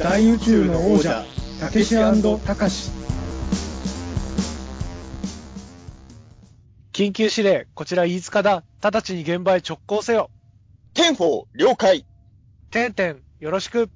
[0.00, 1.26] 大宇宙の王者
[1.60, 2.90] たけしたかし
[6.90, 8.64] 緊急指令、こちら飯塚だ。
[8.80, 10.30] 直ちに現場へ直行せよ。
[10.94, 12.06] ten-four、了解。
[12.70, 13.90] てんてん、よろしく。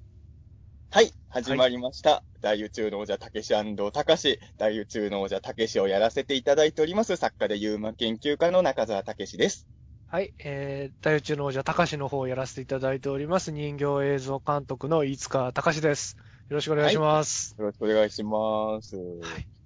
[0.90, 2.22] はい、始まりました。
[2.42, 3.54] 大宇宙の王者たけし
[3.90, 9.66] たかし、大宇宙の王者たけしをやらせていただいております、作家で UMA 研究家の中澤たけしです。
[10.06, 16.16] はい、えー、大宇宙の王者、たかしの方をやらせていただいております、人形映像監督の飯塚たかしです。
[16.48, 17.54] よろしくお願いします。
[17.59, 18.96] よろしくお願いします。
[18.96, 19.63] はい。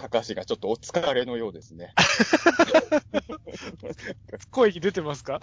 [0.00, 1.92] たかしがちょっとお疲れのようですね。
[4.50, 5.40] 声に出てますか？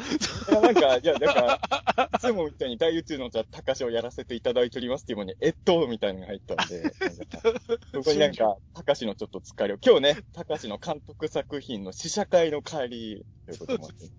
[0.49, 1.59] いや、なんか、いや、だか
[1.95, 6.97] ら、いつもみたいに大宇宙の王者たかしをやらせていただいておりますっていうのに、えっと、みたいなのが入ったんで、なんか
[7.93, 14.09] そこになんか、たかしのちょっと疲れを、今日ね、たかしの監督作品の試写会の帰りということもあって、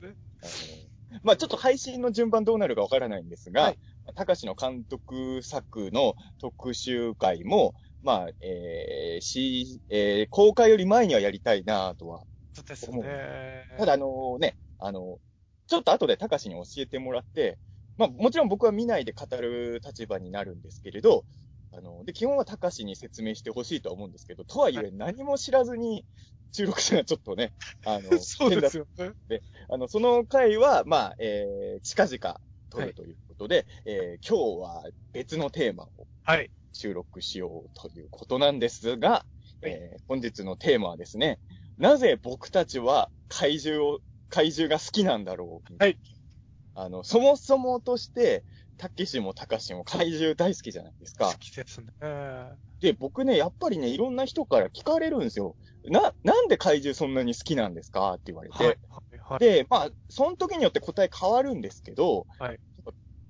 [1.25, 3.78] まあちょっと配信の順番どうなるかわからないんですが、はい
[4.14, 12.22] たかしの監督作の特集会も、まあ、えー、し、えー、公開より前にはやりたいなとは。
[12.55, 13.64] そうですね。
[13.78, 15.19] ただあのね、あの、
[15.67, 17.59] ちょっと後でたかしに教えてもらって、
[17.97, 21.25] まあもちろん僕は見ないで語る立場になるんですけれど、
[21.72, 26.05] あの、で、基本はたかしに説明してほしいとは思うんですけど、とはいえ何も知らずに
[26.53, 27.53] 収録したのはちょっとね、
[27.84, 28.87] あの、 そうですよ
[29.28, 29.42] ね。
[29.69, 36.50] あの、その回は、まあ、えー、近々撮るということで、えー今日は別のテーマをはい。
[36.72, 39.24] 収録しようということなんですが、
[39.62, 41.41] えー本日のテーマはですね、
[41.77, 45.75] なぜ僕たちは怪獣を、怪獣が好きなんだろう。
[45.78, 45.98] はい。
[46.75, 48.44] あの、そもそもとして、
[48.77, 51.38] たけしもたかしも怪獣大好きじゃないですか好。
[51.38, 51.88] きですね。
[52.80, 55.56] で、僕ね、やっぱりね、いろんな人から聞かれるんですよ。
[55.84, 58.12] な、なんで怪獣そんなに好きなんですか？
[58.14, 58.64] って言われて。
[58.64, 58.78] はい。
[59.28, 59.38] はい。
[59.41, 62.60] で、まあ、その時によって答え変わるんですけど、はい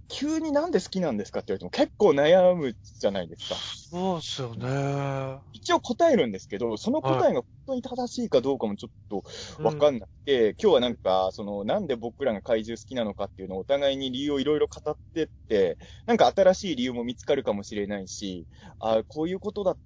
[0.09, 3.55] 急になんで好きなんですかって言われても結構悩むじゃないですか。
[3.55, 5.41] そうですよね。
[5.53, 9.25] 一応答えるんですけど、その答えが本当に正しいかどうかもちょっと
[9.63, 18.47] わかんなくて、今日はなんか、その、なんで僕らが怪獣好きなのかっていうのをお互いに理由をいろいろ語ってって、なんか新しい理由も見つかるかもしれないし、
[18.79, 19.77] あこういうことだ、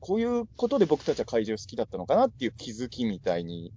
[0.00, 3.72] こういうことで僕たちは怪獣好きだったのかなっていう気づきみたいに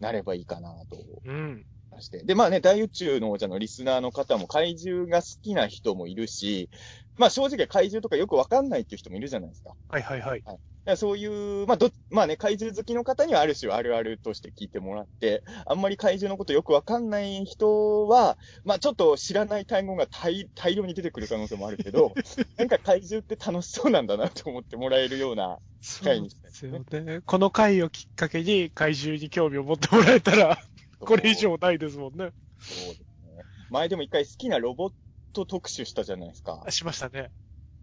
[0.00, 1.66] なればいいかなとうん。
[1.90, 2.22] まして。
[2.24, 6.70] で、まあね、大宇宙の王者のリスナーの方も怪獣が好きな人もいるし、
[7.16, 9.74] まあ正直怪獣とかよくわかんないっていう人もいるじゃないですか。
[9.88, 10.42] はいはいはい。
[10.46, 22.14] だからそういう、まあど、まあね、怪獣好きの方にはある種あるあるとして聞いてもらって、あんまり怪獣のことよくわかんない人は、まあちょっと知らない単語が大大量に出てくる可能性もあるけど、
[22.56, 27.20] なんか怪獣って楽しそうなんだなと思ってもらえるようなそうですよね。
[27.24, 30.58] この回をきっかけに怪獣に興味を持ってもらえたら、
[31.00, 32.32] これ以上ないですもんね。
[32.58, 33.42] そうですね。
[33.70, 34.92] 前でも一回好きなロボッ
[35.32, 36.64] ト特集したじゃないですか。
[36.68, 37.30] しましたね。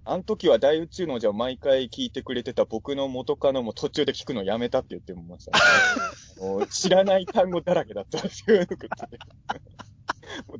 [0.03, 5.51] あの時は大宇宙のじゃあ毎回聞いてくれてた僕の元カノも途中で聞くのやめたって言ってました
[6.61, 6.67] ね。
[6.71, 8.77] 知らない単語だらけだったっていうこ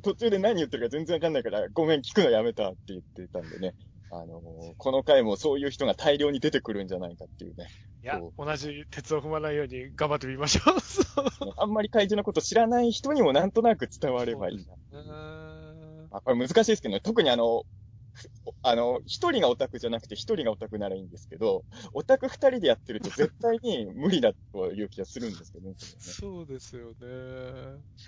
[0.00, 3.74] と途中で何言ってるか全然わかんないから、ごめん、聞くのやめたって言ってたんでね。
[4.10, 4.40] あの
[4.78, 7.68] この回もそういう人が大量に出てくるんじゃないかっていうね。
[8.02, 11.54] いやそ、同じ鉄を踏まないように頑張ってみましょう。
[11.58, 16.08] あんまり怪獣のこと知らない人にもなんとなく伝わればいいな。
[16.10, 17.64] あ、これ難しいですけどね、特にあの、
[18.12, 18.28] ふ
[18.62, 25.74] あの、一人がオタクじゃなくて一人がオタクならいいんですけど、オタク二人でやってると絶対に無理だという気がするんですけどね。
[25.78, 26.96] そうですよね。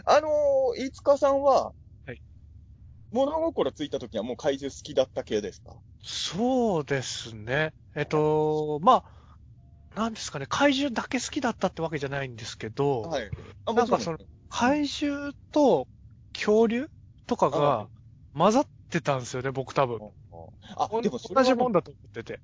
[0.05, 1.73] あのー、飯塚さんは、
[2.07, 2.23] はい
[3.13, 5.77] 物心ついた時はもう怪獣好きだった系ですか？
[6.03, 7.73] そうですね。
[7.95, 13.31] えっと、まあ、なんですかね、怪獣だけ好きだったってわけじゃないんですけど、はい。
[13.65, 14.19] あ、なんかその
[14.49, 15.89] 怪獣と
[16.33, 16.89] 恐竜
[17.27, 17.89] とかはが
[18.33, 19.99] 混ざってたんですよね、僕多分。
[20.77, 22.41] あ、でも同じもんだと思ってて。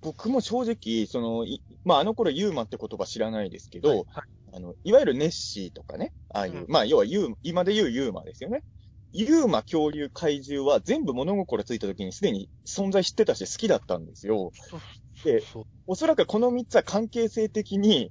[0.00, 4.06] 僕も正直、その、いまあ、あの頃ユーマって言葉知らないですけど、はいはい
[4.52, 8.62] あの、いわゆるネッシーとかね、ああいう、うんまあ、要はユー、今で言うユーマですよね。
[9.16, 14.50] ユーマ、恐竜、怪獣は全部物心ついた時にすでに存在知ってたし好きだったんですよ。
[15.24, 15.42] で
[15.86, 18.10] おそらくこの3つは関係性的に、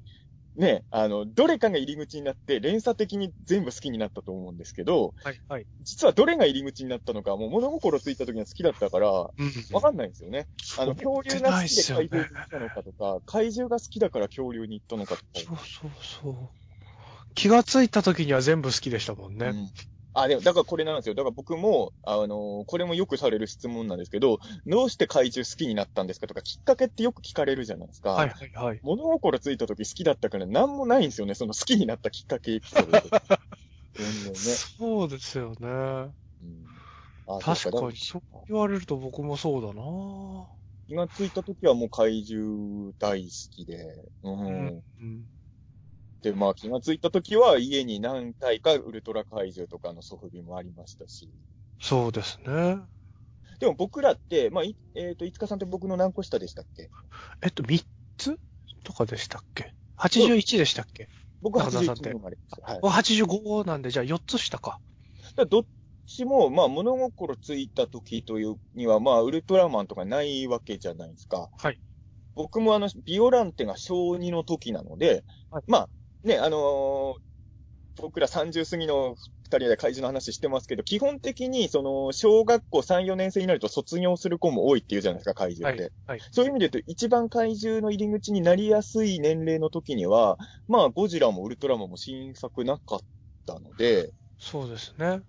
[0.55, 5.65] ね、あの、どれかが入り口になって連鎖的に全部好きになったと思うんですけど、はい、はい。
[5.81, 9.29] 実はどれが入り口になったのか、もう物心ついた時には好きだったから、うん。
[9.73, 10.47] わかんないんですよね。
[10.77, 15.25] あの、恐竜が好きで怪獣にね行ったのかとか、怪獣が好きだから恐竜に行ったのかとか。
[15.33, 15.91] そうそう
[16.23, 16.49] そう。
[17.35, 19.47] 気がついた時には全部好きでしたもんね。
[19.47, 19.69] うん
[20.13, 21.15] あ、でも、だからこれなんですよ。
[21.15, 28.11] だから僕も、あのこれもよくされる質問なんですけど、どうして怪獣好きになったんですかとか、きっかけってよく聞かれるじゃないですか。
[28.11, 28.79] はいはいはい。
[28.83, 31.33] 物心ついた時好きだったから何もないんですよね。
[31.33, 33.39] その好きになったきっかけエピソードとか
[33.97, 34.39] 全然ね。
[34.77, 35.67] そうですよね。
[35.67, 36.67] うん
[37.25, 39.83] あ確かに、そう言われると僕もそうだな
[40.87, 43.85] 気がついた時はもう怪獣大好きで、
[44.23, 44.67] うん。
[44.67, 45.32] うん。
[46.23, 51.29] で、まあ気がついた時は家に何体かウルトラ怪獣とかのソフビもありましたし。
[51.79, 52.77] そうですね。
[53.59, 56.89] でも僕らって、まあ、いえっ、と、いつかさんって僕の何個下でしたっけ？
[57.43, 57.85] えっと、3
[58.17, 58.39] つ
[58.83, 61.09] とかでしたっけ ?81 でしたっけ？
[61.41, 62.37] 僕は81中澤さんって年生まれ。
[62.61, 62.79] はい。
[62.81, 64.79] お ?85 なんで、じゃあ4つ下か。
[65.35, 65.65] だどっ
[66.05, 71.49] ちも、まあ、物心ついた時というには、まあ、ウルトラマンとかないわけじゃないですか。
[71.57, 71.79] はい。
[72.35, 75.89] 僕もあの、ビオランテが小2の時なので、はいまあ、
[76.23, 77.33] ね、あのー
[77.95, 85.93] 僕ら30過ぎの二人で怪獣の話してますけど、基本的に、その、小学校3、4年生になると卒業する子も多いっていうじゃないですか、怪獣って。
[86.07, 86.19] はい。
[86.31, 90.37] そういう意味で言うと、一番怪獣の入り口になりやすい年齢の時には、
[90.67, 92.99] まあ、ゴジラもウルトラマンも新作なかっ
[93.45, 95.21] たので、そうですね。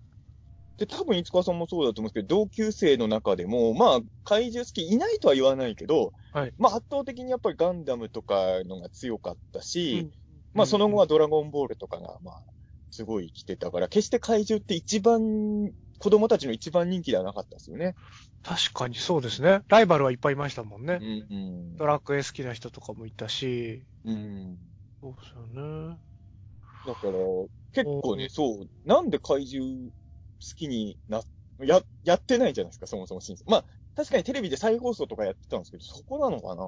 [0.77, 10.11] で、多分、いつかさんもそうだと思うんですけど、同級生の中でも、まあ、怪獣好きいないとは言わないけど、はいまあ、圧倒的にやっぱりガンダムとかのが強かったし、うん
[10.55, 12.43] まあ、その後はドラゴンボールとかが、まあ、
[12.89, 17.95] すごい来てたから、決して怪獣って一番、子供たちの一番人気ではなかったですよね。
[18.43, 19.61] 確かにそうですね。
[19.69, 21.05] ライバルはいっぱいいましたもんねう。
[21.05, 21.77] ん、うん。
[21.77, 23.85] ドラクエ好きな人とかもいたし。
[24.03, 24.57] うん。
[25.01, 25.97] そうですよね。
[26.85, 27.13] だから、
[27.73, 29.91] 結構ね、そう、なんで怪獣好
[30.55, 31.21] きにな、
[31.59, 33.65] や、やってないじゃないですか、そもそも新まあ、
[33.95, 36.63] 確かにテレビで再放送とかやってたんですけど、そこなのかな？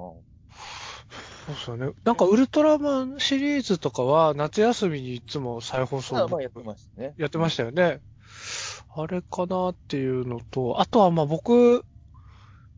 [1.45, 1.93] そうですよね。
[2.03, 7.13] なんかウルトラマンシリーズとかは夏休みにいつも再放送やってましたね。
[7.17, 8.01] やってましたよね。
[8.95, 11.85] あれかなっていうのと、あとはまあ僕、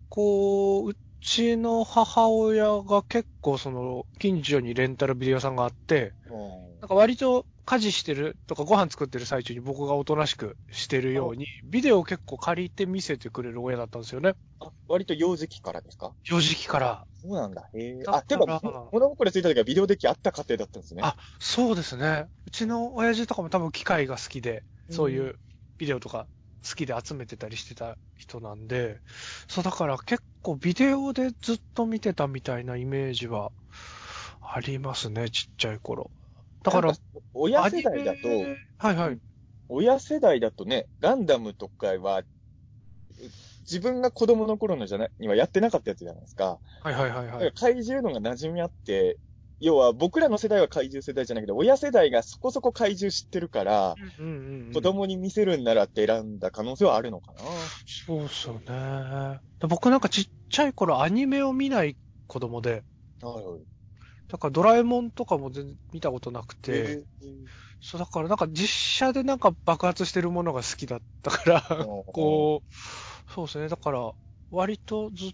[0.10, 14.34] こう、うちの母親が結構その、近所にレンタルビデオ屋さんがあって、うんなんか割と家事してるとかご飯作ってる最中に僕がおとなしくしてるように、ビデオを結構借りて見せてくれる親だったんですよね。
[14.60, 16.16] あ、割と幼児期からですか？
[16.26, 17.06] 幼児期から。
[17.14, 17.70] そうなんだ。
[17.74, 18.04] へえ。
[18.04, 18.46] だあ、てか、
[18.92, 21.02] 物心ついた時はビデオデッキあった家庭だったんですね。
[21.02, 22.28] あ、そうですね。
[22.46, 25.36] うちの親父とかも多分機械が好きで、そういう
[25.78, 26.28] ビデオとか
[26.68, 29.02] 好きで集めてたりしてた人なんで、
[29.48, 33.52] そうだから結構ビデオでずっと見てたみたいなイメージは
[34.42, 36.12] ありますね、ちっちゃい頃。
[36.64, 36.94] だから
[37.34, 38.28] 親世代だと
[38.78, 39.20] はいはい。
[39.70, 42.24] 親世代だとね、ガンダムとかは、
[43.62, 46.60] 自分が子供の頃のじゃない、にはやってなかったやつじゃないですか。
[46.82, 47.52] はいはいはいはい。
[47.54, 49.20] 怪獣のが馴染みあって、
[49.60, 57.40] 要は僕らの世代は怪獣世代じゃないけど、親世代がそこそこ怪獣知ってるから、うんうんうん子供に見せるんならって選んだ可能性はあるのかな。
[57.88, 59.40] そうっすよね。
[59.68, 61.98] 僕なんかちっちゃい頃アニメを見ない
[62.28, 62.84] 子供で、
[63.22, 63.62] はいはい。
[64.30, 67.06] だからドラえもんとかも全然見たことなくて、へ
[67.82, 72.74] そうだからなんか実写でなんか爆発してるものが好きだったから、 ーこう、
[73.34, 73.68] そうですね。
[73.70, 74.12] だから、
[74.52, 75.32] 割とずっ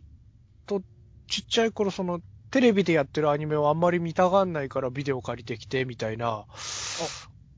[0.65, 0.81] と
[1.27, 2.21] ちっちゃい頃その、
[2.51, 6.45] テレビでやってるアニメをあんまり見たがんないからビデオ借りてきてみたいな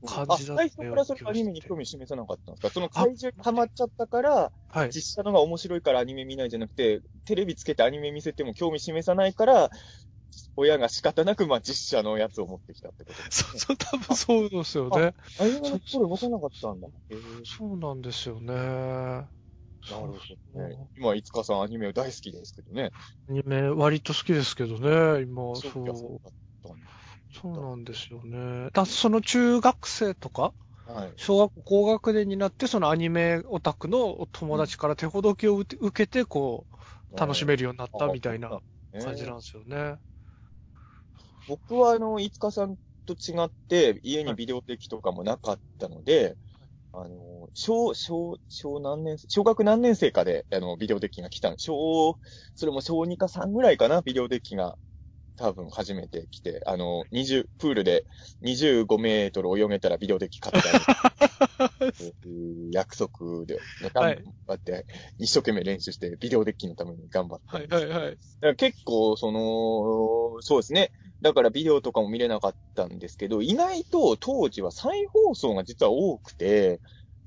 [0.04, 2.70] 感じだったあ、最初からそれアニメに興味示さなかったんですか？
[2.70, 4.88] その怪獣ハマっちゃったから、はい。
[4.90, 9.70] 実写のが面白いからアニメ見ないじゃなくて、テレビつけてアニメ見せても興味示さないから、
[10.56, 15.14] 親が仕方なく、まあ、実写のやつを持ってきたってことですそう、そう、 多分そうですよね。
[15.36, 16.88] アニメの頃分からなかったんだ。
[17.10, 19.28] へーそうなんですよね。
[19.88, 20.90] なるほどね。
[20.96, 22.90] 今、いつかさんアニメ大好きですけどね。
[23.28, 26.28] アニメ割と好きですけどね、今、そそう。
[26.62, 26.76] そう
[27.30, 28.70] そうなんですよね。
[28.72, 30.54] だその中学生とか、
[30.86, 31.12] はい。
[31.16, 38.60] 小学校高学年になって、そのアニメオタクのお友達から手ほどきを受け受けて、こう、楽しめるようになったみたいな
[38.98, 39.98] 感じなんですよね。
[41.48, 42.76] 僕は、あの、いつかさん
[43.06, 46.38] と違って、家にビデオ的とかもなかったので、
[46.92, 51.56] あの、小、小、小何年生、小学何年生かで、あの、ビデオデッキが来たの。
[51.58, 52.18] 小、
[52.56, 54.78] それも小2か3ぐらいかな、ビデオデッキが、
[55.38, 58.04] 多分初めて来て、あの、20、プールで
[58.42, 62.12] 25メートル泳げたらビデオデッキ買ってあげ
[62.72, 63.58] 約束で、
[63.94, 64.86] はい頑張って、
[65.18, 67.56] 一生懸命練習して、ビデオデッキのために頑張って。
[67.56, 68.10] はいはいはい。
[68.10, 70.90] だから結構、その、そうですね。
[71.22, 76.80] だからビデオとかも見れなかったんですけど、意外と当時は再放送が実は多くて、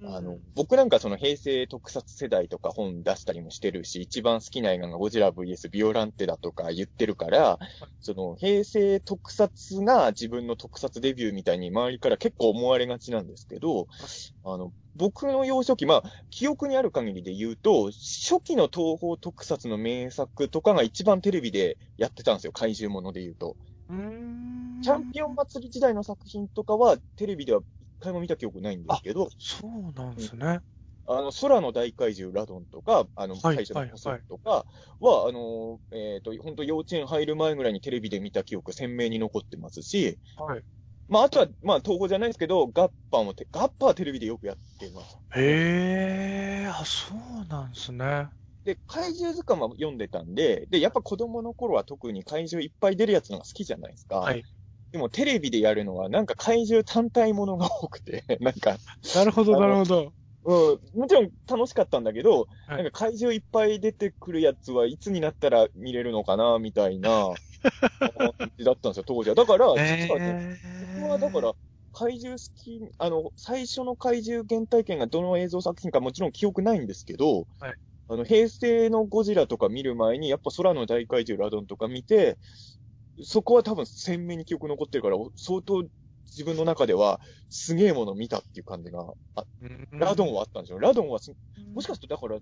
[0.04, 7.60] あの、僕なんかその平成特撮世代とか本出したりもしてるし、一番好きな映画がゴジラ VS ビオランテだとか言ってるから、
[8.00, 13.88] その平成特撮が自分の特撮デビューみたいに周りから結構思われがちなんですけど、
[14.44, 23.56] あの、僕の幼少期、まあ、記憶にある限りで言うと、初期の東方特撮の名作とかが一番テレビでやってたんですよ、怪獣もので言うと。
[24.82, 30.62] チャンピオン祭り時代の作品とかはテレビでは一回も見た記憶ないんですけど、そうなんですね。
[31.06, 34.66] あの、空の大怪獣ラドンとか、あの、はい最初のコスとか
[35.00, 40.66] は、あの、えっ、と、本当幼稚園入る前ぐらいにテレビで見た記憶鮮明に残ってますし、はい。
[41.08, 45.20] まあ、あとは、まあ、東宝じゃないですけど、ガッパもて、ガッパはテレビでよくやってます。
[45.36, 48.30] へえ、あ、そうなんですね。
[48.64, 54.20] で、怪獣図鑑は読んでたんで、で、やっぱ子供の頃は特に怪獣いっぱい出るやつのが好きじゃないですか。
[54.20, 54.46] はい。
[54.92, 58.78] でもテレビでやるのはなんか怪獣単体ものが多くて、 なんか、
[59.16, 60.14] なるほど、なるほど。
[60.44, 60.54] う
[60.96, 67.34] ん、もちろん楽しかったんだけど、はいなんか怪獣いっぱい出てくるやつはいつになったら見れるのかな、みたいな
[68.38, 69.36] 感じだったんですよ、 当時は。
[69.36, 71.54] だから、実はね、え僕はだから、
[71.94, 77.74] 怪獣好き、あの、最初の怪獣原体験がどの映像作品かもちろん記憶ないんですけど、はい
[78.08, 82.38] あの、平成のゴジラとか見る前に、やっぱ空の大怪獣ラドンとか見て、
[83.24, 85.84] そこは多分鮮明に記憶残ってるから、相当
[86.28, 89.44] 自分の中ではすげえもの見たっていう感じが、あ
[89.92, 90.80] ラドンはあったんですよ。
[90.80, 91.34] ラドンはす、
[91.74, 92.40] もしかするとだから、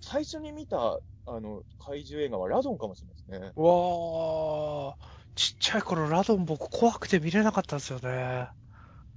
[0.00, 3.52] 最初に見た、あの、怪獣映画はラドンかもしれないですね。
[3.56, 4.96] うわあ、
[5.34, 8.48] ちっちゃい頃ラドン僕怖くて見れなかったんですよね。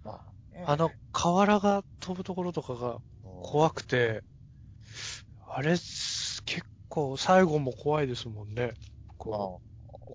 [0.03, 2.97] まあねあの、瓦が飛ぶところとかが
[3.43, 4.23] 怖くて、
[5.47, 6.41] あれ、結
[6.87, 8.73] 構最後も怖いですもんね。
[9.17, 9.61] こ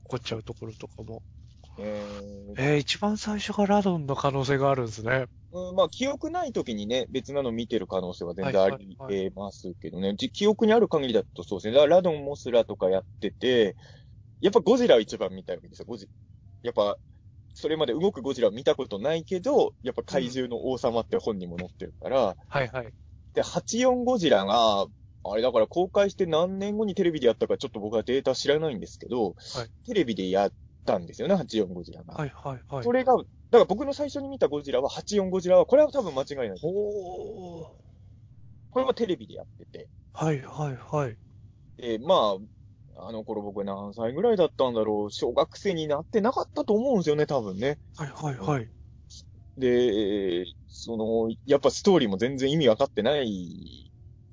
[0.04, 1.22] こっちゃうところとかも。
[1.78, 5.26] えーえー、一番最初がラドンの可能性があるんですね。
[5.52, 10.14] うん、まあ、記憶ない時にね、別なの見てる可能性は全然ありはいはいえますけどね。
[10.16, 11.74] じ記憶にある限りだとそうですね。
[11.74, 13.76] だからラドン、モスラとかやってて、
[14.40, 15.86] やっぱゴジラを一番見たいわけですよ。
[15.86, 16.08] ゴジ
[16.62, 16.96] やっぱ、
[17.54, 22.92] それまで動くゴジラを見たことないけど、やっぱ怪獣の王様って本にも載ってるから、はいはい。
[23.34, 24.86] で、84ゴジラが、
[25.24, 29.34] あれだから公開して何年後にテレビでやったかちょっと僕はデータ知らないんですけど、はい
[29.86, 30.52] テレビでやっ
[30.84, 32.14] たんですよね、84ゴジラが。
[32.14, 32.84] はいはいはい。
[32.84, 36.58] それが、だから僕の最初に見たゴジラは、84ゴジラは、これは多分間違いない。
[36.58, 37.84] ほー。
[38.70, 39.88] これもテレビでやってて。
[40.12, 41.16] はいはいはい。
[41.76, 42.36] で、ま
[42.96, 45.10] あ、あの頃僕何歳ぐらいだったんだろう。
[45.10, 47.78] 小学生になってなかったと思うんですよね、多分ね。
[47.96, 48.68] はいはいはい。
[49.56, 53.83] で、その、やっぱストーリーも全然意味わかってない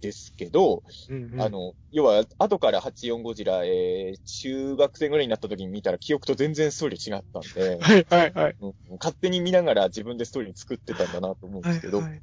[0.02, 8.56] ですけど、うんうんあ、の、要は、後から84ゴジラ、えー、中学生ぐらいになった時に見たら記憶と全然ストーリー違ったんで、 はいはいはい。
[8.60, 12.22] うん勝手に見ながら自分でストーリー作ってたんだなと思うんですけど、はいはいはい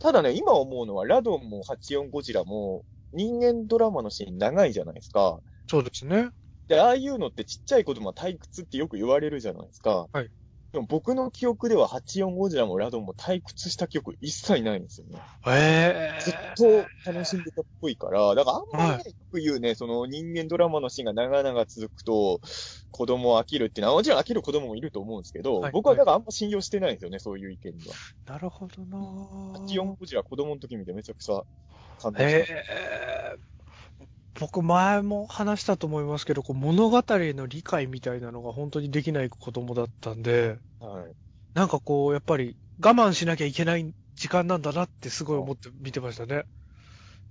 [0.00, 5.40] ただね、今思うのは、ラドンも84ゴジラも、人間ドラマのシーン長いじゃないですか。
[5.66, 6.30] そうですね。
[6.68, 10.08] で、ああいうのってちっちゃい子供は退屈ってよく言われるじゃないですか。
[10.12, 10.30] はい。
[10.72, 15.18] でも僕の記憶では84ゴジラもラドンも退屈した記憶一切ないんですよね。
[15.46, 16.34] ええずっ
[17.04, 22.40] と楽しんでたっぽいから、だからあんまりね、はよく言うね、その人間ドラマのシーンが長々続くと、
[22.90, 27.94] 子供飽きるっていうのは、もちろん飽きる子供もいると思うんですけど、はい僕はだからあんま信用してないんですよね、そういう意見には。
[28.26, 31.42] なるほどなぁ84ゴジラ子供の時見てめちゃくちゃ
[31.98, 32.52] 感動しえた。
[32.54, 33.36] え
[34.38, 41.12] 僕前も話したと思いますけど、こう物語の理解みたいなのが本当にできない子供だったんで、はい。
[41.54, 46.44] なんかこう、やっぱり我慢しなきゃいけない時間なんだなってすごい思って見てましたね。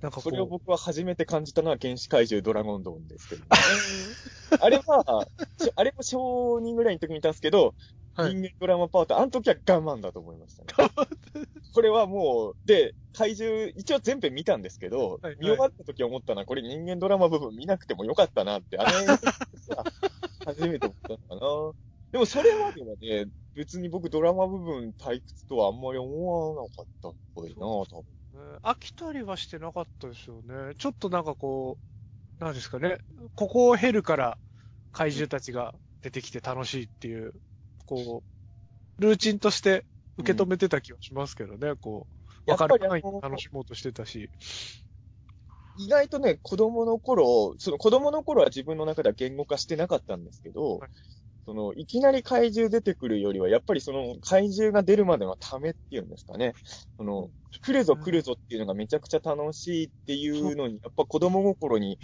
[0.02, 3.48] なんかこそれをう、僕は初めて感じたのは原始怪獣ドラゴンドーンですけど、ね。
[4.60, 5.28] あれは、
[5.76, 7.74] あれも小2ぐらいの時に見たんですけど、
[8.16, 10.90] はい人間ドラマパート、あの時は我慢だと思いましたね。
[11.74, 18.92] これはもう、で、怪獣、一応全編見たんですけど、はいはい見終わった時思ったのは、これ人間ドラマ部分見なくてもよかったなって、あれ、
[20.46, 21.42] 初めて思ったのかな。
[22.12, 28.02] でもそれまではね、別に僕ドラマ部分退屈とはあんまり思わなかったっぽいな、多分。
[28.02, 28.06] ね
[28.62, 30.76] 飽きたりはしてなかったですよね。
[30.78, 31.78] ちょっとなんかこ
[32.40, 33.00] う、なんですかね、
[33.36, 34.38] ここを経るから
[34.92, 37.34] 怪獣たちが出てきて楽しいっていう、
[37.86, 38.24] こ
[39.00, 39.86] う、ルーチンとして
[40.18, 42.08] 受け止めてた気はしますけどね、こ
[42.48, 44.30] う、やっぱわかる範囲楽しもうとしてたし。
[45.76, 50.90] 意外とね、子供の頃、その子供の頃は自分の中では言語化してなかったんですけど、はい
[51.48, 56.54] その、いきなり怪獣出てくるよりは、やっぱりその怪獣が出るまでのためっていうんですかね。
[56.98, 57.30] その、
[57.62, 61.98] 来るぞ来るぞっていうのがめちゃくちゃ楽しいっていうのに、やっぱ子供心に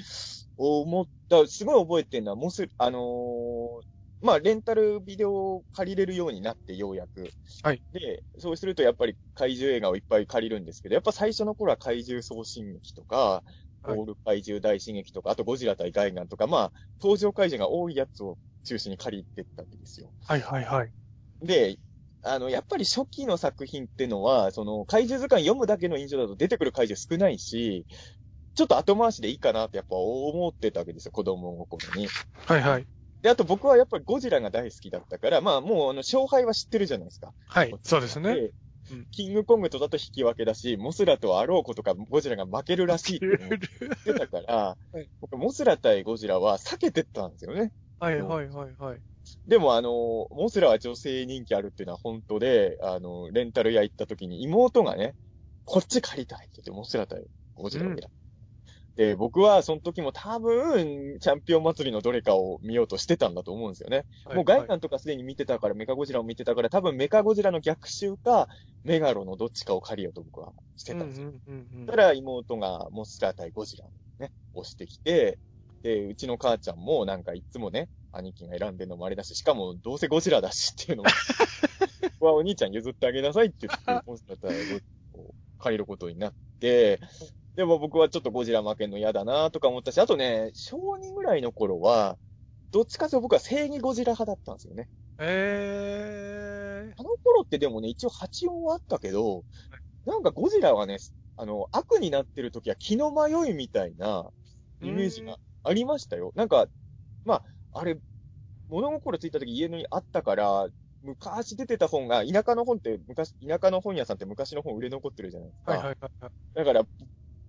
[0.55, 3.92] 思った、すごい覚えてるのは、もうす、あのー
[4.23, 7.29] まあ、レンタルビデオを借りれるようになって、ようやく。
[7.63, 7.83] はい。
[7.93, 13.43] で、そうするとやっぱり怪獣映画をいっぱい借りるんですけど、やっぱ最初の頃は怪獣送信劇とか、
[13.83, 20.13] はいオール怪獣大進撃とか、あとゴジラ対ガイガンとか、まあ、登場怪獣が多いやつを中心に借りてったわけですよ。
[20.21, 20.93] はいはいはい。
[21.41, 21.77] で、
[22.21, 27.85] あの、やっぱり初期の作品ってのは、その、怪獣図鑑読むだけの印象だと出てくる怪獣少ないし、
[28.55, 32.13] ちょっと後回しでいいかなってやっぱ思ってたわけですよ、子供心に。
[32.45, 32.87] はいはい。
[33.23, 37.31] で、あと僕はやっぱりゴジラが大好きだったから、まあもうあの、勝敗は知ってるじゃないですか。
[37.47, 38.35] はい、そうですね。
[38.35, 38.41] で
[38.91, 44.55] うんキングコングとだと引き分けだし、モスラとあろうことかゴジラが負けるらしいって言ってたから、
[44.91, 47.71] はい僕、モスラ対ゴジラは避けてったんですよね。
[48.01, 48.99] はいはいはいはい。
[49.47, 55.15] でも、あの、モスラは女性人気あるっていうのは本当で、あの、レンタル屋行った時に妹がね、
[55.63, 57.23] こっち借りたいって言って、モスラ対
[57.55, 58.09] ゴジラを見た。
[58.95, 64.05] で、僕はその時も多分、チャンピオン祭りのどれかを見ようとしてたんだと思うんですよね。
[64.33, 68.47] もうガイガンとかすでに見てたから、メカゴジラを見てたから、多分メカゴジラの逆襲か、
[68.83, 71.29] メガロのどっちかを借りようと僕はしてたんですよ。
[71.29, 75.39] うんうんうんうんたら妹がモスラ対ゴジラをね、押してきて、
[75.81, 81.09] で、うちの母ちゃんもなんかいつもね、兄貴が選んでるのもあれだし、しかもどうせゴジラだしっていうのも、
[82.19, 84.71] はお兄ちゃん譲ってあげなさいって言って、モスラ対ゴジ
[85.15, 86.99] ラを借りることになって、
[87.55, 92.17] でも僕はちょっとゴジラ負けんの嫌だなとか思ったし、あとね、小2ぐらいの頃は、
[92.71, 94.89] どっちかというと僕は正義ゴジラ派だったんですよね。
[95.19, 99.45] えあの頃ってでもね、一応84はあったけど、
[100.05, 100.97] なんかゴジラはね、
[101.37, 104.31] あの、悪になってる時は気の迷いみたいな
[104.81, 106.31] イメージがありましたよ。
[106.35, 106.67] なんか、
[107.25, 107.99] まあ、あれ、
[108.69, 110.69] 物心ついた時家にあったから、
[111.01, 115.71] 昔出てた本が、田舎の本って昔、田舎の本屋さんって昔の本売れ残ってるじゃないですか。
[115.73, 116.33] はいはいはいはい。
[116.55, 116.83] だから、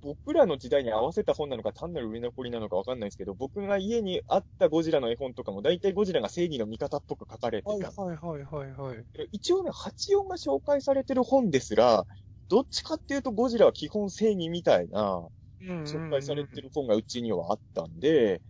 [0.05, 7.71] 僕らの時代に合わせた本なのか単なる売れ残りなのかわかんないですけど、僕が家にあったゴジラの絵本とかも大体ゴジラが正義の味方っぽく書かれてた。
[7.73, 9.05] はいはいはいはいはい。
[9.33, 12.05] 一応ね、84が紹介されてる本ですら、
[12.51, 15.27] どっちかっていうとゴジラは基本正義みたいな
[15.63, 18.43] 紹介されてる本がうちにはあったんで、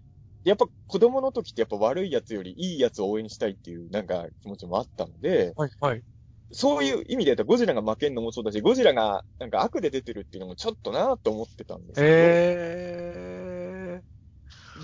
[0.43, 6.03] やっぱ子供の時ってやっぱ悪いやつよりいいやつを応援したいっていうなんか気持ちもあったので、はいはい。
[6.55, 14.03] そういう意味で言うとゴジラが負けんのもそうだし、ゴジラがなんか悪で出てるっていうのもちょっとなと思ってたんですけど、え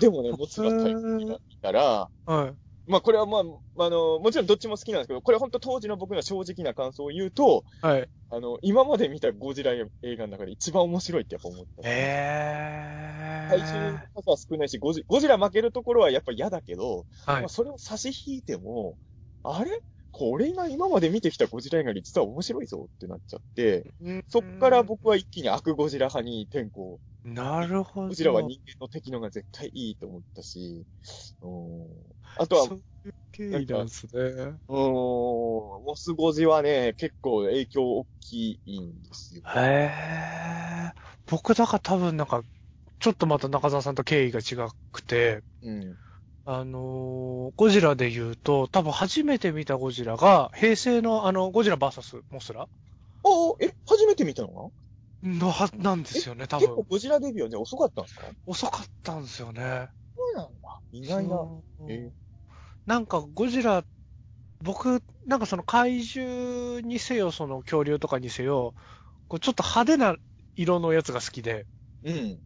[0.01, 2.31] でもね、もつら対ゴジラ見たら、ー。
[2.33, 2.53] はい。
[2.87, 8.09] まあこれはまあ、あの、もちろんどっちも好きなんですけど、これ本当当時の僕の正直な感想を言うと、はい。
[8.29, 9.87] あの、今まで見たゴジラ映
[10.17, 11.81] 画の中で一番面白いってやっぱ思った。
[11.85, 17.31] え体重の数は少ないし、ゴジゴジラ負けるところはやっぱ嫌だけど、ー。
[17.31, 17.49] はいまあ、。
[17.49, 18.97] それを差し引いても、
[19.43, 19.71] あれ？
[20.11, 23.85] これが今まで見てきたゴジラ映画より実は面白いぞってなっちゃって、
[24.27, 26.99] そっから僕は一気に悪ゴジラ派に転向。
[27.23, 28.07] なるほど。
[28.09, 30.85] ゴジラは人間の敵のが絶対いいと思ったし、
[31.41, 31.87] うん
[32.37, 34.21] あとは、そういう経緯なんですね。
[34.67, 39.41] うん、モスゴジはね、結構影響大きいんですよ。
[39.55, 39.91] へ
[40.89, 40.91] え。
[41.29, 42.43] 僕だから多分なんか、
[42.99, 45.97] ちょっとまた中澤さんと経緯が違くて、うん。
[46.45, 52.69] あのーゴジラで言うと、多分初めて見たゴジラが、平成のあの、ゴジラ VS モスラああ、
[53.59, 54.71] え、初めて見たの
[55.23, 56.65] のは、なんですよね、多分。
[56.67, 58.23] 結構ゴジラデビューはね、遅かったんですか？
[58.45, 59.89] 遅かったんですよね。
[60.15, 60.79] そうなんだ。
[60.91, 61.61] 意外な。
[61.89, 62.11] え
[62.85, 63.83] なんかゴジラ、
[64.63, 68.73] 僕、なんかその怪獣にせよ、その恐竜とかにせよ、
[69.27, 70.15] こうちょっと派手な
[70.55, 71.67] 色のやつが好きで、
[72.03, 72.41] うん。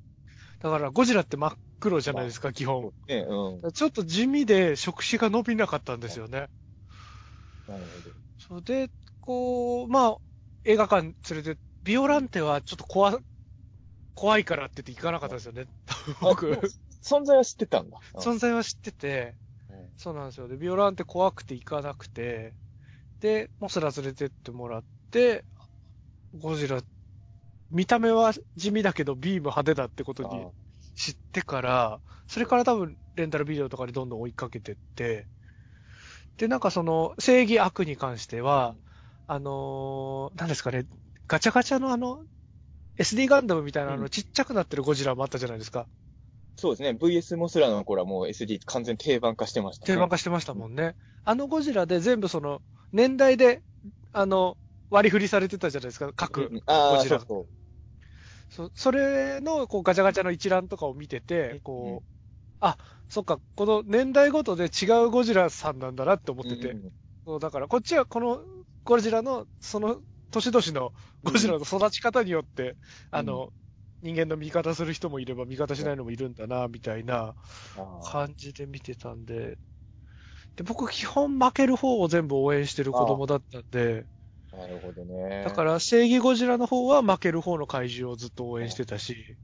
[0.60, 1.52] だからゴジラって真っ
[1.86, 2.92] 黒じゃないですか、基本。
[3.08, 3.72] ね、うん。
[3.72, 6.48] ちょっと地味で触手が伸びなかったんですよね。
[7.68, 7.84] なる
[8.40, 8.90] それで、
[9.22, 10.18] こう、まあ、
[10.64, 13.20] 映画館連れて、ビオランテはちょっと怖、
[14.16, 15.68] 怖いからって言って行かなかったんですよね。
[16.20, 16.36] ほど。
[16.36, 16.60] 僕あ、
[17.04, 18.00] 存在は知ってたんだ。
[18.16, 19.36] 存在は知ってて、
[19.70, 20.48] うんそうなんですよ。
[20.48, 22.54] で、ビオランテ怖くて行かなくて、
[23.20, 25.46] で、モスラ連れてってもらって、
[26.38, 26.82] ゴジラ、
[27.72, 30.48] 見た目は地味だけどビーム派手だってことに
[30.96, 35.28] 知ってから、それから多分レンタルビデオとかでどんどん追いかけてって、
[36.38, 38.76] で、なんかその正義悪に関しては、
[39.28, 40.86] あのー、何ですかね、
[41.28, 42.20] ガチャガチャのあの、
[42.98, 45.88] SD ガンダムみたいなあの、うんちっちゃくなってるゴジラもあったじゃないですか。
[46.58, 46.92] そうですね。
[46.92, 49.94] VS モスラの頃はもう SD 完全定番化してましたね。
[49.94, 50.96] 定番化してましたもんね。
[51.26, 52.62] あのゴジラで全部その、
[52.94, 53.62] 年代で、
[54.14, 54.58] あの、
[54.90, 56.42] 割り振りされてたじゃないですか、うん各。
[56.42, 57.48] うんああ、ゴジラそうそう。
[58.56, 62.10] そそれの、こう、ガチャガチャの一覧とかを見てて、こう、
[62.62, 62.78] あ、
[63.10, 66.72] そっか、この年代ごとで違うゴジラさんなんだなって思ってて。
[66.72, 66.92] うん
[67.28, 68.40] そうだから、こっちはこの
[68.84, 72.78] ゴジラの、その、年々のゴジラの育ち方によって、
[73.12, 73.50] あの、
[74.02, 77.36] 人間の味方する人もいれば味方しないのもいるんだな、みたいな
[78.04, 79.58] 感じで見てたんで、
[80.56, 84.06] で、僕基本負ける方を全部応援してる子供だったんで、
[84.58, 85.44] なるほどね。
[85.44, 89.38] だから正義ゴジラの方は負ける方の怪獣をずっと応援してたし、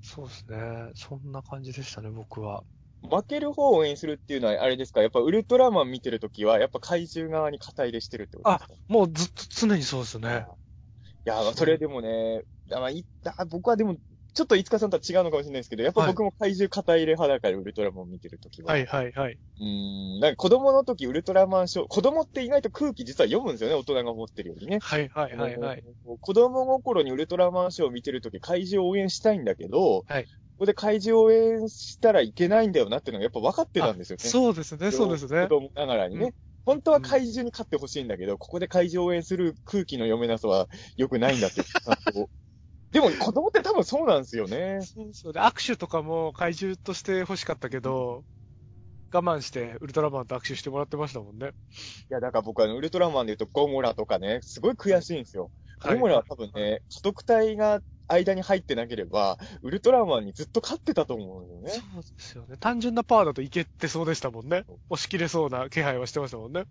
[0.00, 0.58] そうですね。
[0.94, 2.62] そんな感じでしたね、僕は。
[3.02, 5.02] 負ける方を応援するっていうのは、あれですか？
[5.02, 8.74] やっぱウルトラマン見てるときは、やっぱ怪獣側に肩入れしてるってことですか？
[8.88, 10.46] もうずっと常にそうですね。
[11.26, 13.96] いや、それでもね、あまあ、いった僕はでも、
[14.34, 18.72] ちょっといつかさんとは違うのかもしれないですけど、やっぱ僕も怪獣肩入れ派だから、ウルトラマン見てるときは。
[18.72, 19.32] はいはいはい。
[19.60, 20.20] うーん。
[20.20, 24.78] なんか子供の時ウルトラマンショー、子供って意外と空気実は読むんですよね、大人が思ってるよりね。
[24.80, 25.84] はいはいはいはい。
[26.20, 30.26] 子供心にウルトラマンショーを見てるとき怪獣を応援したいんだけど、はい
[30.58, 34.28] ここで怪獣を応援したらいけないんだよなっていうのがやっぱ分かってたんですよね。
[34.28, 35.48] そうですね、そうですね子。
[35.50, 36.24] 供ながらにね。
[36.24, 36.32] うん
[36.66, 41.62] 本当は怪獣に勝ってほしいんだけど、ここで怪獣を応援する空気の読めなさは良くないんだって。
[42.92, 44.80] でも子供って多分そうなんですよね。
[44.82, 48.24] そうそうで、握手とかも怪獣として欲しかったけど、
[49.12, 51.48] 我慢してウルトラマンと握手してもらってましたもんね。
[52.10, 55.50] いや、だから僕はウルトラマンで言うとゴモラとかね、すごい悔しいんですよ。
[55.82, 61.70] ゴモラは多分ね、家督隊が間に入ってなければ、ウルトラマンにずっと勝ってたと思うよね。
[61.70, 62.56] そうですよね。
[62.58, 64.64] 単純なパワーだといけてそうでしたもんね。
[64.90, 66.64] 押し切れそうな気配はしてましたもんね。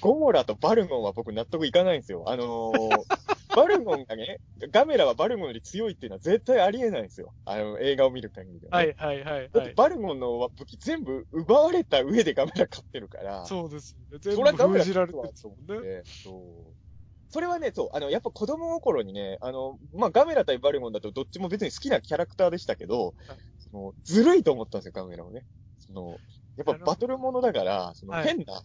[0.00, 2.24] ゴモラとバルゴンは僕納得いかないんですよ。
[2.26, 2.90] あのー、
[3.56, 4.40] バルゴンがね、
[4.70, 7.32] ガメラはバルゴンより強いっていうのは絶対ありえないんですよ。
[7.44, 8.94] あの、映画を見る限りでは、ね。
[8.96, 9.74] はいはいはいだってはい。
[9.74, 13.46] バルゴンの武器全部奪われた上でガメラ勝ってるから。
[13.46, 14.18] そうですよね。
[14.20, 15.80] 全部封じられてるんですともんね。
[15.80, 16.81] でそう。
[17.32, 25.46] それはね、そう、あの、やっぱ子供心にね、あの、まあ、ガメラ対バルゴンだとどっちも別に好きなキャラクターでしたけど、はいその、ずるいと思ったんですよ、ガメラをね。
[25.78, 26.20] その、
[26.56, 28.62] やっぱバトルものだから、そのはい変な、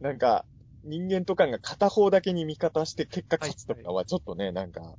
[0.00, 0.46] なんか、
[0.84, 4.96] 人間とかが片方だけに味方して結果勝つとかはちょっとね、なんか、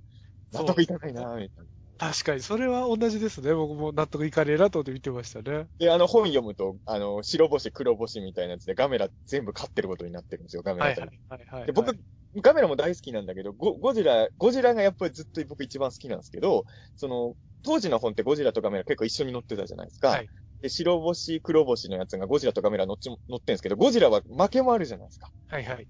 [0.51, 1.69] 納得いかないな、みたいな。
[1.97, 3.53] 確かに、それは同じですね。
[3.53, 5.67] 僕も納得いかねえなと思って見てましたね。
[5.79, 11.65] で、あの本読むと、あの、白星、黒星みたいなやつでガメラ全部勝ってることになってるんですよ、ガメラ対はいはいはいはい。
[11.65, 11.95] で、僕、
[12.41, 20.09] ガメラも大好きなんだけど、ゴゴジラ、ゴジラがやっぱりずっと僕一番好きなんですけど、その、当時の本ってゴジラとガメラ結構一緒に載ってたじゃないですか。
[20.09, 20.29] はい
[20.61, 25.29] で、白星、黒星のやつがゴジラとガメラ乗っちも載ってんですけど、ゴジラは負けもあるじゃないですか。
[25.47, 25.87] はいはい。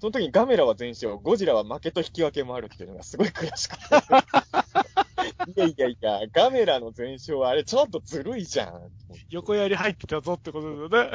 [0.00, 3.84] その時にガメラは全勝、ゴジラは負けと引き分けもあるっていうのがすごい悔しくて。
[5.56, 8.92] いやいやいや、ガメラの全勝はあれちょっとずるいじゃん。
[9.30, 11.10] 横やり入ってたぞってことですよね。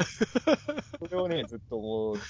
[0.99, 2.21] それをね、ずっと思って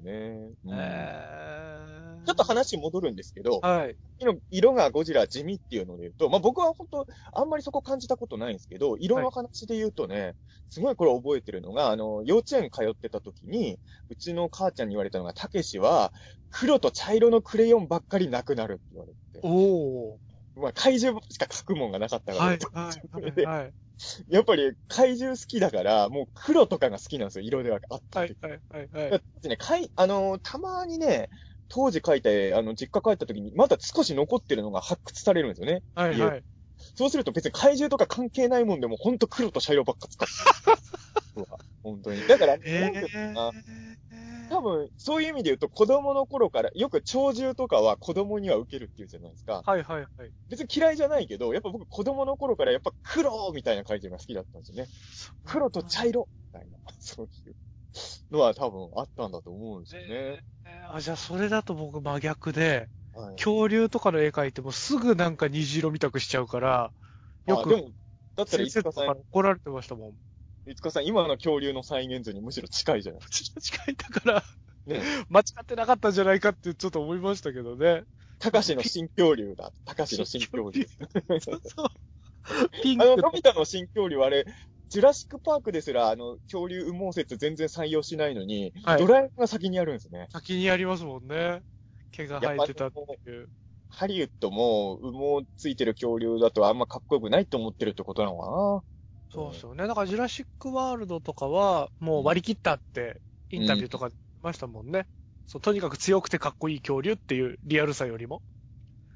[0.00, 0.52] ね。
[0.64, 3.96] うんえーちょっと話戻るんですけど、はい。
[4.18, 10.34] 色色がゴジラ地味っていうので言うと、まあ僕は本当あんまりそこ感じたことないんですけど、色の話で言うとね、
[10.68, 16.12] すごいこれ覚えてるのが、あの、幼稚園通ってた時に、うちの母ちゃんに言われたのが、たけしは、
[16.50, 19.40] 黒と茶色のクレヨンばっかりなくなるって言われて。
[19.42, 20.16] おー。
[20.56, 23.72] まあ怪獣しか描くもんがなかったから、はいはいはいはい。
[24.28, 29.16] やっぱり怪獣好きだから、もう黒とかが好きなんですよ、色ではあったはいはいはいはい。
[29.34, 31.28] だってね、かい、あのーたまにね、
[31.68, 35.82] 当時書いた絵、あの、実家帰った時に、まだ少し残ってるのが発掘されるんですよね。
[35.94, 36.44] はいはい。
[36.94, 40.28] そうすると別に怪獣とか関係ないもんでも、ほんと黒と茶色ばっか使っ
[41.34, 41.46] て る。
[41.82, 42.26] 本当に。
[42.26, 44.48] だから、えー。
[44.50, 49.62] 多分、そういう意味で言うと、子供の頃から、よく鳥獣とかは子供には受けるっていうじゃないですか。
[49.64, 50.32] はいはいはい。
[50.48, 54.88] 別に嫌いじゃないけど、やっぱ僕子供の頃からやっぱ黒みたいな怪獣が好きだったんですよね。
[55.44, 57.54] 黒と茶色みたいな、 そういう
[58.30, 60.08] のは多分あったんだと思うんですよね。
[60.08, 66.92] えーあ、じゃあそれだと僕真逆で、はい恐竜とかの絵描いてもすぐなんか虹色見たくしちゃうから、
[67.46, 67.90] よくあでも、
[68.36, 70.70] だったら、先生とか怒られてましたもん。
[70.70, 74.44] いつかさん、今の恐竜の再現図にむしろ近いじゃない近いだから、
[74.86, 75.00] ね。
[75.28, 78.02] 間違ってなかったんじゃないかってちょっと思いましたけどね。
[78.38, 79.72] たかしの新恐竜だ。
[79.84, 80.86] たかしの新恐竜。
[81.40, 81.88] そうそう。
[82.82, 84.44] ピンあの、クのび太の新恐竜はあれ、
[84.88, 90.28] ジュラシックパークですら、あの、恐竜羽毛説全然採用しないのに、はいドラえもんが先にやるんですね。
[90.32, 91.62] 先にやりますもんね。
[92.12, 92.92] 毛が生えてたっ
[93.24, 93.48] ていう。
[93.88, 98.84] ハリウッドも羽毛ついてる恐竜だとあんまかっこよくないと思ってるってことなのか
[99.32, 99.86] そうですよね。
[99.86, 103.20] だからジュラシックワールドとかは、もう割り切ったって、
[103.50, 104.10] インタビューとか
[104.42, 105.06] ましたもんね。
[105.46, 108.42] そう、とにかく強くてかっこいい恐竜っていうリアルさよりも。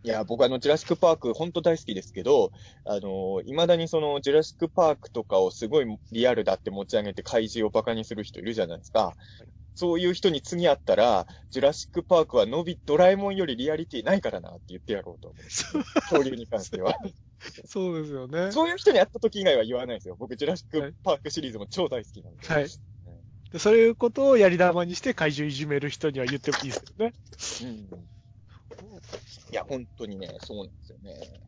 [0.05, 2.53] いや、僕あの、ジュラシックパーク、本当大好きですけど、
[2.85, 9.15] あの、未だにその、ジュラシックパークとかをすごいリアルだって持ち上げて怪獣をバカにする人いるじゃないですか。
[9.75, 15.85] そういう人に次会ったら、ジュラシックパークはのび、ドラえもんよりリアリティないからなって言ってやろうと思う。
[16.01, 16.97] 恐竜に関しては。
[17.67, 18.53] そうですよね。
[18.53, 20.17] そういう人に会った時以外は言わないですよ。
[20.17, 22.47] 僕、ジュラシックパークシリーズも超大好きなんで。
[22.47, 22.69] はい。
[23.51, 27.15] でそういうことをやり玉にして怪獣いじめる人には言ってもいいですよね。
[27.63, 28.09] うん。
[29.53, 31.41] いや、本当にね、そうなんですよね。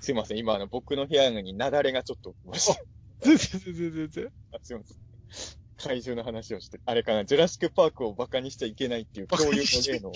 [0.00, 2.80] すいません、今、あの、僕の部屋に雪崩がちょっと起きました。
[3.20, 4.32] 全然全然全然。
[4.52, 5.59] あすいません。
[5.80, 10.12] 怪獣の話をして、あれかな、ジュラシックパークを馬鹿にしちゃいけないっていう恐竜の例の、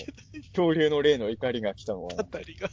[0.53, 2.69] 恐竜の例の怒りが来たのは、あたりが。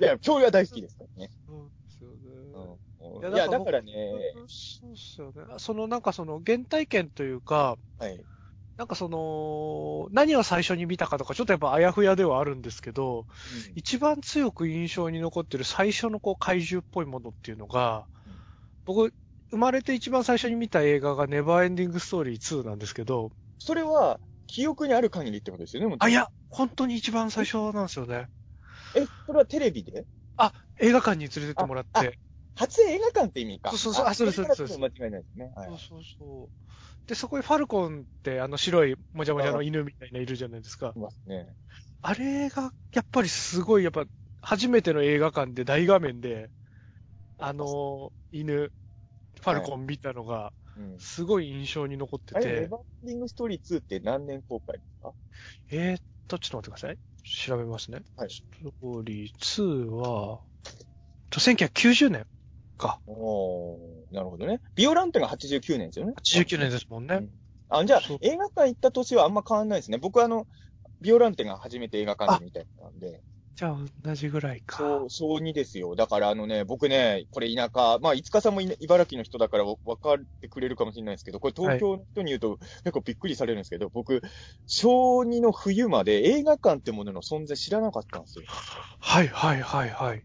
[0.00, 1.30] いや、恐竜は大好きですからね。
[1.48, 2.78] そうですよね。
[3.00, 3.92] うん、いや、だからね、
[4.46, 5.54] そうっすよね。
[5.58, 8.22] そのなんかその原体験というか、はい。
[8.76, 13.26] なんかその、何を最初に見たかとか、ちょっとやっぱあやふやではあるんですけど、
[13.74, 18.32] 一番強く印象に残ってる最初のこう怪獣っぽいものっていうのが、うん
[18.86, 19.14] 僕、
[19.50, 28.28] 生まれて一番最初に見た映画がネバーエンディングストーリー2なんですけど、それは、記憶にある限りってことですよね、あ、いや、本当に一番最初なんですよね。
[28.94, 30.06] え、それはテレビで？
[30.36, 32.18] あ、映画館に連れてってもらっあて。
[32.56, 33.70] 初映画館って意味か。
[33.70, 35.52] そうそうそうあそうですそうです間違いないですね。
[35.54, 36.50] はいそうそうそう。
[37.08, 40.98] で、そこにファルコンってあの白いもじゃもじゃの犬みたいないるじゃないですかい。
[40.98, 41.56] ますね。
[42.02, 44.06] あれが、やっぱりすごい、やっぱ、
[44.40, 46.50] 初めての映画館で大画面で、
[47.38, 48.72] あの、犬、
[49.40, 50.98] ファルコン見たのが、うん。
[50.98, 55.12] すごい印象に残ってて、バーエンディングストーリー2って何年公開ですか？
[55.70, 55.98] えーっ
[56.28, 56.98] と、ちょっと待ってください。
[57.46, 58.00] 調べますね。
[58.16, 60.40] はいストーリー2は、
[61.30, 62.24] と1990年
[62.76, 63.00] か。
[63.06, 63.78] おー、
[64.14, 64.60] なるほどね。
[64.74, 66.12] ビオランテが89年ですよね。
[66.16, 67.16] 89年ですもんね。
[67.16, 67.30] うん
[67.72, 69.98] あ、じゃあ映画館行った年はあんま変わんないですね。
[69.98, 70.48] 僕はあの、
[71.00, 73.22] ビオランテが初めて映画館で見たやつなんで。
[73.60, 74.78] じゃあ、同じぐらいか。
[74.78, 75.94] そう、小2ですよ。
[75.94, 84.22] だからあのね、僕ね、これ田舎、まあ、いつかさんもい茨城の人だからわ分かってくれるかもしれないですけど、これ東京の人に言うと結構びっくりされるんですけど、僕、
[84.66, 88.46] 小2の冬まで映画館ってものの存在知らなかったんですよ。
[88.98, 90.22] はいはいはいはい。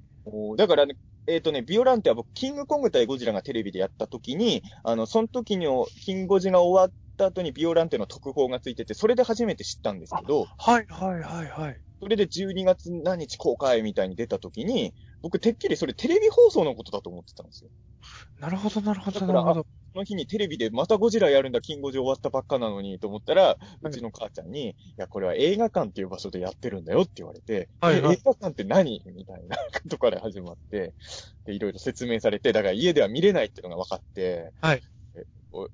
[0.56, 0.96] だからね、
[1.28, 11.82] えっ、とね、ビオランテは僕、キングコング対ゴジラがテレビでやった時に、あの、その時の、キンゴジが終わった後にビオランテの特報がついてて、それで初めて知ったんですけど、はいはいはいはい。
[12.00, 17.72] それで12月何日公開みたいに出た時に、僕、てっきりそれテレビ放送のことだと思ってたんですよ。
[18.40, 19.68] なるほどなるほどなるほど。
[19.96, 28.16] その日にテレビでまたゴジラやるんだ、キンゴジ終わったばっかなのにと思ったら、うちの母ちゃんに、いや、これは映画館っていう場所でやってるんだよって言われて、はいはい。
[28.16, 29.02] え映画館って何？
[29.06, 30.94] みたいな ことから始まって、
[31.46, 34.82] で、いろいろ説明されて、だから家では見れないっていうのが分かって、はい。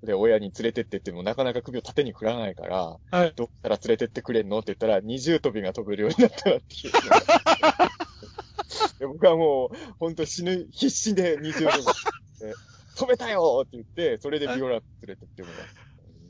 [0.04, 3.34] で、親に連れてってってもなかなか首を縦に振らないから、はい。
[3.36, 4.60] どっから連れてってくれんの？
[4.60, 6.94] って言ったら、二重跳びが飛べるようになったらっていう。
[9.00, 11.84] で僕はもう、ほんと死ぬ、必死で二重跳び
[12.92, 15.64] して、飛べたよって言って、それでビオラ連れてってもらった。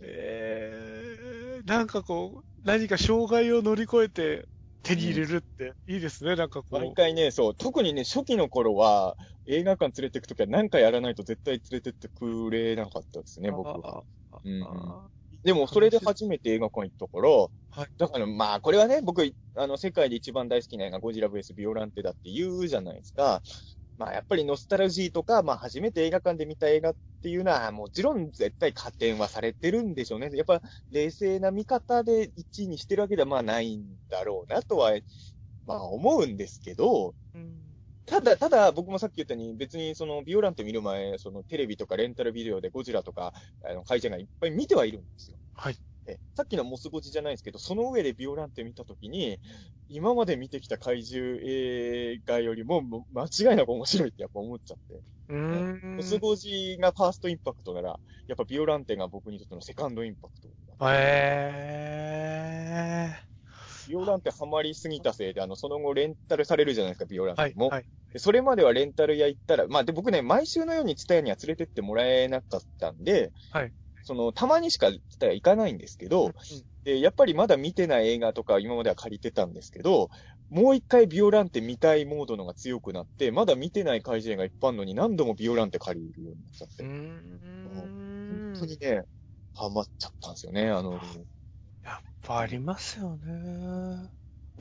[0.03, 4.47] えー、なんかこう、何か障害を乗り越えて
[4.83, 6.75] 手に入れるっていいですね、なんかこう。
[6.75, 14.03] 毎回ね、そう、特にね、初期の頃は、映画館連れてくときは何かやらないと絶対連れてってくれなかったですね、僕は。
[15.43, 17.29] でも、それで初めて映画館行ったから、
[17.73, 19.23] はいだからまあ、これはね、僕、
[19.55, 23.41] あの、世界で一番大好きな映画、ゴジラ VS ビオランテだって言うじゃないですか。
[24.01, 30.31] まあ、やっぱりノスタルジーとか、まあ、初めて映画館で見た映画っていうのは、もちろん絶対加点はされてるんでしょうね。
[30.33, 30.59] やっぱ、
[30.89, 34.93] 冷静な見方で1位にしてるわけではまあないんだろうなとは、
[35.67, 37.61] まあ思うんですけど、ーうん
[38.07, 43.33] ただ、ただ、僕もさっき言ったように、別にその、ビオランテ見る前、その、テレビとかレンタルビデオでゴジラとか、
[43.63, 45.37] あの、怪獣がいっぱい見てはいるんですよ。
[45.53, 45.77] はい。
[46.07, 49.39] えさっきのモスゴジじゃないですけど、その上でビオランテ見たときに、
[49.87, 55.01] 今まで見てきた怪獣映画よりも、間違いなく面白いってやっぱ思っちゃって。
[55.29, 55.81] うーん。
[55.97, 60.49] モスゴジがファーストインパクトなら、やっぱビオランテが僕にとってのセカンドインパクト。
[60.83, 60.87] え
[63.87, 67.41] ビオランテハマりすぎたせいで、あの、その後レンタルされるじゃないですか、ビオランー。
[67.41, 67.51] はい。
[67.51, 67.69] テも。
[67.69, 67.85] はい。
[68.13, 73.73] でそれまではレンタル屋行ったら、まあで僕ね、毎週のようにツタヤには連れてってもらえなかったんで、はい。
[74.03, 76.33] その、たまにしか行かないんですけど、
[76.83, 80.09] で、やっぱりまだ見てない映画とか今までは借りてたんですけど、
[80.49, 86.87] もう一回ビオランテ見たいモードのが強くなって、まだ見てない怪獣映画いっぱいあるのに何度もビオランテ借りるようになっちゃって、
[87.63, 87.91] 本
[88.35, 88.41] ん。
[88.53, 89.03] 当にね、
[89.53, 90.99] ハマっちゃったんですよね、あの、
[91.83, 94.11] やっぱありますよね。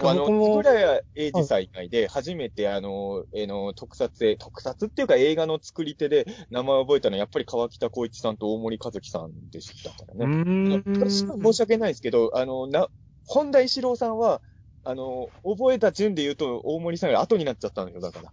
[0.03, 10.35] あの、僕も円谷英二さん以外で、初めてあの、えの、特撮へ、特撮っていうか映画の作り手で名前を覚えたのは、やっぱり川北光一さんと大森和樹さんでしたからうね。
[10.35, 11.43] ーん。
[11.43, 12.89] 申し訳ないですけど、あの、な、
[13.27, 14.41] 本田一郎さんは、
[14.85, 18.33] あの、覚えた順で言うと、大森さんより後になっちゃったんですよ、だから。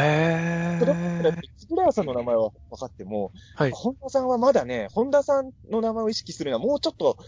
[0.00, 1.34] えだから、ー。
[1.70, 3.70] 円谷さんの名前は分かっても、はい。
[3.72, 7.18] 本田さんはまだね、本田さんの名前を意識するのはもうちょっと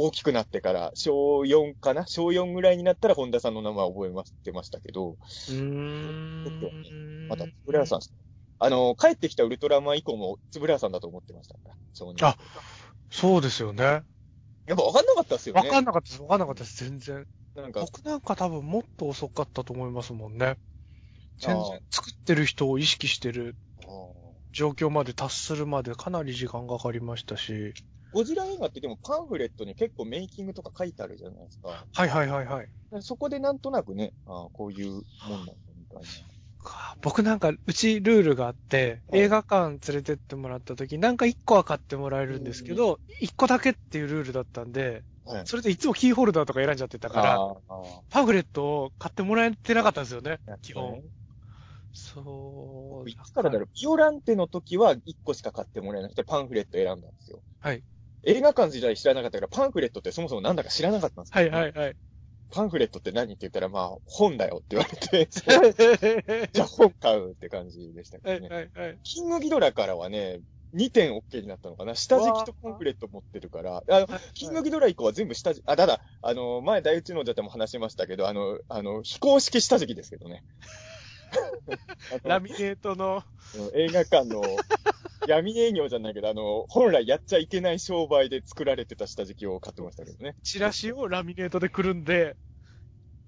[0.00, 2.06] 大きくなってから、小4かな？
[2.06, 6.48] 小4ぐらいになったら本田さんの名前を覚えましてましたけど、うーん。
[7.28, 8.00] また、つぶさん、
[8.60, 12.24] あの、帰ってきたウルトラマン以降もつぶさんだと思ってましたから、少年。
[12.24, 12.36] あ
[13.10, 13.84] そうですよね。
[13.84, 15.60] やっぱ分かんなかったですよね。
[15.62, 16.22] わかんなかったです。
[16.22, 16.84] わかんなかったです。
[16.84, 17.26] 全然。
[17.56, 20.58] なんか、僕なんか多分もっと遅かったと思いますもんね。
[21.40, 23.56] 全然作ってる人を意識してる
[24.52, 27.74] 状況まで達するまでかなり時間がかかりましたし。
[28.12, 31.86] ゴジラ映画ってでもパンフレットに結構メイキングとか書いてあるじゃないですか。
[31.94, 32.68] はいはいはいはい。
[33.02, 36.06] そこでなんとなくね、あーこういうもんなんだみたいな。
[36.58, 36.96] か。
[37.02, 45.44] 僕なんか、うちルールがあって、はい映画館連れてってもらった時、なんか1個は買ってもらえるんですけど、1個だけっていうルールだったんで、はい。
[45.46, 47.38] それでいつもキーホルダーとか選んじゃってたから、
[48.10, 51.02] パンフレットを買ってもらえてなかったんですよね基本。
[51.92, 53.10] そう。
[53.10, 57.42] いつからだろう、ビオランテの時は1個しか買ってもらえなくて、パンフレット選んだんですよ。
[57.60, 57.84] はい。
[58.24, 61.50] 映画館時代知らなかったから、パンフレットってそもそもなんだか知らなかったんですよ。
[61.50, 61.96] はいはいはい。
[62.50, 65.28] パンフレットって何って言ったら、まあ、本だよって言われて、
[66.52, 68.48] じゃあ本買うって感じでしたけいどね。
[68.48, 68.98] はいはい。
[69.02, 70.40] キングギドラからはね、
[70.74, 73.82] 2点 OK になったのかな下敷きとパンフレット持ってるから。
[73.88, 80.44] あの、キングギドラ以降は全部下敷き、あ、ただ、あの、前大内のじゃでも話しましたけど、あの、あの、非公式下敷きですけどね。
[82.24, 83.22] ラミネートの、
[83.74, 84.42] 映画館の
[85.28, 90.34] 闇営業じゃないけど、あの、本来やっちゃいけない商売で作られてた下敷きを買ってましたけどね。
[90.42, 92.36] チラシをラミネートでくるんで、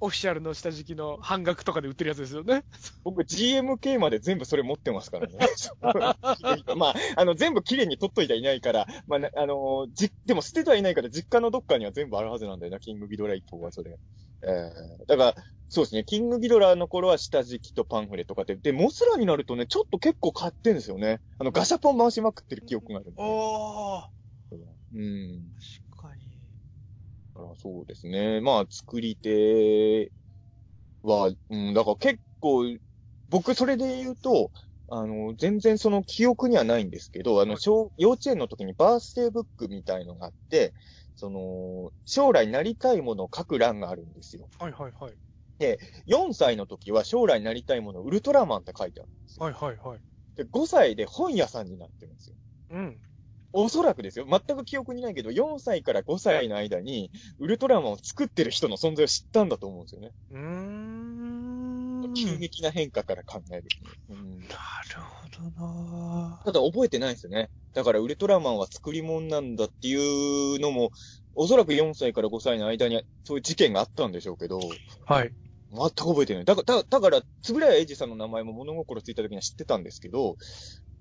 [0.02, 2.64] オフィシャルの下敷きの半額とかで売ってるやつですよね。
[3.04, 5.36] 僕 GMK まで全部それ持ってますからね。
[6.74, 13.98] まあ、あの、全部綺麗に取っといてはいないから、まあな、あの、じ、でも捨ててはいないから実家のどっかには全部あるはずなんだよな、キングギドラ以降はそれ。
[14.42, 15.34] えー、だから、
[15.68, 21.20] そうですね、キングギドラの頃は下敷きとパンフレット買って、で、モスラになるとね、ちょっと結構買ってんですよね。
[21.38, 23.22] あの、ガシャポン回しまくってる記憶があるんで。
[23.22, 24.04] おー。
[24.94, 25.52] うん。
[25.92, 26.22] 確かに。
[27.36, 28.40] だからそうですね。
[28.40, 30.10] まあ、作り手
[31.02, 32.64] は、うん、だから結構、
[33.28, 34.50] 僕それで言うと、
[34.88, 40.74] あの、全然その記憶にはないんですけど、あの、小、幼稚園の時にバースデーブックみたいのがあって、
[41.20, 44.48] その、将来なりたいものを書く欄があるんですよ。
[44.58, 45.18] はいはいはい。
[46.06, 49.44] 4歳の時は将来なりたいもの、ウルトラマンって書いてあるんですよ。
[49.44, 50.00] はいはいはい。
[50.36, 52.36] で、5歳で本屋さんになってるんですよ。
[52.70, 53.00] うん。
[53.52, 54.26] おそらくですよ。
[54.26, 60.12] 全く記憶にないけど、4歳から5歳の間に、ウルトラマンを作ってる人の存在を知ったんだと思うんですよね。
[60.30, 61.29] うーん。
[62.14, 63.72] 急激な変化から考える
[64.08, 64.40] うん。
[64.48, 64.56] な
[64.94, 67.50] るほどなただ覚えてないですよね。
[67.74, 70.90] だからウルトラマンは作り物なんだっていうのも、
[71.34, 74.58] おそらく4歳から5歳の間にそういう事件があったんでしょうけど、
[75.06, 75.32] はい。
[75.70, 76.44] 全く覚えてない。
[76.44, 80.36] だから、だだから、つぶらやエイジさんの名前も物心ついた時には知ってたんですけど、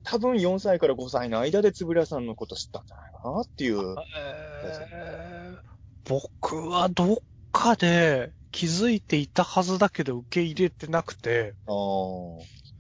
[0.04, 3.96] 多分4歳から5歳の間でつぶらやさんのこと知ったんじゃないかなっていう。
[3.96, 5.60] えー
[6.06, 7.18] 僕はどっ
[7.52, 11.56] かで気づいていたはずだけど受け入れてなくて、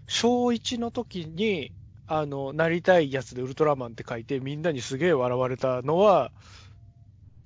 [0.07, 1.71] 小1の時に、
[2.07, 6.31] あの、なりたいやつでウルトラマンって書いてみんなにすげえ笑われたのは、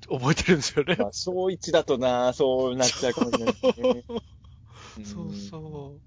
[0.10, 0.96] 覚えてるんですよね。
[0.98, 4.04] まあ、小1だとな、そうなっちゃうかもしれないですね。
[5.06, 6.02] そうそう。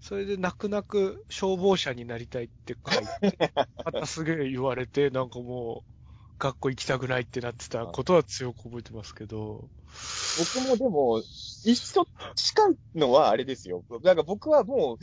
[0.00, 3.38] それで泣く泣く消防車になりたいって書いて、
[3.84, 5.90] またすげえ言われて、なんかもう、
[6.38, 9.68] 学校行きたくないってなってたことは強く覚えてますけど。
[10.38, 11.18] 僕もでも、
[11.64, 13.84] 一緒、近いのはあれですよ。
[13.90, 14.98] だから僕はもう、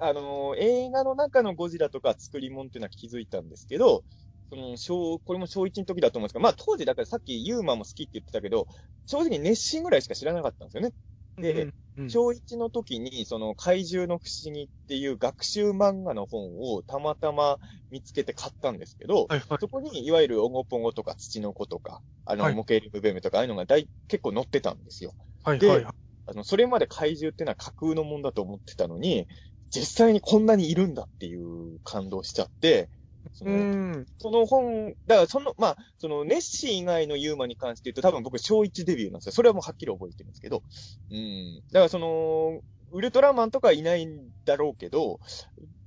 [0.00, 4.04] あの、映画の中のゴジラとか作り物っていうのは気づいたんですけど、
[4.50, 8.66] その、小、これも小1の時だと思うんですけど、まあ当時だからさっきユーマも好きって言ってたけど、
[9.06, 10.92] 正直熱心ぐらいしか知らなかったんですよね。
[11.36, 17.58] でうんうん小1の時に、その怪獣の不思議っていう学習漫画の本をたまたま
[17.90, 19.58] 見つけて買ったんですけど、はいはい。
[19.60, 25.14] そこに、いわゆるオゴポゴとか土の子とか、あの、はいモケリムベムとか、ああいうのが大、結構載ってたんですよ。
[25.44, 25.94] はいではいはい。
[26.26, 29.26] あの、それまで怪獣ってのは架空のもんだと思ってたのに、
[29.70, 32.90] 実際にこんなにいるんだっていう感動しちゃって、
[33.32, 34.06] そのうん。
[34.18, 39.32] その本、だからその、まあ、そのネッシー以外のユーマに関して言うと多分僕小1デビューなんですよ。
[39.32, 40.62] それはもうはっきり覚えてるんですけど。
[41.10, 41.62] うん。
[41.72, 42.60] だからその、
[42.92, 45.20] ウルトラマンとかはいないんだろうけど、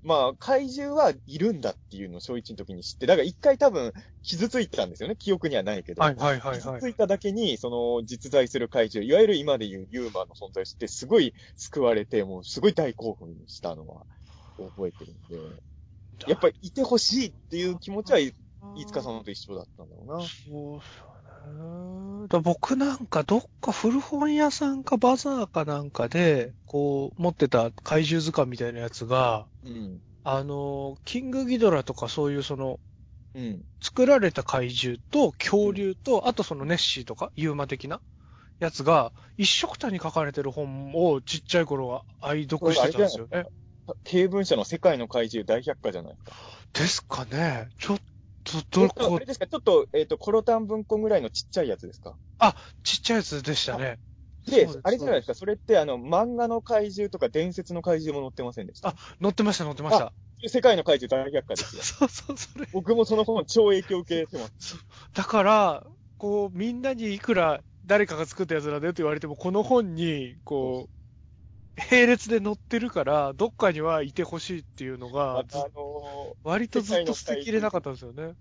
[0.04, 5.16] まあ、怪獣はいるんだっていうのを小1の時に知って、だから一回多分傷ついたんですよね。
[5.18, 6.02] 記憶にはないけど。
[6.02, 6.90] はいはいはいはい傷つ。
[6.90, 14.06] いただけに、その、実在する怪獣、いわゆる今でいうユーマの存在を知って、すごい救われて、もうすごい大興奮したのは
[14.58, 15.64] 覚えてるんで、
[16.28, 18.34] やっぱりいてほしいっていう気持ちは、い
[18.76, 20.20] 飯塚さんと一緒だったんだろうな。
[20.22, 22.28] そうそうね。
[22.30, 30.00] だ僕なんかどっか古本屋さんかバザーかなんかで、こう、持ってた怪獣図鑑みたいなやつが、うん。
[30.24, 32.80] あの、キングギドラとかそういうその、
[33.36, 33.62] うん。
[33.82, 38.02] 作られた怪獣と恐竜と、あとそのネッシーとか、ユーマ的な
[38.60, 43.46] やつが、一色単に書かれてる本をちっちゃい頃は愛読してたんですよね。
[44.04, 46.34] 経文社の世界の怪獣大百科じゃないですか。
[46.74, 47.70] ですかね。
[47.78, 48.04] ちょっと、
[48.58, 52.16] えどっと、あこれ、ですかちょっと、えっ、と、コロタン文庫ぐらいのちっちゃいやつですか？
[52.84, 54.00] ちっちゃいやつでしたね。
[54.46, 55.34] であれじゃないですか？
[55.36, 58.90] それってあの、漫画の怪獣とか伝説の怪獣も載ってませんでした？
[58.90, 60.12] あ載ってました、載ってました。
[60.46, 61.84] 世界の怪獣大百科ですよ。
[61.84, 62.68] そうそう、それ。
[62.74, 64.76] 僕もその本超影響受けてます。
[65.14, 65.84] だから、
[66.18, 71.03] こう、みんなにいくら誰かが作ったやつなんだよって言われても、この本に、こう、
[71.76, 75.44] 並列で乗ってるから、どっかにはいてほしいっていうのがあ
[75.76, 78.34] の割とずっと捨てきれなかったんですよね。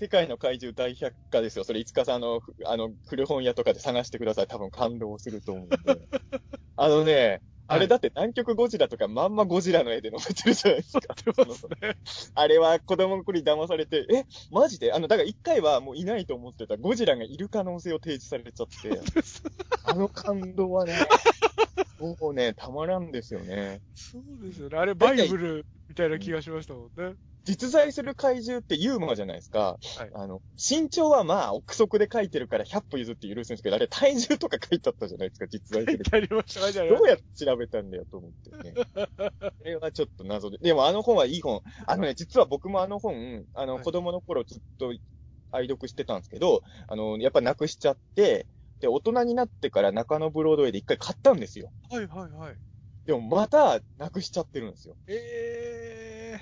[0.00, 1.64] 世界の怪獣大百科ですよ。
[1.64, 4.48] それ、いつかさん、あの、ふあの、古本屋とかで探してください。
[4.48, 5.76] 多分感動すると思うんで。
[6.76, 11.14] あのね、あれだって南極ゴジラとかまんまゴジラの絵で載せてるじゃないですか。
[11.54, 11.96] すね。
[12.34, 14.92] あれは子供の頃に騙されて、え、マジで？
[14.92, 19.00] あの、だから一回はもういないと思ってたゴジラがいる可能性を提示されちゃって、
[19.84, 20.94] あの感動はね、
[21.98, 23.80] もうね、たまらんですよね。
[23.94, 24.78] そうですよね。
[24.78, 27.14] あれ、バイブルみたいな気がしましたもんね。
[27.44, 29.78] 実在する怪獣ってユーモアじゃないですか。
[29.98, 35.98] はいあの、身長はまあ、憶測で書いてるから100歩譲って許すんですけど、あれ体重とか書いてあったじゃないですか、実在する。
[35.98, 38.74] 書いてありました、どうやって調べたんだよと思ってね。
[38.74, 40.58] これはちょっと謎で。
[40.58, 41.60] でもあの本はいい本。
[41.86, 44.94] あのね、実は僕もあの本、あの、はい子供の頃ずっと
[45.50, 48.46] 愛読してたんですけど、あの、やっぱなくしちゃって、
[48.80, 51.70] で、大人になってから中野ブロードウェイで一回買ったんですよ。
[51.90, 51.96] た。
[51.96, 52.56] はいはいはい。
[53.06, 54.96] でもまたなくしちゃってるんですよ。
[55.06, 55.73] え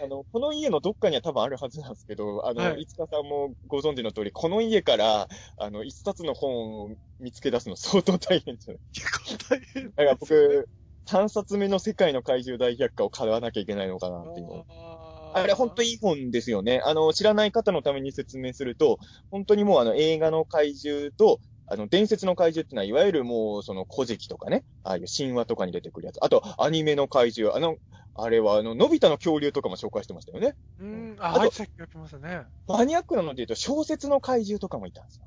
[0.03, 5.29] あの、この家のどっかには多分あるはずなんですけど、あの、はいいつかさんもご存知の通り、この家から、
[5.59, 8.81] あの、一冊の本を見つけ出すの相当大変じゃない？
[8.81, 9.85] ー、 結構大変。
[9.85, 10.69] だから僕、
[11.07, 14.47] 3冊目の世界の怪獣大百科を買わなきゃいけないのかなっていう。
[14.69, 16.81] ああれ本当いい本ですよね。
[16.85, 18.99] あの、知らない方のために説明すると、
[19.31, 21.41] 本当にもうあの映画の怪獣と、
[21.73, 26.19] あの、伝説の怪獣ってのは、いわゆるもう、その、古事記とかね、ああいう神話とかに出てくるやつ。
[26.23, 27.57] あと、アニメの怪獣。
[27.57, 27.77] あの、
[28.15, 30.55] あれは、あの、のび太の恐竜とかも紹介してましたよね。
[30.79, 32.43] うん、あとあ、入ってた気がしますね。
[32.69, 35.25] マニアックなので言うと、小説の怪獣とかもいたんですよ。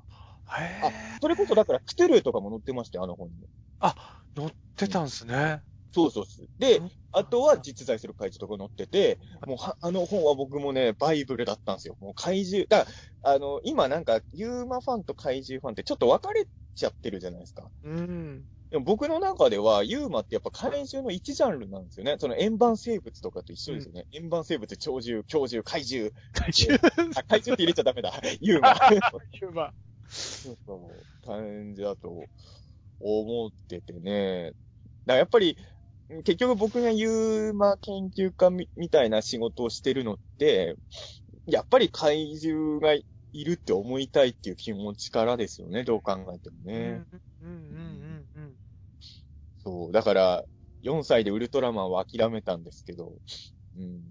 [0.59, 1.17] へえ。
[1.19, 3.33] それこそ、だから、クテルーとかも載ってましたよ、あの本に。
[4.35, 5.63] 乗ってたんですね。
[5.95, 6.47] そうそうそう。
[6.59, 6.81] で、
[7.13, 11.95] あとは実在する怪獣とか載ってて、もうは、あの本は僕もね、バイブルだったんですよ。
[12.01, 12.65] もう怪獣。
[12.67, 12.91] だか
[13.23, 17.69] ら、あの、今なんか、ユーマファンと怪獣ファンってちょっと分かれちゃってるじゃないですか。
[17.83, 18.43] うん。
[18.71, 22.17] でも僕の中では、ユーマってやっぱ怪獣の一ジャンルなんですよね。
[22.19, 24.05] その円盤生物とかと一緒ですよね。
[24.11, 26.11] 円盤生物、鳥獣、恐獣、怪獣。
[26.33, 26.77] 怪獣。
[27.15, 28.11] あ、怪獣って入れちゃダメだ。
[28.41, 28.75] ユーマ。
[29.39, 29.71] ユーマ。
[30.07, 32.23] そうそう感じだと
[32.99, 34.51] 思っててね。
[34.51, 34.57] だか
[35.05, 35.57] らやっぱり、
[36.10, 40.76] 結局僕がユーマ研究家みみたいな仕事をしてるのって、
[41.47, 47.06] やっぱり怪獣がいるって思いたいっていう気持ちからですよね、どう考えてもうん、ね。
[47.41, 48.56] うん、うん、うん、うん。
[49.60, 49.91] そう。
[49.91, 50.43] だから、
[50.82, 53.14] 4歳でウルトラマンを諦めたんですけど、
[53.76, 54.01] うん。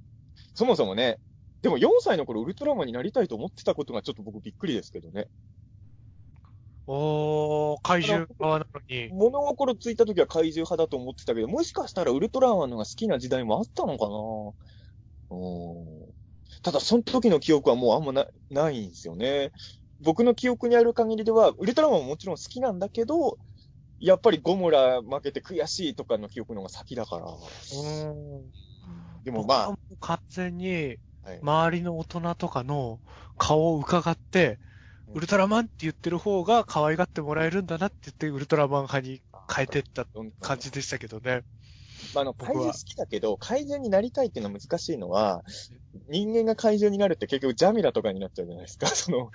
[0.55, 1.19] そもそもね、
[1.63, 5.29] でも4歳の頃ウルトラマンになりたいと思ってたことがちょっと僕びっくりですけどね。
[6.87, 9.09] おー、怪獣側なのに。
[9.09, 16.14] 物心ついた時は怪獣派だと思ってたけど、もしかしたらウルトラマンのが好きな時代もあったのかなうん。
[16.62, 19.53] ただ、その時の記憶はもうあんまな、ないんですよね。
[20.01, 23.39] 僕の記憶にある限りでは、ウルトラマンももちろん好きなんだけど、
[23.99, 27.26] やっぱりゴモラ負けて悔しいとかの記憶の方が先だから。
[27.26, 28.51] うん。
[29.24, 33.01] でもま僕はもう完全に、あ、はい、周りの大人とかの
[33.39, 34.74] 顔を伺って、うん
[35.09, 39.23] ウルトラマンって言ってる方が可愛がってもらえるんだなって言って、ウルトラマン派に
[39.55, 40.07] 変えてった
[40.41, 41.43] 感じでしたけどね。
[42.15, 45.45] まあ、あの、僕は怪獣好きだけど、怪獣になりたいっていうのは難しいのは、
[46.09, 48.87] 人間が怪獣になるって結局ジャミラとかになっちゃうじゃないですか。
[48.89, 49.31] その、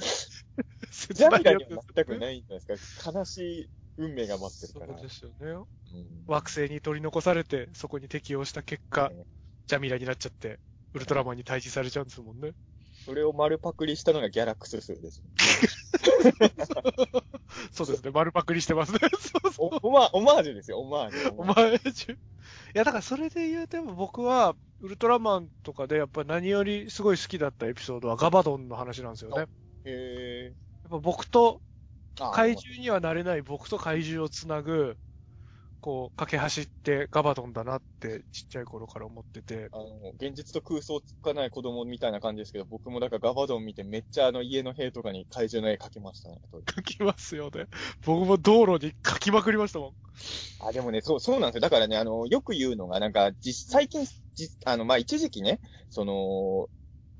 [1.13, 3.11] ジャミラにはなりたくないじゃないですか。
[3.11, 5.01] 悲しい運命が待ってそうるから。
[5.01, 5.35] ですよね。
[5.51, 5.65] うん
[6.27, 9.11] 惑星に取り残されて、そこに適応した結果、
[9.67, 10.59] ジャミラになっちゃって、
[10.93, 12.51] ウルトラマンに退治されちゃうんですもんね。
[13.05, 15.21] それを丸パクリしたのがギャラクス数です。
[17.71, 18.11] そうですね。
[18.11, 18.99] 丸パクリしてますね。
[19.19, 19.79] そうそう。
[19.83, 21.33] おオマオマージュですよ、オマージュ。
[21.37, 22.13] お前中。
[22.13, 22.17] い
[22.73, 29.39] や、だからそれで言うても僕は、ウルトラマンとかでやっぱ何よりすごい好きだったエピソードはガバドンの話なんですよね。
[29.39, 29.49] やっ
[29.85, 30.53] へ
[30.89, 34.97] ぱ僕と、ー怪獣にはなれない僕と怪獣をつなぐ、
[35.81, 39.69] こう、架け橋ってガバドンだなってちっちゃい頃から思ってて。
[39.71, 46.39] あの、現実と空想をつかない子供みたいな感じですけど、僕もだからガバドン見てめっちゃあの家の塀とかに怪獣の絵描きましたね。
[46.75, 47.65] 書きますよね。
[48.05, 49.93] 僕も道路に書きまくりましたもん。
[50.67, 51.61] あ、でもね、そう、そうなんですよ。
[51.61, 54.05] だからね、あの、よく言うのが、なんか、実、最近、
[54.35, 56.67] 実、あの、まあ、一時期ね、その、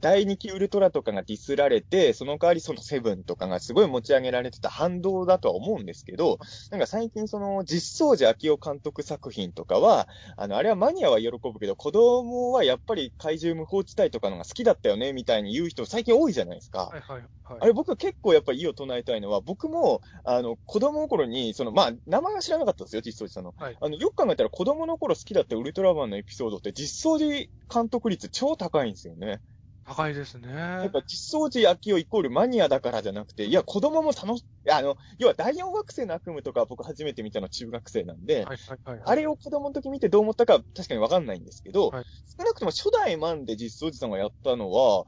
[0.02, 6.39] 第二期ウルトラとかがディスられて、その代わりそのセブンとかがすごい持ち上げられてた反動だとは思うんですけど、
[6.72, 16.89] なんか最近その実相寺明夫監督作品とかは、あの、あれはマニアは喜ぶけど、子供はやっぱり怪獣無法地帯とかのが好きだったよね、みたいに言う人最近多いじゃないですか。
[16.91, 17.60] はいはいはい。
[17.62, 23.54] あれ僕結構やっぱり意を唱えたいのは、僕も、あの、子供の頃に、その、まあ、名前は知らなかったんですよ、実相寺さんの。
[23.58, 29.41] はいあの、よく考えたら子供の頃好きだったウルトラマンのエピソードって実相寺監督率超高いんですよね。
[29.90, 30.54] 高いですね。
[30.54, 39.02] やっぱ実相寺秋夫イコールマニアだからじゃなくて、いや、子供も楽し、あの、要は第四惑星の悪夢とか僕初めて見たのは中学生なんで、はいはいはいはい。
[39.04, 42.06] あれを子供の時見てどう思ったか確かにわかんないんですけど、はい
[42.38, 45.06] 少なくとも初代マンで実相寺さんがやったのは、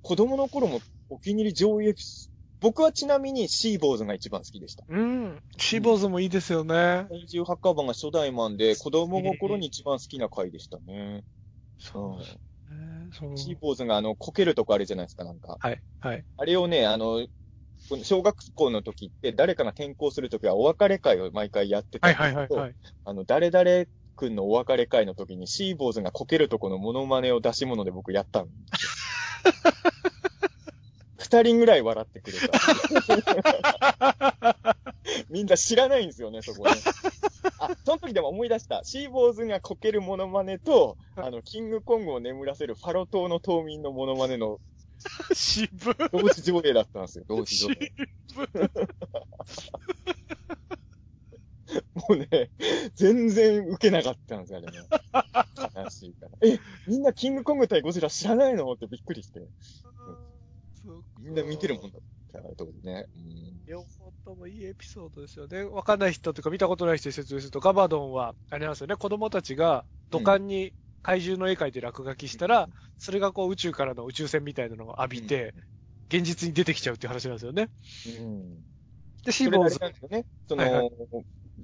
[0.00, 0.80] 子供の頃も
[1.10, 4.84] お気に入り上位エピソード、僕はちなみにシーボーズが一番好きでした。
[4.88, 5.42] うん。
[5.58, 7.06] シーボーズもいいですよね。
[7.10, 11.24] 体重墓場が初代マンで、子供心に一番好きな回でしたね。
[11.78, 12.24] そうう
[13.12, 15.56] シーボーズがあの、こけるとこあるじゃないですか、なんか。
[15.60, 15.82] はい。
[16.00, 16.24] はい。
[16.36, 17.26] あれをね、あの、
[17.88, 22.76] この小学校の時って誰かが転校する時はお別れ会を毎回やってたはいんですけど、はいはいはい。
[23.04, 28.90] あの、誰々くんのお別れ会の時にシーボーズがこけるとこのモノマネを出し物で僕やったんですよ。
[31.22, 32.50] 二人ぐらい笑ってくれた。
[35.30, 36.72] みんな知らないんですよね、そこね。
[37.58, 38.82] あ、その時でも思い出した。
[38.84, 44.60] シーボーズがこけるモノマネと、あの、キングコングを眠らせるファロ島の島民のモノマネの
[45.32, 45.94] 渋い。
[46.12, 47.92] 同時上映だったんですよ、同時上映。
[51.94, 52.50] もうね、
[52.94, 54.86] 全然受けなかったんですよ、あれね。
[55.84, 56.32] 悲しいから。
[56.42, 58.72] え、みんなキングコング対ゴジラ知らないの？
[58.72, 59.40] ってびっくりして。
[61.18, 61.98] みんな見てるもんだ
[62.32, 63.06] から、当時ね。
[63.14, 65.62] うん両方ともいいエピソードですよね。
[65.62, 70.72] わかんない人というか見たことない人に説明すると、ガバドンは、あれなんですよね、子供たちが土管に
[71.02, 72.68] 怪獣の絵描いて落書きしたら、
[72.98, 75.54] それがこう宇宙からの宇宙船みたいなのを浴びて、
[76.08, 77.68] 現実に出てきちゃうっていう話なんですよね。
[78.18, 78.62] うん。
[79.24, 79.78] で、シーボーズ。
[79.78, 80.26] なんですよね。
[80.48, 80.90] その、はいは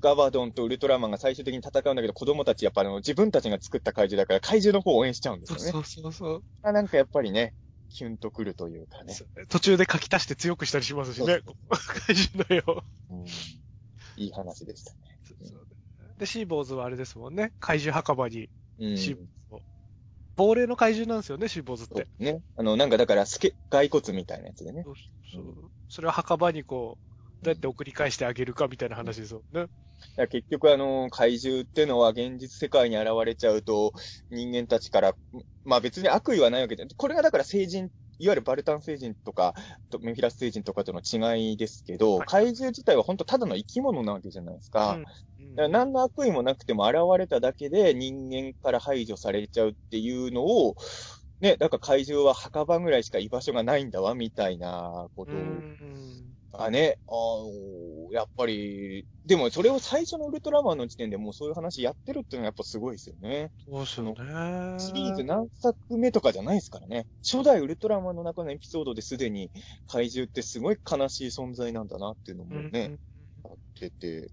[0.01, 5.62] ガバドンとウルトラマンが最終的に戦うんだけど、子供たちやっぱあの自分たちが作った怪獣だから怪獣の方を応援しちゃうんですよね。
[5.62, 6.45] そうそうそうそう。
[6.62, 7.55] あなんかやっぱりね、
[7.91, 9.14] キュンとくるというかね。
[9.49, 11.41] 途中で書き足して強くしたりしますしね。
[12.07, 12.84] 怪獣の絵を。
[13.11, 13.26] うん、
[14.16, 14.99] いい話でしたね。
[16.18, 17.53] で、シーボーズはあれですもんね。
[17.61, 18.97] 怪獣墓場にうん。
[18.97, 19.61] シーボーズを。
[20.36, 22.07] 亡霊の怪獣なんですよね、シーボーズって。
[22.18, 22.43] ね。
[22.57, 24.82] あの、なんかだから、スケ、骸骨みたいなやつでね。
[24.84, 24.95] そう
[25.32, 29.66] そうそれを墓場にこう、どうやって送り返してあげるかみたいな話ですよね。
[30.01, 33.92] だから結局あの、怪獣ってのは現実世界に現れちゃうと、
[34.30, 35.14] 人間たちから、
[35.64, 39.55] まあ別に悪意はないわけで、これがだから成人、いわゆるバルタン星人とか、
[39.90, 42.26] とメフィラス星人とかとの違いですけど、はい。
[42.26, 44.94] 怪獣自体は本当ただの生き物なわけじゃないですか。
[44.94, 45.05] うん。
[45.05, 50.74] だから何の悪意もなくても現れただけで人間から排除されちゃうっていうのを、
[51.40, 56.28] ね、だから怪獣は墓場ぐらいしか居場所がないんだわ、みたいなことうん
[56.59, 63.52] がね、あのやっぱり、でもそれを最初のウルトラマンの時点でもうそういう話やってるっていうのはやっぱすごいですよね。
[63.64, 64.14] そうですよね。
[64.78, 67.06] シリーズ何作目とかじゃないですからね。
[67.22, 69.50] 初代ウルトラマンの中のエピソードですでに
[69.86, 72.96] 怪獣ってすごい悲しい存在なんだなっていうのもね、
[73.44, 74.30] あってて。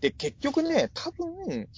[0.00, 1.68] で、結局ね、多分、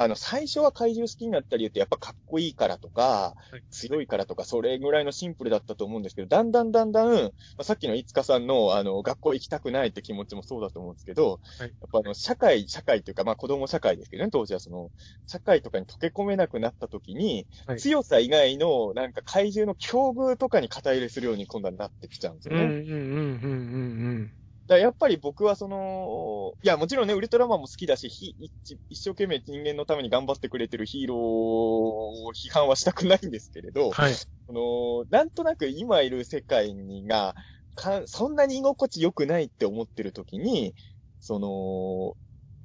[0.00, 3.64] あの、最初は怪獣好きになった理由ってやっぱかっこいいからとか、はい。
[3.70, 11.74] 強いからとか、それぐらいのシンプルだったと思うんですけど、だんだんだんだん、まあ、さっきのいつかさんの、あの、学校行きたくないって気持ちもそうだと思うんですけど、はい。
[11.80, 14.90] やっぱあの、社会、社会っていうか、まあ子供社会ですけどね、当時はその、
[15.26, 17.84] 社会とかに溶け込めなくなった時に、はい。
[17.84, 22.76] 強さ以外の、なんか怪獣の境遇とかに肩入れするように今度はなってきちゃうんですよね。
[22.82, 34.14] うんうんうんうんうんだからやっぱり僕はその、いや、もちろんね、ウルトラマンも好きだし、ひ一一生懸命人間のために頑張ってくれてるヒーローを批判はしたくないんですけれど、はい。
[34.14, 37.34] その、なんとなく今いる世界にが、
[37.74, 40.74] かそんなに居心地良くないって思ってる時に、
[41.20, 42.16] その、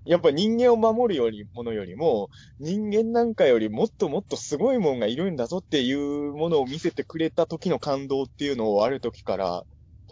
[0.06, 2.30] やっぱ人間を守るよりものよりも、
[2.60, 9.64] 人間なんかよりもっともっとすごいもんがいるんだぞっていうものを見せてくれた時の感動っていうのをある時から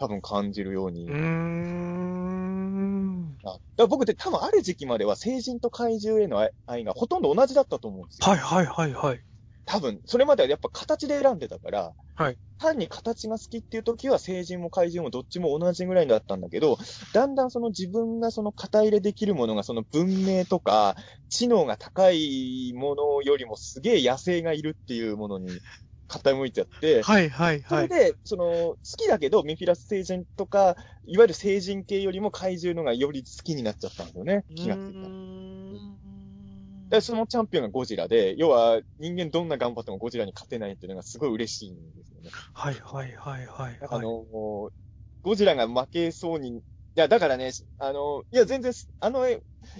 [0.02, 1.16] 多分感じるようにうーん。
[3.44, 8.28] あだから僕って多分ある時期までは成人と怪獣への愛愛がほとんど同じだったと思うんですよ。
[8.28, 9.20] はいはいはいはい。
[9.64, 16.78] 多分、それまではやっぱ形で選んでたから、はい単に形が好きっていう時は成人も怪獣もどっちも同じぐらいだったんだけど、
[17.12, 20.94] だんだんその自分がその肩入れできるものがその文明とか
[21.28, 25.60] 知能が高いものよりもすげえ野生がいるっていうものに
[26.12, 27.88] 傾いちゃって、はいはいはい。
[27.88, 34.44] それで、その、好きだけど、メフィラス星人とか、いわゆる成人系よりも怪獣のがより好きになっちゃったんですよね。
[34.54, 35.12] 気がついたら。
[36.90, 42.30] で、そのチャンピオンがゴジラで、要は人間どんな頑張ってもゴジラに勝てないっていうのがすごい嬉しいんですよね。
[42.52, 44.02] はいはいはいはいあはい。
[44.02, 44.70] の、
[45.22, 46.62] ゴジラが負けそうに、い
[46.96, 49.26] や、だからね、あの、いや、全然、あの、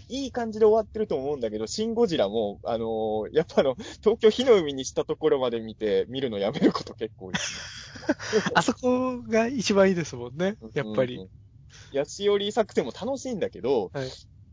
[0.09, 7.53] いい感じで終わってると思うんだけど、シン・ゴジラも、あの、やっぱあの、東京火の海にしたところまで見て、見るのやめること結構多いです
[8.39, 8.51] ね。
[8.55, 10.57] あそこが一番いいですもんね。
[10.75, 11.17] やっぱり。
[11.17, 11.29] うん。
[11.91, 14.09] ヤシオリ作戦も楽しいんだけど、はい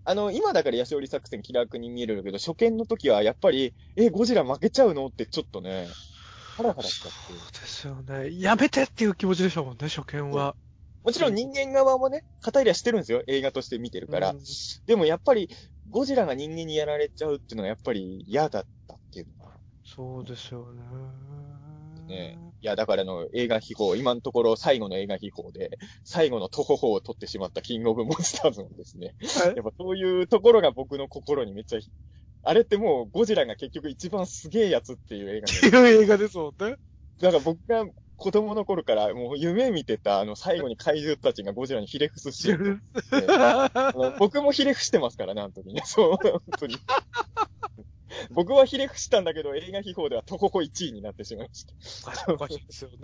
[0.06, 5.88] あの、今だからヤシオリ作戦気楽に見えるけど、初見の時はやっぱり、え、ゴジラ負けちゃうのってちょっとね、
[6.56, 7.18] ハラハラしちゃって。
[7.28, 8.40] そうですよね。
[8.40, 10.56] やめてっていう気持ちでしたもんね、初見は。
[11.04, 13.24] もちろん人間側もね、語りはしてるんですよ。
[13.28, 14.32] 映画として見てるから。
[14.32, 14.39] うん
[14.86, 15.50] でもやっぱり、
[15.89, 19.52] ゴジラが人間にやられちゃうっていうのはやっぱり嫌だったっていうのが。
[19.84, 20.82] そうですよね。
[22.08, 22.39] ね。
[22.62, 29.16] いや、だからあの、映画秘宝、今のところ最後の映画秘宝で、最後の徒歩法を取ってしまったキングオブモンスターズのですね。
[29.41, 31.80] はいやっぱそういうところが僕の心にめっちゃ、
[32.43, 36.76] あれってもうゴジラが結局一番すげえやつっていう映画ってで、いう映画ですもんね。
[37.22, 37.86] だから僕が
[38.20, 42.82] 子供の頃からもう夢見てたあの最後に怪獣たちがゴジラにひれ伏すシーン
[44.20, 45.82] 僕もひれ伏してますからね、あの時に。
[45.86, 46.76] そう、本当に。
[48.32, 52.34] 僕はひれ伏したんだけど、映画秘宝ではトココ1位になってしまいました。
[52.34, 52.97] おかしいですよね。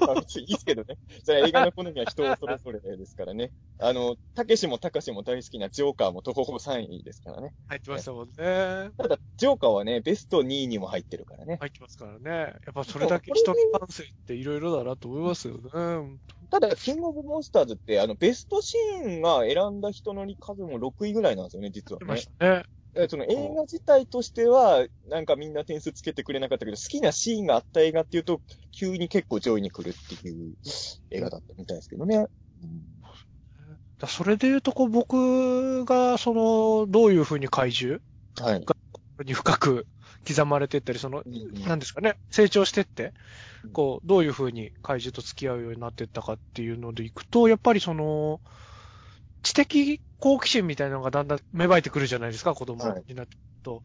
[0.00, 0.98] ま あ別にいいですけどね。
[1.24, 3.52] それは映画の好みは人それぞれですからね。
[3.78, 7.54] あの、たけしもたかしも大好きなジョーカーもトココ3位ですからね。
[7.68, 8.34] 入ってましたもんね。
[8.36, 11.56] ただ、ジョーカーはね、ベスト2位にも入ってるからね。
[11.60, 12.30] 入ってますからね。
[12.30, 15.70] やっぱそれだけ人の感性っていろいろだなと思いますよね。
[16.50, 22.38] ただ、キングオブモンスターズって、あの、ベストシーンが選んだ人の数も6位ぐらいなんですよね、実はね入ってまし。
[22.38, 22.79] たね。
[22.94, 28.40] えその映画自体としては、なんかみんな点数つけてくれなかったけど、好きなシーンがあった映画っていうと、
[28.72, 30.54] 急に結構上位に来るっていう
[31.10, 32.26] 映画だったみたいですけどね。
[33.98, 38.00] だそれで言うと、こう、僕が、その、どういうふうに怪獣
[38.40, 38.64] はい。
[39.24, 39.86] に深く
[40.26, 43.12] 刻まれてったり、その、うんなんですかね、成長してって
[43.64, 48.40] うん、こう、どういうふうに怪獣と付き合うようになってったかっていうのでいくと、やっぱりその、
[49.42, 53.30] 知的好奇心みたいなのがだんだん芽生えてくるじゃないですか、子供はいになる
[53.62, 53.82] と。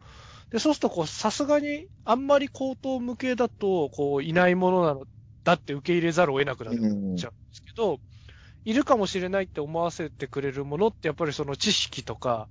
[0.50, 5.06] で、そうすると、こう、さすがに、あんまり口頭向けだと、こう、いないものなの、
[5.44, 6.74] だって受け入れざるを得なくなっ
[7.16, 8.00] ちゃうんですけど、
[8.64, 12.50] いるかもしれないって思わせてくれるものって、やっぱりその知識とか、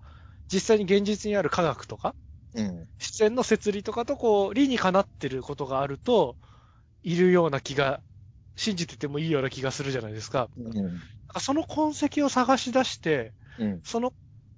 [0.51, 2.15] 実際に現実にある科学とか、
[2.53, 2.87] うん。
[2.99, 6.37] 自然の摂理とかとこう、理にかなってることがあると、
[7.03, 8.03] いるような気が、
[8.57, 10.49] 信じててもいいような気がするじゃないですか。
[10.57, 11.03] うん。
[11.39, 13.83] その痕跡を探し出して、うん。
[13.83, 14.13] その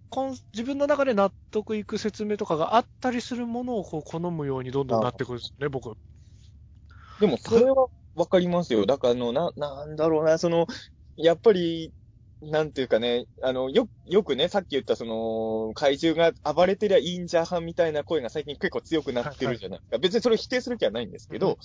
[0.09, 5.97] こん、自分の中で納得いく説明とかがあったりするものをこう好むようにどんどんなってくるんですよね、僕。
[7.19, 8.85] でも、それはわかりますよ。
[8.85, 10.67] だから、あの、な、なんだろうな、その、
[11.15, 11.93] やっぱり、
[12.41, 19.97] なんていうかね、あの、よ、よくね、さっき言ったその、怪獣が暴れてりゃいいんじゃはんみたいな声が最近結構強くなってるじゃないですか。
[19.97, 21.57] 別にそれを否定する気はないんですけど、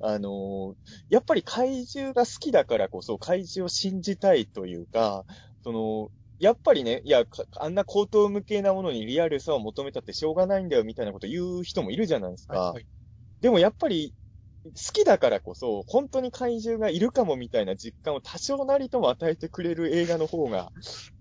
[0.00, 0.76] あの、
[1.08, 5.24] やっぱり怪獣が好きだからこそ怪獣を信じたいというか、
[5.64, 12.58] その、やっぱりね、いや、かあんな高等無形なものにリアルさを求めたってしょうがないんだよみたいなこと言う人もいるじゃないですか。
[12.58, 12.86] はいはい
[13.40, 14.14] でもやっぱり、
[14.64, 20.70] 好きだからこそ、本当に怪獣がいるかもみたいな実感を多少なりとも与えてくれる映画の方が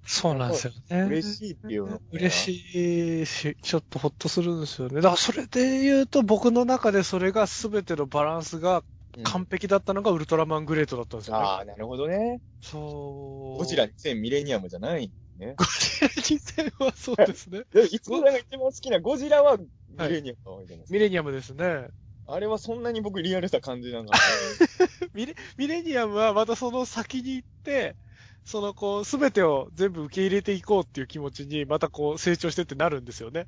[0.04, 1.04] そうなんですよね。
[1.04, 2.00] 嬉しいっていうのが。
[2.12, 4.96] 嬉しいし、ちょっとほっとするんですよね。
[4.96, 8.84] だからそれで言うと僕の中でそれが全てのバランスが
[9.18, 11.44] うん完璧だったのがウルトラマングレートだったんですよね。
[11.44, 12.42] ああ、なるほどね。
[12.62, 13.58] そう。
[13.58, 15.12] ゴジラ2000ミレニアムじゃない。
[15.40, 17.64] ゴジラ2000はそうですね。
[17.74, 19.66] で、いつもが一番好きなゴジラはミ
[19.98, 20.94] レニアムが多いじゃないですか。
[20.94, 21.88] ミレニアムですね。
[22.32, 24.22] あれはそんなに僕リアルさ感じなかっ
[25.14, 27.96] ミレ、ミレニアムはまたその先に行って、
[28.46, 33.48] そのこう、すべてを全部受け入れていこうっていう気持ちに、またこう、成長してってなるんですよね。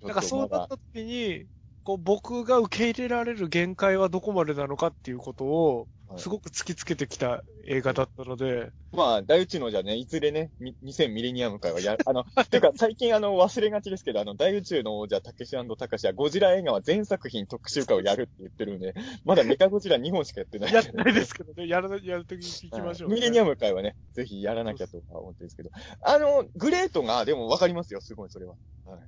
[0.00, 0.08] た。
[0.08, 1.46] だからそうなった時に、
[1.84, 18.94] こう、僕が受け入れられる限界はどこまでなのかっていうことを、すごく突きつけてきた映画だったので、まあ、大宇宙のじゃね、いずれね、み2000ミレニアム会はや、 あの、ていうか最近あの、忘れがちですけど、あの、大宇宙の王者、たけしたかしは、ゴジラ映画は全作品特集会をやるって言ってるんで、
[19.24, 20.72] まだメカゴジラ2本しかやってない。
[20.72, 23.50] やってないですけどね、やる、やるときに聞きましょう、ミレニアム。
[23.50, 25.70] ム会はね、ぜひやらなきゃとは思ってるんですけど。
[26.02, 28.54] あの、グレートが、でもわかりますよ、すごい、それは。
[28.86, 29.00] はい。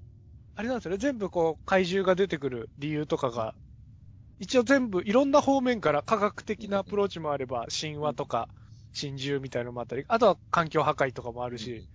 [0.56, 3.54] あれなんですよね、全部こう、怪獣が出てくる理由とかが、
[4.40, 8.48] 一応全部いろんな方面から科学的なアプローチもあれば、神話とか、
[8.98, 11.88] 神獣みたいなのもあったり、あとは環境破壊とかもあるし、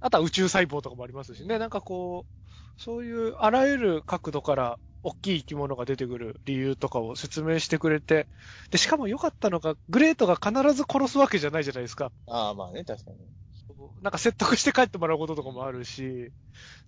[0.00, 8.28] あとは宇宙細胞とかもありますしね、なんかこう、そういうあらゆる角度から大きい生き物が出てくる理由とかを説明してくれて、
[8.70, 12.12] で、しかも良かったのが、グレートが必ず殺すわけじゃないじゃないですか。
[12.26, 13.18] ああ、まあね、確かに。
[14.00, 16.32] なんか説得して帰ってもらうこととかもあるし、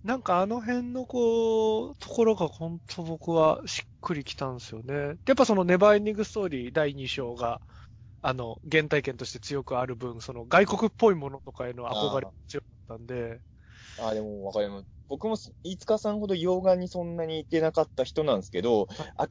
[0.03, 5.15] なんかあの辺のこう、ところが本当僕はしっくりきたんですよね。
[5.15, 7.61] でやっぱそのネバーエンディングストーリー第2章が、
[8.21, 13.41] あの、原体験として強くある分、その外国っぽいものとかへの憧れが強かったんで、
[13.97, 14.87] ああ、でもわかります。
[15.07, 18.87] 僕も、飯塚さんほど洋画にそんなに行ってなかった人なんですけど、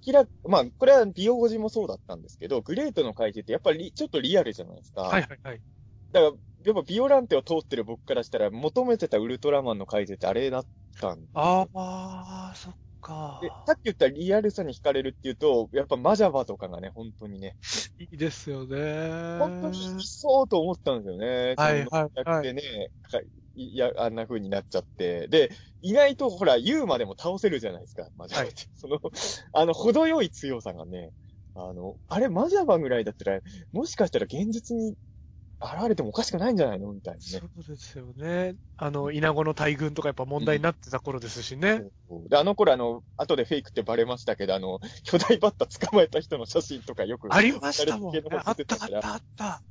[0.07, 5.03] 明らか、まあ、これは美容語字もそうだったんですけど、グレートの怪獣ってやっぱりちょっとリアルじゃないですか。
[5.03, 5.63] はいはいはい。
[6.13, 10.65] だから、やっぱビオランテを通ってる僕からしたら、求めてたウルトラマンの怪獣ってあれだっ
[11.01, 17.57] たんああ、そっかで、さっき言ったリアルさに惹かれるっていうと、やっぱマジャバとかがね、本当にね、
[17.99, 19.39] いいですよね。
[19.39, 21.55] 本当にいそうと思ったんですよね。
[21.57, 22.63] はいはいやってね、
[23.11, 23.21] か
[23.55, 25.29] いや、あんな風になっちゃって。
[25.29, 25.51] で、
[25.83, 28.67] 意外とほら、ユーマでも倒せるじゃないですか、マジャバって。
[28.75, 28.99] その、
[29.53, 31.11] あの、程よい強さがね、
[31.55, 33.41] あの、あれ、マジャバぐらいだったら、
[33.73, 34.95] もしかしたら現実に
[35.61, 36.93] 現れてもおかしくないんじゃないの？
[36.93, 37.43] みたいなそね。
[37.57, 38.55] うですよね。
[38.77, 41.83] あの、稲子の大群とかやっぱ問題になってた頃ですしね。
[42.29, 48.23] で、あの頃あの、後でフェイクってバレましたけど、あの、巨大バッタ捕まえた人の写真とかよく、ありましたもんね。
[48.45, 49.63] あったあったあった。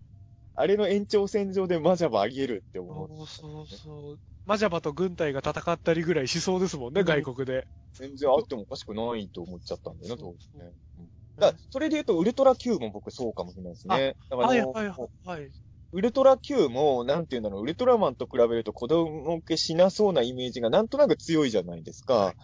[0.56, 3.08] あれの延長線上でマジャバあり得るって思う。
[3.08, 4.20] そうそうそう。
[4.46, 7.68] マジャバと軍隊が戦ったりぐらいしそうですもんね、うん外国で。
[7.94, 10.72] 全然あってもおかしくないと思っちゃったんだよな、当時そうね。
[11.00, 11.08] うん
[11.40, 14.16] だそれで言うと、ウルトラ Q も僕そうかもしれないですね。
[14.30, 15.52] だからはいはいはい。
[15.94, 22.14] ウルトラ Q も、なんていうんだろう、ウルトラマンと比べると子供受けしなそうなイメージがなんとなく強いじゃないですか。
[22.14, 22.36] はい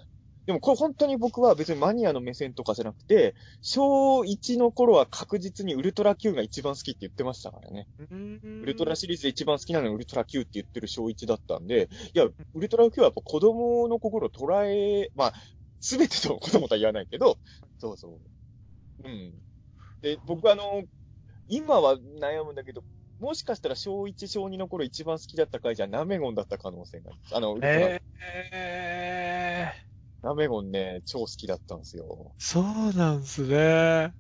[0.46, 7.88] でもこれ本当に僕は別にマニアの目線とかじゃなくて、小1の頃は確実にウルトラ Q が一番好きって言ってましたからね。
[7.98, 8.04] ウ
[8.64, 15.34] ウルトラシリーズで一番好きなのはウルトラ Q って言ってる小1だったんで、いや、ウルトラ Q はやっぱ子供の心を捉え、まあ、
[15.80, 17.38] すべての子供とは言わないけど、
[17.78, 18.20] そうそ
[19.04, 19.08] う。
[19.08, 19.34] うん。
[20.02, 20.84] で、僕あの、
[21.48, 22.84] 今は悩むんだけど、
[23.20, 27.36] もしかしたら小1、小2の頃一番好きだった回じゃナメゴンだった可能性があります。
[27.36, 28.02] あの、ウルトラ、え
[28.52, 32.34] えー、ナメゴンね、超好きだったんですよ。
[32.38, 34.14] そうなんすね。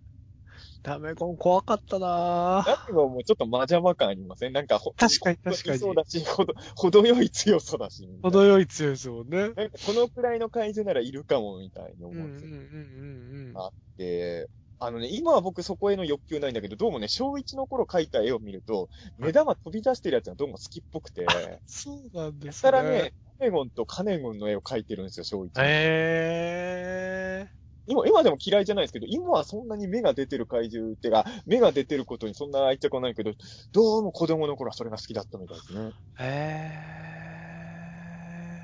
[0.84, 4.54] ダメコン怖かったなぁナメゴンもちょっとマジャバ感ありません？
[4.54, 8.08] なんかほ、確かに確かにそうだし、ほど、 程よい強さだし。
[8.22, 9.38] 程よい強いですもんね。
[9.38, 12.50] なんかこのくらいの怪獣ならいるかも、みたいに思うんうんうんうんですよ。
[12.50, 14.50] うんあって、
[14.86, 21.26] あのね、今は僕そこへの欲求ないんだけど、どうもね、小1の頃描いた絵を見ると、目玉飛び出してるやつがどうも好きっぽくて、
[21.66, 22.72] そうなんですね。
[22.72, 25.52] たらね、カネゴンとカネゴンの絵を描いてるんですよ、小1。
[25.64, 27.48] え
[27.88, 33.32] 今、今でも嫌いじゃないですけど、今はそんなに目が出てる怪獣ってか、目が出てることにそんな愛着はないけど、
[33.72, 35.80] どうも子供の頃はそれが好きだったみたいですね。
[35.80, 37.23] ー、え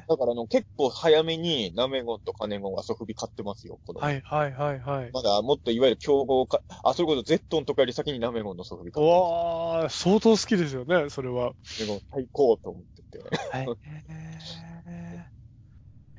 [0.09, 4.03] だからあの、結構早めにナメゴンとカネゴン遊び買ってますよ、子ー、供。
[4.03, 5.11] はいはいはいはい。
[5.13, 9.21] まだもっといわゆる競合か、あ、それこそゼットンとかより先にナメゴンのソフビ買うってます。
[9.21, 11.53] わー、相当好きですよね、それは。
[11.79, 13.19] ナメゴン最高と思ってて。
[13.53, 13.69] えー、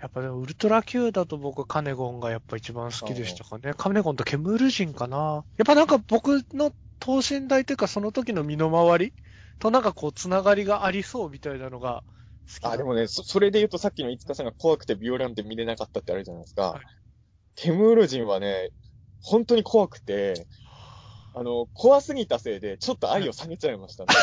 [0.00, 3.74] やっぱでもウルトラ Q だと僕カネゴンがやっぱ一番好きでしたかね。
[3.76, 5.44] カネゴンとケムール人かな。
[5.58, 9.12] やっぱなんか僕の等身大というかその時の身の回り
[9.58, 12.04] となんかこうつながりがありそうみたいなのが
[12.62, 16.72] あ、でもね、そそれで言うとさっきのいつかさんが怖くてビオランテ見れなかったってあるじゃないですか。
[16.72, 16.84] はい
[17.56, 18.70] ケムール人はね、
[19.20, 20.48] 本当に怖くて、
[21.34, 24.14] あの、怖すぎたせいで、ちょっと愛を下げちゃいました、ね。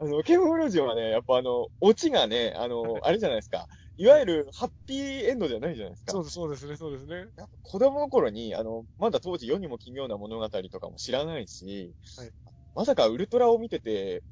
[0.00, 3.68] あの、ケムール人はね、やっぱあの、オチがね、あの、あれじゃないですか。
[3.96, 6.12] いわゆるハッピーエンドじゃないじゃないですか。
[6.12, 7.16] そうです、そうですね、そうですね。
[7.16, 12.32] やっぱ子供の頃に、あの、まだ当時世にも奇妙な物語とかも知らないし、はい
[12.74, 14.22] まさかウルトラを見てて、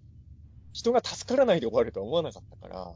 [0.76, 2.92] 人が助からないで終わるとは思わなかったから、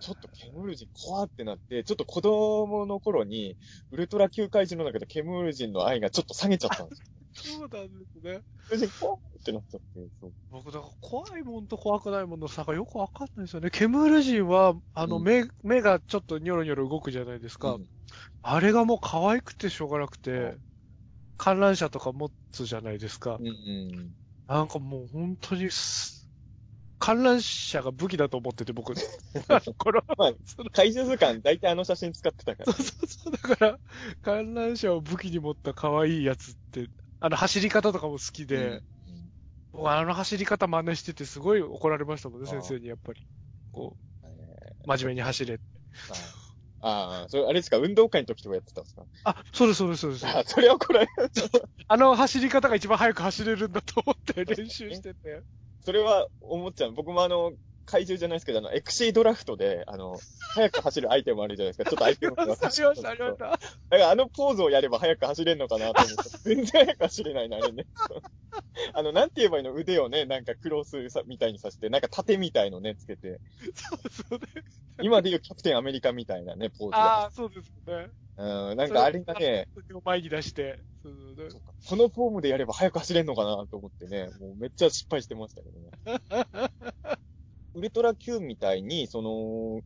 [0.00, 3.56] ちょっとケムール人怖ってなって、ちょっと子供の頃に、
[3.90, 7.06] ウルトラ級怪獣の中でケムール人の愛がちょっと下げちゃったんですよ。
[7.32, 8.22] そうなんですね。
[8.22, 8.42] ケムー
[8.72, 9.86] ル人怖ってなっちゃって、
[10.20, 10.32] そう。
[10.50, 13.70] 僕、だから怖いもんと怖くないもんの差がよくわかんないですよね。
[13.70, 17.72] ケムール人は、あの、うん目、目がちょっとニョロニョロ動くじゃないですか。
[17.72, 17.86] うん
[18.40, 20.58] あれがもう可愛くてしょうがなくてうん、
[21.36, 23.36] 観覧車とか持つじゃないですか。
[23.38, 24.12] うんうん。
[24.46, 26.17] なんかもう本当にす、
[26.98, 28.92] 観覧車が武器だと思ってて、僕。
[29.48, 32.82] あの頃まあその怪獣図鑑、大体あの写真使ってたからそう。
[32.84, 33.32] そうそう。
[33.32, 33.78] だから、
[34.22, 36.88] 観覧車を武器に持った可愛いやつって、
[37.20, 38.82] あの走り方とかも好きで、
[39.72, 43.26] 僕あの走り方真似しててすごい怒られましたもんね、先生にやっぱり。
[43.70, 44.26] こう
[44.86, 45.64] 真面目に走れって。
[46.08, 46.14] ー
[46.80, 49.04] ああ、それ、あれですか、運動会の時とかやってたんですか？
[49.24, 50.26] あ、そうです、そうです、そうです。
[50.26, 51.10] あ、それは怒られる。
[51.88, 55.42] あの走り方が一番速く走れるんだと思って練習してて。
[55.84, 56.92] それは思っちゃう。
[56.92, 57.52] 僕もあの、
[57.88, 60.18] 怪獣じゃないですけど、あの、エクシードラフトで、あの、
[60.54, 61.84] 早く走るアイテムあるじゃないですか。
[61.90, 63.44] ちょっとアイテムがありました、ありました、ありました。
[63.48, 63.58] だか
[63.90, 66.38] らあのポーズをやれば早く走れんのかなと思って。
[66.44, 67.86] 全然早く走れないな、あれね。
[68.92, 73.40] あの、なんて言えばいいの腕をね、なんかクロスさみたいにさせて、なんか盾みたいのね、つけて。
[73.74, 74.46] そうそうね。
[75.00, 77.24] 今で言うキャプテンアメリカみたいなね、ポーズあが。
[77.26, 78.10] あ、そうですね。
[78.38, 80.80] うん、なんかあれがね、それを前に出して。
[81.88, 86.68] このフォームでやれば早く走れんのかなと思ってね、もうめっちゃ失敗してましたけどね。
[87.74, 89.80] ウルトラ Q みたいに、その、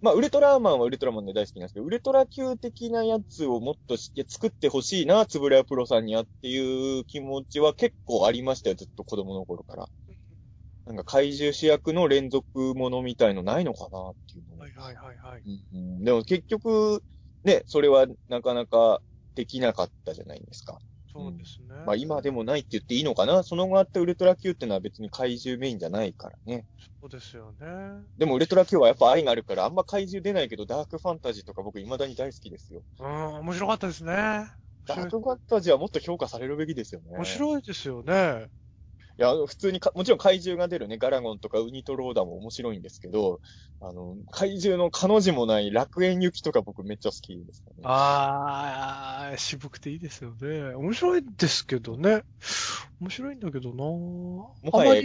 [0.00, 9.88] まあ、ウルトラマンはウルトラマンで大好きなんですけど、ウルトラ Q 的なやつをもっとして作ってほしいな、つぶらやプロさんにはっていう気持ちは結構ありましたよ、ずっと子供の頃から。
[10.86, 15.42] なんか怪獣主役の連続ものみたいのないのかなっていうのをはいはいはいはい。
[15.44, 17.02] うんうんでも結局、
[17.44, 19.00] ね、それはなかなか
[19.34, 20.78] できなかったじゃないですか。
[21.12, 21.74] そうですね。
[21.86, 26.66] まあ今でもないって言っていいのかなその後あったウルトラ Q ってのは別に怪獣メインじゃないからね。
[27.00, 27.66] そうですよね。
[28.18, 32.82] でもウルトラ Q はやっぱ愛があるからあんま怪獣出ないけどダークファンタジーとか僕未だに大好きですよ。
[32.98, 33.06] うん、
[33.40, 34.12] 面白かったですね。
[34.86, 37.16] ダークファンタジーはもっと評価されるべきですよね。
[37.16, 38.48] 面白いですよね。
[39.18, 43.40] いや、普通にか、もちろん怪獣が出るね、ガラゴンとかウニとローダも面白いんですけど、
[43.80, 47.84] あの、怪獣の彼女もない楽園行きとか僕めっちゃ好きですね。
[47.84, 50.74] あー、渋くていいですよね。
[50.74, 52.22] 面白いですけどね。
[53.00, 55.02] 面白いんだけどなもはや、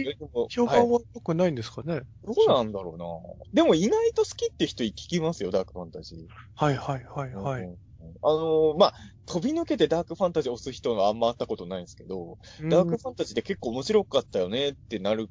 [0.48, 2.02] 評判は良くないんですかね。
[2.22, 3.06] どうなんだろうな
[3.52, 6.26] でも意外と好きって人聞きますよ、ダークファンタジー。
[6.54, 7.62] はいはいはいはい。
[7.62, 7.76] うん
[8.22, 8.94] あのーまあ、
[9.26, 15.30] 飛び抜けてダークファンタジー押す人があんま会ったことないんですけど、ダークファンタジーで結構面白かったよねってなる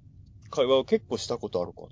[0.49, 1.87] 会話を結構したことあるかな。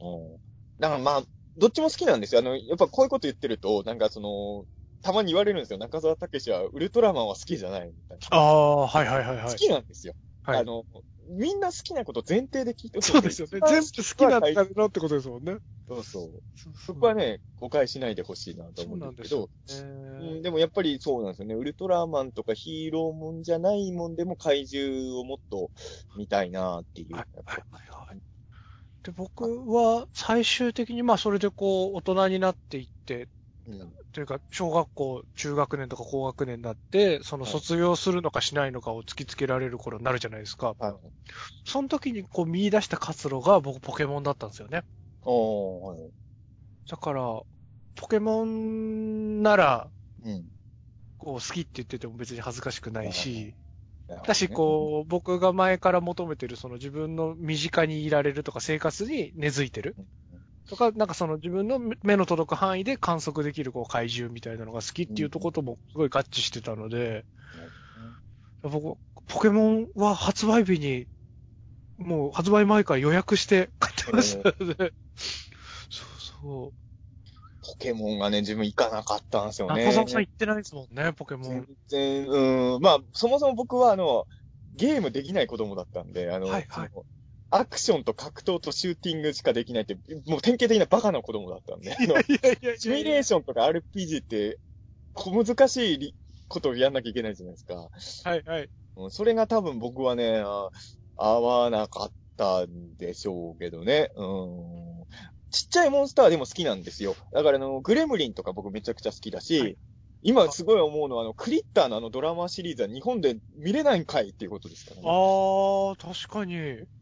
[0.79, 1.23] だからまあ、
[1.57, 2.39] どっちも好きなんですよ。
[2.39, 4.65] あの、やっぱこういうこと言ってると、なんかその、
[5.01, 5.79] たまに言われるんですよ。
[5.79, 8.27] 中澤武史はウルトラマンは好きじゃないみたいな。
[8.37, 9.45] ああ、はいはいはいはい。
[9.49, 10.13] 好きなんですよ。
[10.43, 10.85] はいあの、
[11.29, 13.11] みんな好きなこと前提で聞いてほしい。
[13.11, 13.59] そうですよね。
[13.67, 15.57] 全部好きなんだろってことですもんね。
[15.87, 16.43] そうそう。
[16.55, 19.49] そそこはね、誤解しないでほしいなと思うんですけど、
[20.41, 21.55] でもやっぱりそうなんですよね。
[21.55, 25.71] ウルトラマンとかヒーローもんじゃないもんでも怪獣をもっと
[26.17, 27.15] 見たいなっていう。
[27.15, 28.21] はいはいはいはい。
[29.03, 33.27] で、僕は最終的にまあそれでこう大人になっていって、
[33.67, 40.75] うんというか小学校、中学年とか高学年になって、そのはい卒業するのかしないのかを突きつけられる頃になるじゃないですか。
[40.77, 41.11] はい。
[41.65, 44.83] その時にこう見出した活路が僕ポケモンだったんですよね。
[45.21, 46.13] おー、はい。
[46.89, 47.41] だから、
[47.95, 49.91] ポケモンなら、
[50.23, 50.49] うん。
[51.17, 53.55] こう好きって言ってても別に恥ずかしくないし、
[54.23, 60.05] だし、こう、僕が前から求めてる、その自分の身近にいられるとか生活に根付いてるうん
[60.69, 67.25] とか、なんかその自分の目の届く範囲で観測できるこう怪獣みたいなのが好きっていうとこともすごい合致してたので、
[68.61, 68.97] 僕、
[69.27, 71.07] ポケモンは発売日に、
[71.97, 74.93] もう発売前から予約して買ってましたので、
[75.89, 76.07] そう
[76.41, 76.73] そう。
[77.61, 79.85] ポケモンがね、自分行かなかったんですよね。
[79.85, 82.25] 中澤さん行ってないですもんね、ポケモン全。
[82.25, 82.81] 然、うん。
[82.81, 84.27] まあ、そもそも僕はあの、
[84.75, 86.91] ゲームできない子供だったんで、あの、はいはい
[87.51, 89.95] アクションと格闘とシューティングしかできないって、
[90.27, 94.59] もう典型的なバカな子供だったんで、あのいやいやいやシミュレーションとか RPG って、
[95.13, 96.15] 小難しいり
[96.47, 97.75] ことをやんなきゃいけないじゃないですか。
[97.75, 98.69] はいはい。
[98.97, 100.69] うんそれが多分僕はね、あ
[101.15, 104.09] 合わなかったんでしょうけどね。
[104.15, 105.05] うん。
[105.51, 107.15] ちっちゃいモンスターでも好きなんですよ。
[107.33, 109.77] だからあの、グレムリンとか僕めちゃくちゃ好きだし、はい
[110.21, 115.03] 今すごい思うのはあの、クリッターのあのドラマシリーズは日本で見れないんかいっていうことですからね。
[115.05, 116.55] あー、確かに。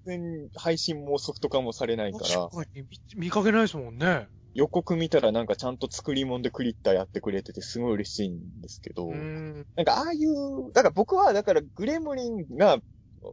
[0.06, 4.28] 全然配信もソフト化もされないから、確かに見見かけないですもんね。
[4.54, 9.08] 予告見たらなんかちゃんと作り物でクリッターやってくれててすごい嬉しいんですけど。
[9.12, 12.80] なんかああいう、だから僕はだからグレムリンが、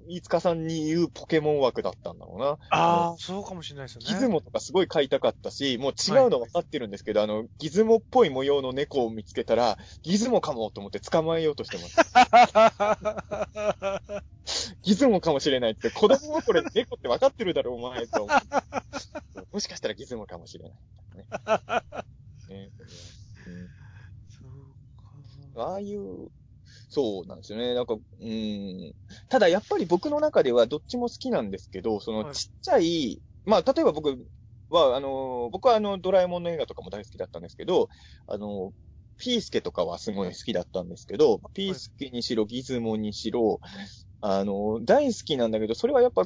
[0.08, 2.58] 飯塚さんに言うポケモン枠だったんだろうな。
[2.70, 4.06] ああ、そうかもしれないですよね。
[4.08, 11.96] ギズモとかすごい買いたかったし、もう違うの分かってるんですけど、あの、ギズモっぽい模様の猫を見つけたら、ギズモかもと思って捕まえようとしてます。
[14.82, 18.28] ギズモかもしれないって、子供はこれ猫って分かってるだろ、お前と。
[19.52, 20.74] もしかしたらギズモかもしれない、
[21.16, 21.26] ね
[22.48, 22.72] ね
[23.46, 23.68] うん
[24.28, 25.62] そうか。
[25.70, 26.30] ああいう、
[26.94, 27.74] そうなんですよね。
[27.74, 28.92] なんか、うん。
[29.28, 34.16] ただやっぱり僕の中ではどっちも好きなんですけど、そのはいちっちゃい、まあ例えば僕
[34.70, 37.88] は、あの、僕はあの、ドラえもんの映画とかも大好きだったんですけど、
[38.26, 38.72] あの、
[39.16, 43.60] ピースケとかはすごい好きだったんですけど、ピースケにしろ、ギズモにしろ、
[44.20, 46.24] あの、大好きなんだけど、それはやっぱ、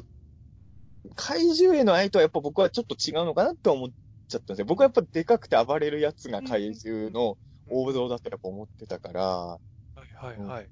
[1.15, 3.89] 怪獣への愛とはやっぱ僕はちょっと違うのかなって思っ
[4.27, 4.65] ちゃったんですよ。
[4.65, 7.37] 僕はやっぱでかくて暴れるやつが怪獣の
[7.69, 9.57] 王道だってやっぱ思ってたから、
[10.19, 10.69] はいはいはい。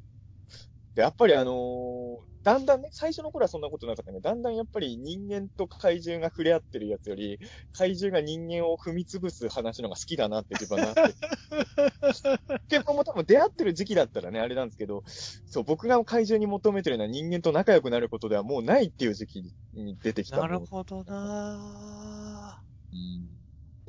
[0.96, 7.40] で、やっぱりあのーだんだんね、最初の頃はそんなことなかったけど、だんだんやっぱり人間と怪獣が触れ合ってるやつより、
[7.74, 11.18] 怪獣が人間を踏み潰す話の方が好きだなって自分はなって。
[12.70, 15.04] 結構も多分出会ってる時期だったらね、あれなんですけど、
[15.46, 23.38] そう、僕が怪獣に求めてるのは人間と仲良くなることではもうないっていう時期に出てきたなるほどなうん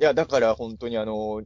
[0.01, 1.43] いや、だから本当にあの、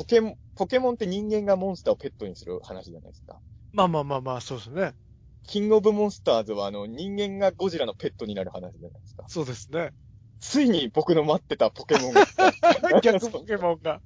[0.00, 3.38] ポケモン、ポケモンって人間がモンスターをペットにする話じゃないですか。
[3.74, 4.94] まあまあまあまあ、そうですね。
[5.46, 9.24] キングオブモンスターズはあの、人間がゴジラのペットになる話じゃないですか。
[9.28, 9.90] そうですね。
[10.40, 12.24] ついに僕の待ってたポケモンが。
[13.02, 14.00] 逆ポケモンが。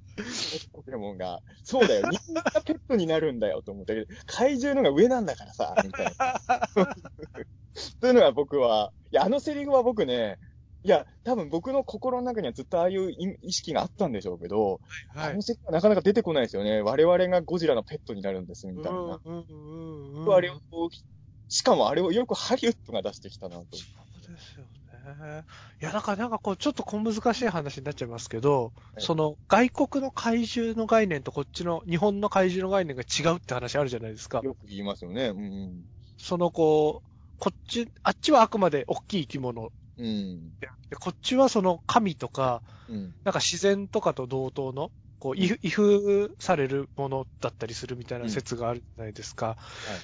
[0.73, 1.39] ポケモンが。
[1.63, 2.09] そうだよ。
[2.11, 6.41] 人間がペットになるんだよと思ったけど、怪獣のが上なんだからさ、みたいな。
[8.01, 10.39] というのが僕は、いや、あのセリフは僕ね、
[10.85, 14.79] いや、多分僕の心の中にはずっとああいう意意識があったんでしょうけど、
[15.15, 15.39] はいあの。
[15.39, 16.81] はなかなか出てこないですよね。
[16.81, 18.99] 我々がゴジラのペットになるんです、みたいな。
[18.99, 20.59] うんうんうんうんあれを
[21.49, 23.65] しかもあれをよくハリウッドが出してきたなと。
[23.77, 23.85] そ
[24.31, 25.43] うですよね。
[25.81, 34.41] いや、だからなんかこう、ちょっと小難しい話になっちゃいますけど、はいその、外国の怪獣の概念とこっちの、日本の怪獣の概念が違うって話あるじゃないですか。
[34.43, 35.27] よく言いますよね。
[35.27, 35.85] うん。
[36.17, 37.09] そのこう、
[37.39, 40.55] こっち、あっちはあくまで大きい生き物うん。
[40.89, 43.15] でこっちはその神とか、うん。
[43.23, 49.57] なんか自然とかと同等の、こう、威風されるものだったりするみたいな説があるじゃないですか。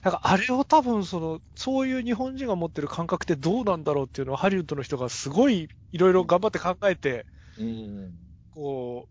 [0.03, 7.27] なんかあれを多分その、そういう日本人が持ってる感覚ってどうなんだろうっていうのをハリウッドの人がすごいいろいろ頑張って考えて、
[7.57, 8.35] うん。
[8.49, 9.07] こ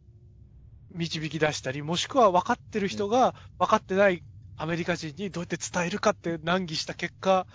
[0.92, 4.24] う、導き出したり、もしくは分かってる人が分かってない
[4.56, 7.46] アメリカ人にどうやって伝えるかって難儀した結果、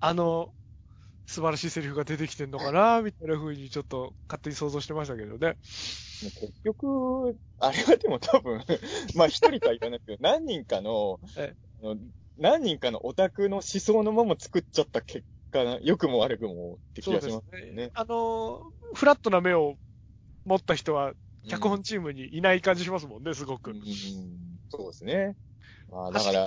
[0.00, 0.52] あの、
[1.26, 5.56] 素晴らしいセリフが出てきてんのかな、みたいな風にちょっと勝手に想像してましたけどね。
[5.60, 8.60] 結局、あれはでも多分、
[9.16, 11.18] まあ一人とは言わないけど、何人かの
[12.36, 17.90] 何人かのオタクの思想のまま作っちゃった結果な、良くも悪くもって気がしますよね。
[17.94, 18.60] あの、
[18.94, 19.76] フラットな目を
[20.44, 21.14] 持った人は、
[21.48, 23.70] 脚本チームにいない感じしますもんね、すごく。
[23.70, 23.82] うん、
[24.68, 25.36] そうですね。
[25.90, 26.46] まあだから、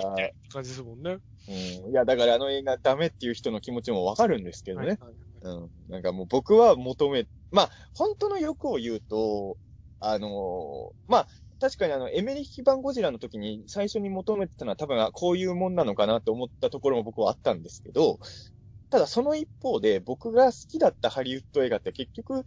[0.50, 1.18] 感じですもんね。
[1.48, 4.86] うん、いやだからあの映画ダメっていう人の気持ちもわかるんですけどね。
[4.86, 5.70] はいはいうん。
[5.88, 9.56] なんかもう僕は求め、まあ、本当の欲を言うと、
[10.00, 11.28] あのーまあ、
[11.60, 18.18] 確かにあの、エメリヒ版ゴジラの時に最初に求めてたのは多分あこういうもんなのかなと思ったところも僕はあったんですけど、
[18.90, 22.44] ただその一方で僕が好きだったハリウッド映画って結局、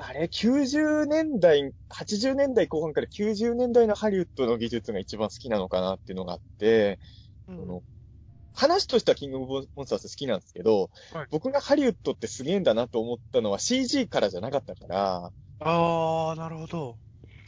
[0.00, 7.00] あれ、90年代、80年代後半から90年代のハリウッドの技術が一番好きなのかなっていうのがあって、
[7.48, 7.82] うんその
[8.54, 16.98] 話としてはキングオブモンスターズ好きなんですけど、はい僕がハリウッドってすげえんだなと思ったのは CG からじゃなかったから、ああ、なるほど。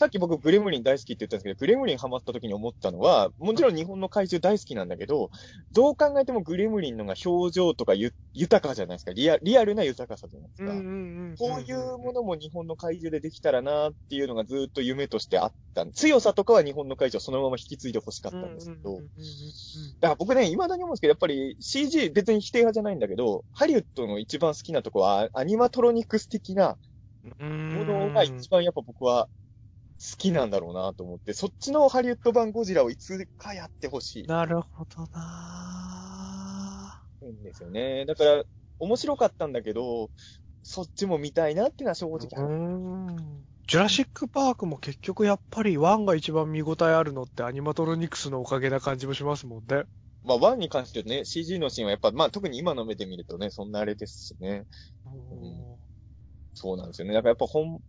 [0.01, 5.30] さっき僕グレムリン大好きって言ったんですけど、グレムリンハマった時に思ったのは、もちろん日本の怪獣大好きなんだけど、
[5.72, 9.12] どう考えてもグレムリンのが表情とかゆ豊かじゃないですか。
[9.12, 10.72] リアリアルな豊かさじゃないですか。
[10.72, 15.84] んこういうものも日本の怪獣でできたらなっていうのがずっと夢としてあった。
[15.84, 19.05] 強さとかは日本の怪獣をそのまま引き継いで欲しかったんですけど、だか
[20.09, 26.78] ら僕ね、未だに思うんですけど、やっぱり CG 別に否定派じゃないんだけど、ハリウッドの一番好きなとこはアニマトロニクス的な
[27.38, 29.28] もものが一番やっぱ僕は
[30.01, 38.07] 好きなんだろうなと思って、そっちのハリウッド版ゴジラをいつかやってほしいなるほどなんですよね。
[38.07, 38.42] だから、
[38.78, 40.11] 面白かったんだけど、
[40.62, 42.55] そっちも見たいなっていうのは正直あうる。
[42.55, 43.44] ん。
[43.68, 49.84] ジュラシックパークも結局やっぱり1が一番見応えあるのってアニマトロニクスのおかげな感じもしますもんね。
[50.24, 54.64] まあ、1に関してね、CG のシーンはやっぱ、まあ特に今の目で見るとね、そんなあれですしね。
[56.55, 57.14] そうなんですよね。
[57.14, 57.80] だからやっぱ本、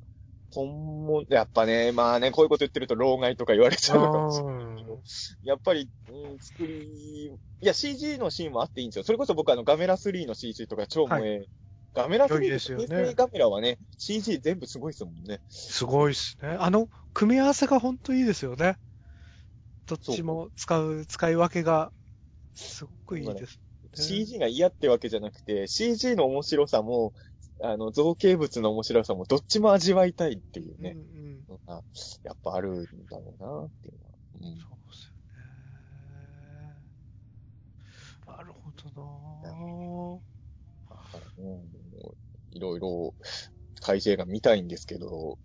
[0.53, 5.01] 本物、やっぱね、まあね、こういうこと言ってると老害とか言われちゃうのかもしれないけど、
[5.43, 9.03] やっぱり、うん、作り、いや CG のシーンもあっていいんですよ。
[9.03, 11.47] それこそ僕あのガメラ3の CG とか超萌え、
[11.93, 15.39] ガメラ3良いですよねガメラはね、CG 全部すごいですもんね。
[15.49, 16.57] すごいっすね。
[16.59, 18.77] あの、組み合わせが本当いいですよね。
[19.85, 21.91] どっちも使う、使い分けが、
[22.55, 23.59] すごくいいです。
[23.93, 27.13] CG が嫌ってわけじゃなくて、CG の面白さも、
[27.63, 31.83] あの、造形物の面白さもどっちも味わいたいっていうね、うんうん。
[32.23, 34.11] やっぱあるんだろうなっていうのは。
[34.41, 35.51] うんそうですよね。
[38.25, 40.21] なるほど
[40.89, 41.61] だからね、
[42.51, 43.15] いろいろ
[43.81, 45.39] 怪獣映画見たいんですけど、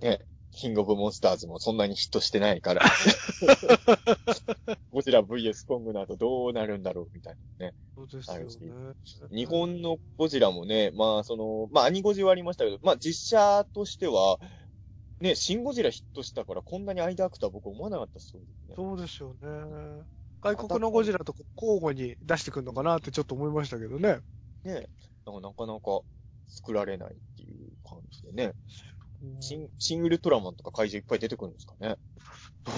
[0.00, 0.20] ね、
[0.58, 2.82] キングオブモンスターズもそんなにヒットしてないから、
[4.90, 7.74] ゴジラ VS コングなどどうなるんだろうみたいなね。
[7.96, 8.94] なそうですよ
[9.28, 9.30] ね。
[9.30, 14.40] 日本のゴジラもね、まあその、まあアニゴジはありましたけど、まあ実写としては、
[15.20, 18.74] ね、シンゴジラヒットしたからこんなに間空くとは僕思わなかったそうですね。
[18.74, 20.02] そうですよね。
[20.42, 24.18] 外国のゴジラと交互に出してくるのかなってちょっと思いましたけどね。
[24.64, 24.88] ね、
[25.24, 26.00] なんかなかなか
[26.48, 28.54] 作られないっていう感じでね。
[29.40, 31.96] シンシングルトラマンとか怪獣いっぱい出てくるんですかね。
[32.64, 32.72] ど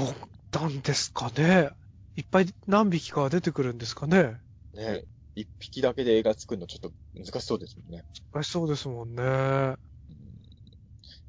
[0.66, 1.70] うなんですかね。
[2.16, 4.41] いっぱい何匹かは出てくるんですかね。
[4.74, 5.05] ね
[5.36, 8.05] 一匹だけで映画作るのちょっと難しそうですもんね。
[8.32, 9.22] 難しそうですもんね。
[9.22, 9.76] うん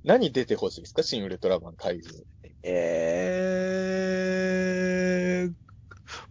[0.04, 1.04] 何出てほしいですか？
[1.04, 2.26] シングルトラマン怪獣。
[2.64, 5.54] えー、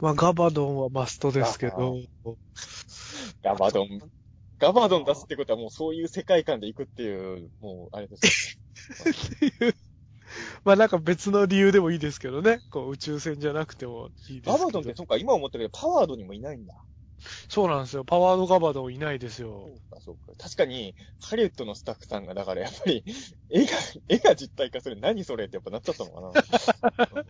[0.00, 1.96] まあガバドンはマストですけど、
[3.44, 4.00] ガバドン。
[4.58, 8.58] ガバドン出すってことはもうそういう世界観で行くっていう、もうあれです
[9.10, 9.74] っていう。
[10.64, 12.60] まあなんか別の理由でもいいですけどね。
[12.70, 14.58] こう宇宙船じゃなくてもいいです。
[14.58, 16.74] ガバドンってそうか、今思ったけどパワードにもいないんだ。
[17.48, 18.04] そうなんですよ。
[18.04, 19.66] パワードガバドンいないですそよ。
[19.66, 20.32] うか、そうか。
[20.38, 23.04] 確かに、ハリウッドのスタッフさんが、だからやっぱり、
[23.50, 23.72] 絵が、
[24.08, 24.96] 絵が実体化する。
[24.96, 26.32] 何それってやっぱなっちゃったのかな。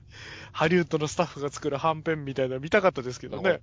[0.53, 3.61] ハリウッドのスタッフが作るはんぺんみたいなの見たかったですけどね。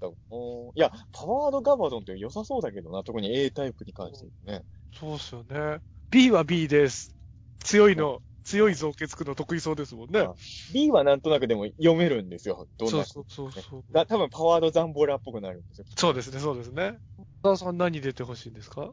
[0.76, 4.64] いや、パワードガバドンって良さそうだけどな、特に A タイプに関してね。
[4.94, 5.80] そうっすよね。
[6.10, 7.17] B は B です。
[7.60, 10.22] 強いの、強い造形くの得意そうですもんね。
[10.22, 10.34] あ
[10.74, 12.68] B はなんとなくでも読めるんですよ。
[12.78, 13.84] どんなそうそうそうそう。
[13.92, 15.86] だ多分パワードザンボーラーっぽくなるんですよ。
[15.98, 16.98] そうですね、そうですね。
[17.44, 18.92] 小田さん何出てほしいんですか？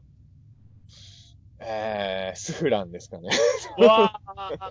[1.59, 3.29] えー、スフランですかね。
[3.77, 4.19] わ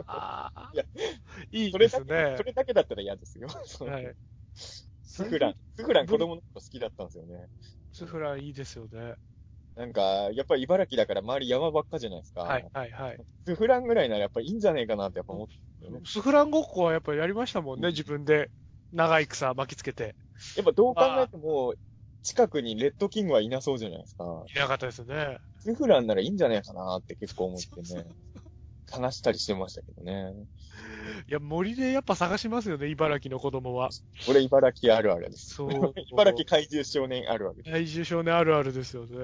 [0.07, 0.85] あいや
[1.51, 2.43] いですねそ。
[2.43, 3.49] れだけだったら嫌ですよ。
[3.49, 4.15] はい。
[5.03, 5.55] スフラン。
[5.77, 7.47] スフラン子供の頃好きだったんですよね。
[7.91, 9.15] スフランいいですよね。
[9.77, 10.03] なんか、
[10.33, 12.43] やっぱり茨城だから周り山ばっかじゃないですか。
[12.43, 13.19] はい、はい、はい。
[13.47, 15.47] スフランぐらいならやっぱいいんじゃねえかなってやっぱ思っ
[15.83, 16.01] てね。
[16.05, 18.51] スフランごっこはやっぱりやりましたもんね、うん自分で。
[18.93, 20.15] 長い草巻きつけて。
[20.57, 21.75] やっぱどう考えても、
[22.23, 24.25] 近くにレッドキングはいなそうじゃないですか。
[24.55, 25.39] いなかったですよね。
[25.59, 28.05] スフランならいいんじゃねえかなって結構思ってね。
[28.95, 30.33] 話したりしてましたけどね。
[31.29, 33.91] いや、森でやっぱ探しますよね、茨城の子供は。
[34.27, 35.55] これ茨城あるあるです。
[35.55, 35.71] そう
[36.13, 37.63] 茨城怪獣少年あるある。
[37.65, 39.17] 体重少年あるあるですよね。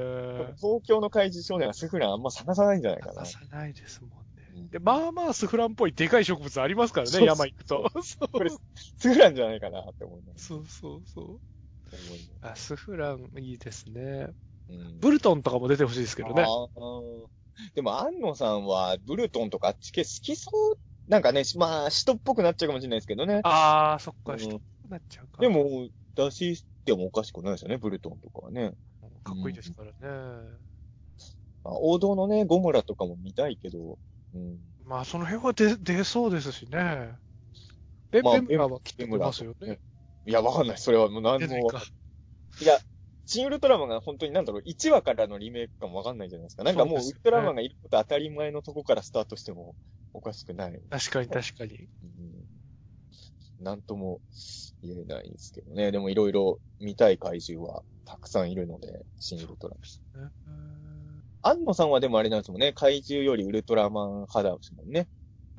[0.59, 3.27] 東京の怪獣少年はスフランあんま探さないんじゃないかな探。
[3.27, 4.16] さないですもんね。
[4.55, 7.91] うんで、まあまあスフランっぽいでかい植物ありますからね、そうそう山行くと。
[8.03, 10.47] そうこれ、スフランじゃないかなって思います。
[10.47, 11.41] そうそうそう。
[12.41, 14.29] あ、スフランいいですね。
[14.68, 16.47] うんブルトンとかも出てほしいですけどねあ。
[16.47, 17.27] ー
[17.74, 20.78] でも、安野さんは、ブルトンとかあっち系好きそう？
[21.11, 23.40] なんかね、まあ、人っぽくなっちゃうかもしれないですけどね。
[23.44, 25.40] あー、そっか、うん人になっちゃうか。
[25.40, 28.72] で、も、出してもおかしくないですよね、ブルトンとかはね。
[29.24, 29.92] かっこいいですからね。
[31.64, 33.98] まあ、王道のね、ゴムラとかも見たいけど、
[34.34, 34.59] うん。
[34.84, 37.16] まあ、その辺は出、出そうですしね。
[38.11, 39.78] ベまあベムラはきっと出ますよね。
[40.26, 40.78] いや、わかんない。
[40.78, 41.70] それはもう何も。
[42.61, 42.78] いや、
[43.33, 46.64] 新ウルトラマンが本当になんだろう、1話からのリメイクかもわかんないじゃないですか。
[46.64, 49.76] なんかもう、ウルトラマンがいること当たり前のとこからスタートしても
[50.12, 50.81] おかしくない。
[50.91, 51.89] 確かに確かに。
[52.03, 53.64] うん。
[53.64, 54.20] なんとも
[54.83, 55.93] 言えないんですけどね。
[55.93, 59.76] でもいろいろ見たい怪獣はたくさんいるので、新ウルトラ
[60.16, 61.22] マン。
[61.43, 62.72] 安野さんはでもあれなんですもんね。
[62.72, 65.07] 怪獣よりウルトラマン派だですもんね。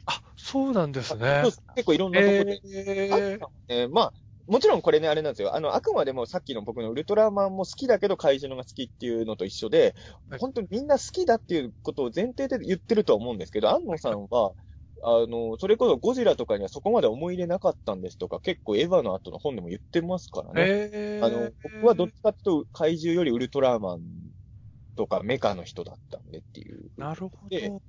[0.08, 1.44] あ、そうなんですね
[1.76, 2.62] 結構いろんなとこで。
[2.66, 4.14] えー、えーまあ、
[4.52, 5.56] もちろんこれね、あれなんですよ。
[5.56, 9.96] あの、あくまでもさっきの僕のウルトラマンも好きだけど怪獣のが好きっていうのと一緒で、
[10.30, 14.52] はい本当にみんな好きだっていうことを前提で言ってるとは思うんですけど、安野さんは、
[15.04, 20.54] あの、それこそゴジラとかにはそこまで思い入れなかったんですとか、結構エヴァの後の本でも言ってますからね。
[20.58, 24.02] えー、あの、僕はどっちかっていうと怪獣よりウルトラマン
[24.98, 26.92] とかメカの人だったんでっていう。
[26.98, 27.82] なるほでど。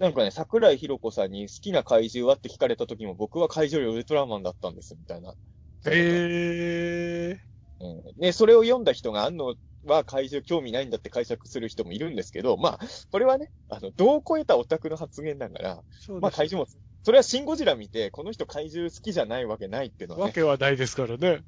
[0.00, 5.34] なんかね、桜井博子さんに好きな怪獣はって聞かれた時も僕は怪獣よりウルトラマンだったんですみたいな。
[5.86, 7.38] え
[7.80, 8.02] うん。
[8.20, 9.54] で、それを読んだ人が、あんの
[9.84, 12.78] は怪獣興味ないんだって解釈する人もいるんですけど、まあ、
[13.10, 15.84] これはね、あの、どう超えたオタクの発言だから、
[16.20, 21.42] まあ怪獣も、それはシンゴジラ見て、この人怪獣好きじゃないわけないっていうのはわね、けはないですからね。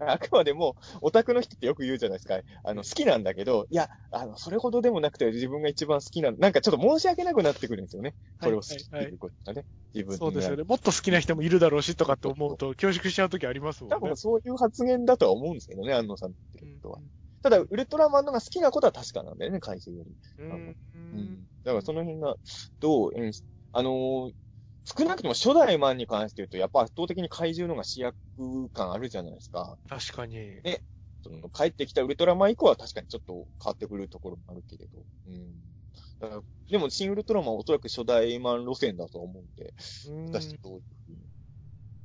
[0.00, 2.40] あくまでも、オタクの人ってよく言うじゃないですか。
[2.62, 8.14] あの、好きなんだけど、いや、あの、それほどでもなくて自分が一番好きな、なんかちょっと申し訳なくなってくるんですよね。
[8.40, 9.64] それを好きっていうことがね。
[9.92, 10.56] 自分そうですよね。
[10.58, 10.62] ね。
[10.64, 13.96] もっと好きな人もいるだろうしとかって思うと恐縮しちゃうときありますもんね。
[13.96, 16.98] 多分そういう発言だとは思うんですけどね、安野さんってうんことは。
[17.42, 20.44] ただ、ウルトラマンのが好きなことは確かなんだよね、怪獣より。
[20.44, 20.76] うん。
[20.94, 21.46] うん。
[21.64, 22.36] だからその辺が、
[22.78, 23.42] どう演出、
[23.72, 24.32] あのー
[24.84, 28.16] 少なくとも初代マンに関して言うと、やっぱ圧倒的に怪獣の方が主役
[28.72, 29.78] 感あるじゃないですか。
[29.88, 30.60] 確かに。
[31.22, 34.98] その帰ってきたウルトラマン以降は確かにちょっと変わってくるところもあるけれど。
[35.28, 35.52] うん。
[36.18, 39.74] だからでも、新ウルトラマンはおそらく初代マン路線だと思うんで、
[40.08, 41.18] うん果たしてどういうふうに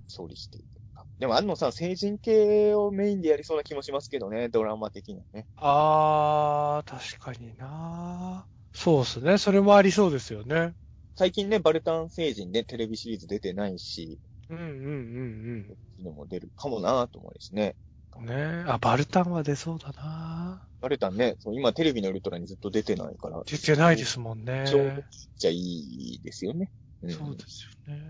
[0.09, 1.07] 勝利していくのか。
[1.17, 5.47] でも、安野さん、成人系をメインでやりそうな気もしますけどね、ドラマ的にはね。
[5.55, 9.37] あー、確かになそうですね。
[9.37, 10.73] それもありそうですよね。
[11.17, 15.65] 最近ね、バルタン星人でテレビシリーズ出てないし、うんうんうん
[15.97, 17.75] 昨日も出るかもなと思うですね。
[18.15, 18.25] うん。
[18.27, 24.65] ねあ、バルタンは出そうだなバルタンね、そう今テレビのウルトラにずっと出てないから、出てないですもんね。
[24.67, 25.01] ちょうど
[25.39, 26.69] じゃあいいですよね。
[27.01, 28.01] うんそうですよね。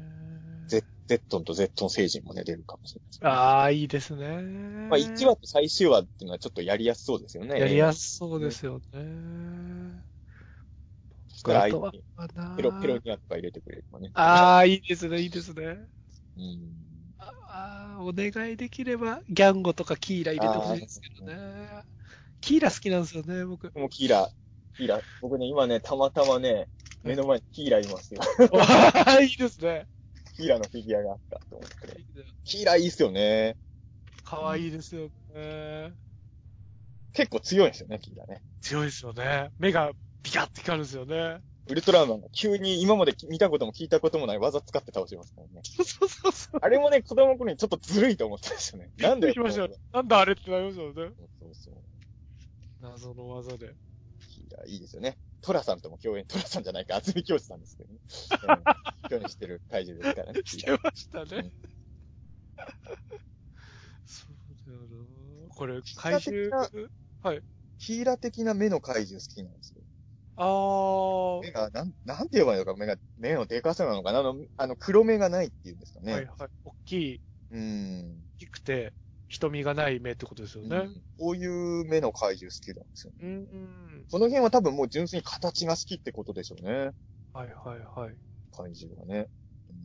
[0.68, 4.28] ゼゼットンとゼットン星人もね、出るかもしれないですね、あー、いいですね。
[4.90, 7.58] まあ1話と最終話っていうのはちょっとやりやすそうですよね。
[7.58, 10.04] やりやすそうですよね。
[11.38, 11.92] そしたら相
[12.56, 14.10] ペロペロニアとか入れてくれるとかね。
[14.16, 15.78] あー、いいですね、いいですね。
[16.36, 17.16] うん。
[17.20, 21.84] あー、お願いできれば、ギャンゴとかキーラ入れてほしいですけどね。
[22.42, 23.72] キーラ好きなんですよね、僕。
[23.78, 24.28] もうキーラ、
[24.76, 26.70] キーラ、僕ね、今ね、たまたまね、
[27.04, 28.22] 目の前にキーラいますよ。
[28.52, 29.86] わー、いいですね。
[30.36, 32.04] キーラのフィギュアがあったと思って。
[32.46, 33.58] キーラいいっすよね。
[34.24, 35.94] かわいいですよね。
[37.14, 38.42] 結構強いんですよね、キーラね。
[38.62, 39.52] 強いですよね。
[39.60, 39.92] 目が
[40.24, 41.42] ビカッて光るんですよね。
[41.70, 45.62] ウルトラマンが急に今まで見たことも聞いたこともない技使って倒しますからね。
[45.64, 46.60] そうそうそうそう。
[46.62, 48.92] あれもね、子供の頃にちょっとずるいと思ったんですよね。
[48.98, 49.70] なんでましたよ。
[49.92, 51.14] なんだあれってなりましたよね。
[51.40, 51.74] そうそう。
[52.82, 53.76] 謎の技で。
[54.30, 55.18] キーラいいですよね。
[55.42, 58.00] トラさんとも共演、トラさんじゃないか、厚み教師さんですけどね。
[58.48, 60.42] うん共演してる怪獣ですからね。
[60.44, 61.52] してましたね。
[64.06, 64.82] そうだよ
[65.48, 65.56] な。
[65.56, 66.50] これ、怪獣、
[67.24, 67.42] はい。
[67.80, 69.82] キーラ的な目の怪獣好きなんですよ。
[70.40, 71.42] あー。
[71.42, 74.20] 目が、なん、なんて言えばいいのか、目が、目のでかさなのかな？
[74.20, 76.14] あの、あの、黒目がないっていうんですかね。
[76.14, 76.50] はいはい。
[76.64, 78.20] 大きい、うん。
[78.22, 78.94] 大きくて、
[79.28, 80.78] 瞳がない目ってことですよね。
[80.78, 83.28] うんこういう目の怪獣好きなんですよね。
[83.28, 83.32] うん。
[83.32, 83.58] う
[84.02, 84.06] ん。
[84.12, 86.92] この辺は多分もう純粋に形が好きってことでしょうね。
[87.34, 88.16] はいはいはい。
[88.52, 89.28] 怪獣はね。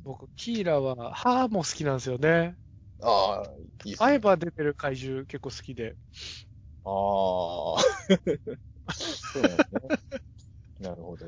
[0.04, 2.56] 僕、キーラは、歯も好きなんですよね。
[3.00, 4.06] ああ、いいですね。
[4.06, 5.96] 前歯出てる怪獣結構好きで。
[6.84, 7.82] ああ。
[8.94, 9.80] そうなんですね。
[10.82, 11.26] なるほど。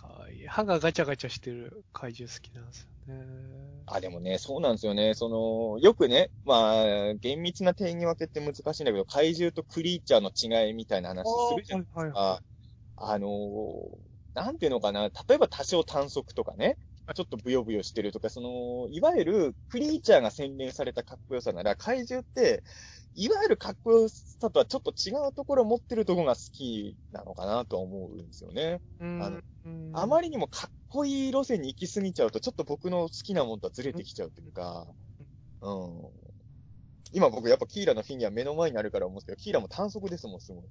[0.00, 3.82] はい歯がガチャガチャしてる怪獣好きなんですよね。
[3.86, 5.14] あ、でもね、そうなんですよね。
[5.14, 6.80] その、よくね、ま
[7.10, 11.80] あ、厳密な定義分けって難しいんだけど、怪獣とクリーチャーの違いみたいな話するじゃん。
[11.80, 12.16] はいはいはい。
[12.16, 12.42] あ
[12.96, 13.98] あのー
[14.34, 16.76] なんていうのかな、例えば多少短足とかね、
[17.14, 22.64] ちょっとブヨブヨしてるとか、その、いわゆるクリーチャーが洗練されたかっこよさなら、怪獣って、
[23.14, 28.80] いわゆるかっこよさとはちょっと違うところを持ってるところが好きなのかなとは思うんですよね。
[29.00, 34.86] うんあのうんあまりにもかっこいい路線に行き過ぎちゃうと、ちょっと僕の好きなものとはずれてきちゃうというか、
[35.62, 36.10] うん。
[37.12, 40.64] 今僕やっぱキーラのフィギュア目の前にあるから思うんですけど、キーラも短足ですもん、すごい。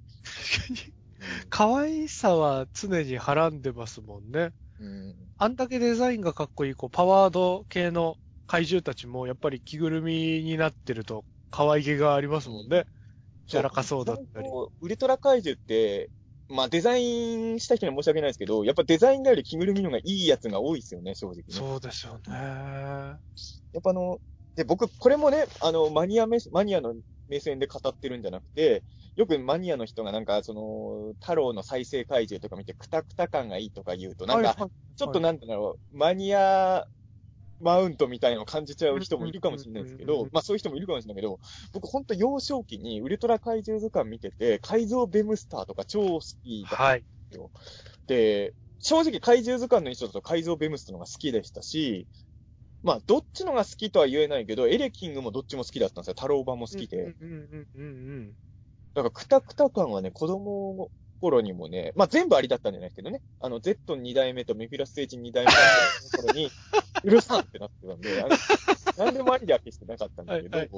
[1.49, 4.51] 可愛さは常にはらんでますもんね。
[4.79, 5.15] うん。
[5.37, 10.13] あんだけデザインがかっこいい、こう、パワード系の怪獣たちも、やっぱり着ぐるみ
[10.43, 11.23] になってると、
[11.53, 12.85] 可愛げがありますもんね。
[13.47, 14.49] 柔らかそうだったり。
[14.81, 16.09] ウルトラ怪獣って、
[16.49, 21.43] まあデザインした人には申し訳ないですけど、やっぱデザインがより着ぐるみの方がいいやつが多いですよね、正直ね。
[21.49, 22.33] そうですよね。
[22.33, 23.19] や
[23.77, 24.17] っぱあの、
[24.55, 26.95] で、僕、これもね、あの、マニア目、マニアの
[27.27, 28.83] 目線で語ってるんじゃなくて、
[29.15, 34.55] よくマニアの人がなんか、その、太郎の再生怪獣とか見て、クタクタ感がいいとか言うと、なんか、
[34.95, 36.85] ちょっとなんだろう、マニア
[37.63, 41.39] マウントみたいなのを感じちゃう人もいるかもしれないですけ、どまあそういう人もいるかもしれないけど、
[41.71, 46.99] 僕ほんと幼少期にウルトラ怪獣図鑑見てて、改造ベムスターとか超好きだったん。
[46.99, 47.51] ですよ。
[48.07, 52.07] で、正直怪獣図鑑の人だと改造ベムスターの方が好きでしたし、
[52.83, 56.15] まあどっちのが好きとは言えないけど、エレキングもどっちも好きだったんですよ。
[56.15, 56.97] 太郎版も好きで。
[56.97, 57.85] うんうんうんう
[58.19, 58.33] ん
[58.93, 60.91] だから、クタクタ感はね、子供
[61.23, 66.51] 頃にもね、まあ、全部ありだったんじゃないですけどね、あの、Z2 代目とメフィラス星人2代目の頃に、
[67.03, 70.69] うるさんってなってたんで、あの、なんでもありでは決してなかったんだけど、はい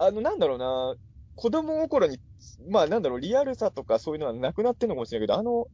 [0.00, 0.96] あの、なんだろうな、
[1.36, 2.20] 子供の頃に、
[2.68, 5.68] まあ、なんだろう、リアルさとかそういうのはなくなってんのかもしれないけど、あの、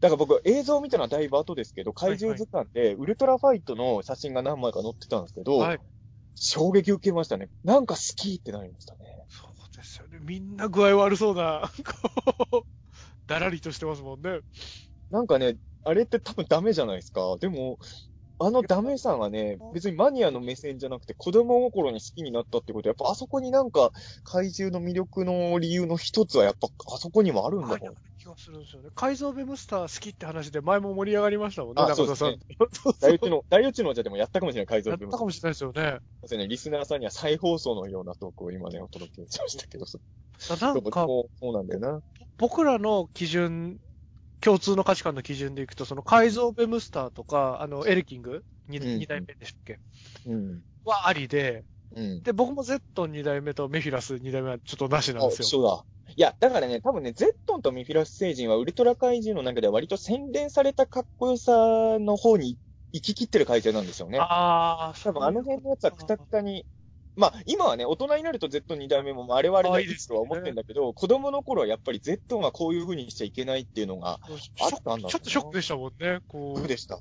[0.00, 5.60] だから僕、映像を見たのはだいぶ後ですけど、怪獣図鑑で、ウルトラファイトの写真が何枚か載ってたんですけど、うん。
[5.60, 5.80] はい。
[6.40, 7.50] 衝撃受けましたね。
[7.64, 8.98] なんか好きってなりましたね。
[9.28, 10.18] そうですよね。
[10.20, 11.70] みんな具合悪そうな、
[13.28, 14.40] だらりとしてますもんね。
[15.10, 17.36] なんかね、あれって多分ダメじゃないですか。
[17.38, 17.78] でも、
[18.40, 23.90] あのダメさがね、別にマニアの目線じゃなくて子供心に好きになったってことは、やっぱあそこになんか
[24.22, 27.94] 怪獣の魅力の理由の一つはやっぱあそこにもあるんだはい、もん。
[28.18, 28.90] 気がするんですよね。
[28.94, 32.28] 改造ベムスター好きって話で前も盛り上がりましたもんね、あ中田さん。
[32.28, 32.38] そう
[32.72, 35.82] そうそう大宇宙の、大宇宙のじゃでもやったかもしれない、改造やったかもしれないですよね。
[35.82, 36.38] れない。
[36.38, 42.00] ね、リスナーさんには再放送のようなトークを今ね、お届けしましたけど、そうなんか、そうそうなんだよな。
[42.38, 43.78] 僕らの基準、
[44.40, 48.44] 共通の価値観の基準でいくと、その改造ベムスターとか、あの、エレキング？
[48.68, 49.80] 二うん二代目でしたっけ？
[50.26, 50.64] うん。
[50.84, 52.24] はありで、うん。
[52.24, 55.52] で、僕も Z2 代目とメフィラス2代目はちょっとなしなんあ、ですよ。
[55.52, 55.86] そうだ。
[56.16, 61.52] いや、だからね、多分ね、ゼットンとミフィラス星人はウルトラ怪獣の中では割と洗練されたかっこよさ
[61.98, 62.58] の方に
[62.92, 64.26] 行き切ってる怪獣なんですよね。
[64.26, 66.66] ああ、多分あの辺のやつはくたくたに、
[67.18, 76.20] まあ今はね、大人になると Z2 代目もあれはあれだあいいですねとは思ってんだけど、子供の頃はやっぱり Z がこういう風にしちゃいけないっていうのが、シあョったんだちょっとショックでしたもんね。
[76.28, 76.54] こう。
[76.54, 77.00] 僕でした。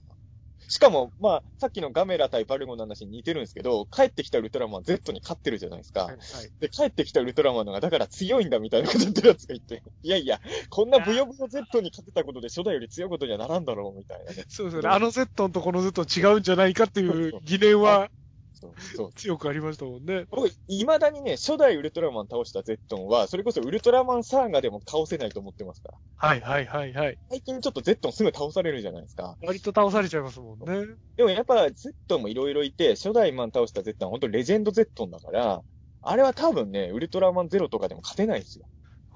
[0.69, 6.01] しかも、まあ、さっきのガメラ対バルゴンの話に似てるんですけど、帰ってきたウルトラマンは Z に勝ってるじゃないですか。
[6.01, 6.19] はいはい
[6.59, 14.43] で、帰ってきたウルトラマンのが、だから強いんだみたいなこと言ってるやつがいて、いやいや、こんなブヨブヨ Z に勝てたことで初代より強いことにはならんだろう、みたいなね。
[14.49, 14.89] そうですよね。
[14.89, 18.09] あの Z とこの Z 違うんじゃないかっていう疑念は
[18.59, 19.13] そう、そう。
[19.13, 20.25] 強くありましたもんね。
[20.31, 25.97] 僕、未だにね、初代ウルトラマン倒した Z は、それこそウルトラマンサーガでも倒せないと思ってますから。
[26.15, 27.17] はいはいはいはい。
[27.29, 29.37] 最近ちょっと Z すぐ倒されるじゃないですか。
[29.41, 30.87] 割と倒されちゃいますもんね。
[31.15, 35.61] でもやっぱ Z もいろいろいて、初代マン倒した Z は本当レジェンド Z だから、
[36.01, 38.65] あれは多分ね、ウルトラマンゼロとかでも勝てないんですよ。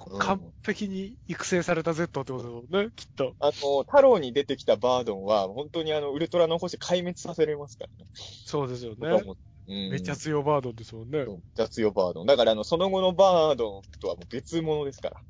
[0.07, 3.35] うん完璧に育成された Z ってことだもんね、きっと。
[3.39, 8.09] あの、太郎に出てきたバードンは、本当にあの、ウルトラの星壊滅させれますからね。
[8.13, 9.09] そうですよね。
[9.09, 9.37] う
[9.67, 11.23] うんめっちゃ強バードンですもんね。
[11.25, 12.25] そう雑用バードン。
[12.25, 15.21] だからあの、その後のバードンとはもう別物ですから。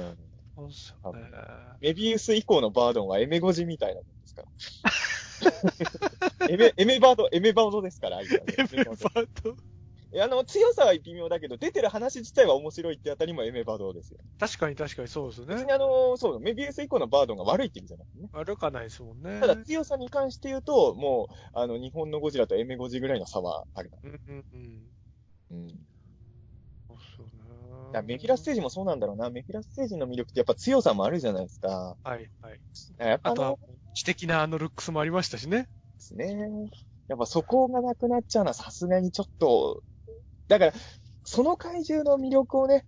[0.00, 0.16] うん。
[0.56, 1.20] そうですよね。
[1.80, 4.48] メビウス以降のバードンはエメゴジみたいなもんですから。
[6.48, 9.56] エメ、エメバード、エメバードですから、エメバード
[10.20, 14.18] あの、強さは微妙だけど、出てる話自体は面白いってあたりもエメバードですよ。
[14.38, 15.72] 確かに確かにそうですね別に。
[15.72, 18.28] あの、そう、メビウス以降のバードンが悪いって意味じゃなくてね。
[18.32, 19.40] 悪かないですもんね。
[19.40, 23.98] ただ強さに関して言うと、もう、あの、日本のゴジラとエメゴジぐらいの差はあるな。
[24.04, 24.90] うんうんうん。
[25.50, 25.68] うん。
[27.16, 29.30] そうねメフィラステージもそうなんだろうな。
[29.30, 31.96] メフィラステージの魅力ってやっぱ強さもあるじゃないですか。
[32.02, 32.60] はいはい。
[32.98, 33.56] やっぱあとは、
[33.94, 35.62] 知的なあのルックスもありましたしね。
[35.62, 35.68] で
[35.98, 36.68] すね。
[37.08, 39.82] やっぱそこがなくなっちゃうのはさすがにちょっと、
[40.48, 40.72] だから、
[41.24, 42.84] その怪獣の魅力をね、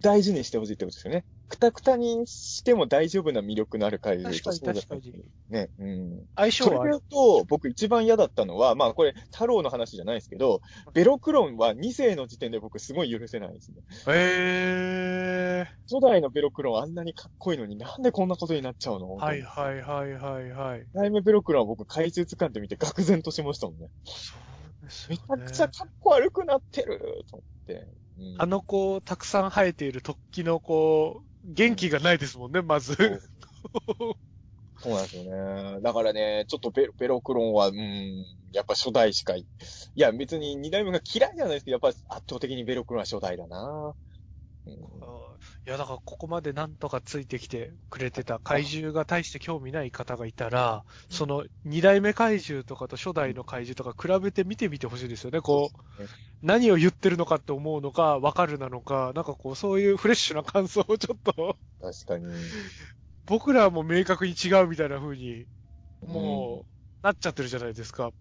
[0.00, 1.24] 大事にしてほしいってことですよね。
[1.48, 5.24] くたくたにしても大丈夫な魅力のある怪獣確かに確かに。
[5.48, 6.24] ね、うん。
[6.34, 7.00] 相性はある。
[7.08, 10.60] と、僕一番嫌だったのは、まあこれ、太郎の話じゃないですけど、
[10.92, 13.76] ベロクロンは2世の時点で僕すごい許せないですね。
[14.08, 19.16] え初代のベロクロンあんなにかっこいいのになんでこんなことになっちゃうの？
[19.16, 19.24] ー。
[19.24, 20.80] はいはいはいはいはい。
[20.80, 23.88] 1代目ベロクロンは僕怪獣図鑑って見て愕然としましたもんね。
[24.04, 24.34] そ
[25.08, 25.16] め。
[25.16, 27.72] ちゃくちゃかっこ悪くなってると思って。
[28.18, 32.96] うんあのこう、たくさん生えている突起のこう、元気がないですもんね、まず。
[34.78, 35.80] そうなんですよね。
[35.82, 39.46] だからね、ちょっとベロベロクロンは、うん、やっぱ初代しかい、い
[39.94, 43.94] や別に二代目が嫌いじゃないですけど、やっぱ圧倒的にベロクロンは初代だな。
[44.66, 44.76] うん
[45.66, 55.40] いや、だからここまでなんとかついてきてくれてた怪獣が大して興味ない方がいたら、その二代目怪獣とかと初代の怪獣とか比べて見てみてほしいですよね。
[55.40, 55.78] こう、
[56.42, 62.26] 何を言ってるのかって思うのか、わかるなのか、なんかこう、そういうフレッシュな感想をちょっと、確かに。
[63.26, 65.46] 僕らはもう明確に違うみたいな風に、
[66.02, 66.66] もう、
[67.02, 68.12] なっちゃってるじゃないですか。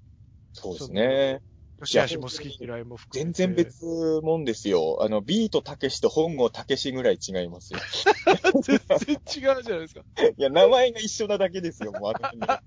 [0.54, 1.42] そうですね。
[1.84, 3.44] 吉橋も好き嫌いも含めて。
[3.44, 3.86] 全然別
[4.22, 4.98] もんですよ。
[5.02, 7.80] あの、ビートたけしと本郷たけしぐらい違いますよ。
[8.62, 10.02] 全然違うじゃないですか。
[10.38, 12.60] いや、名前が一緒なだけですよ、もう あの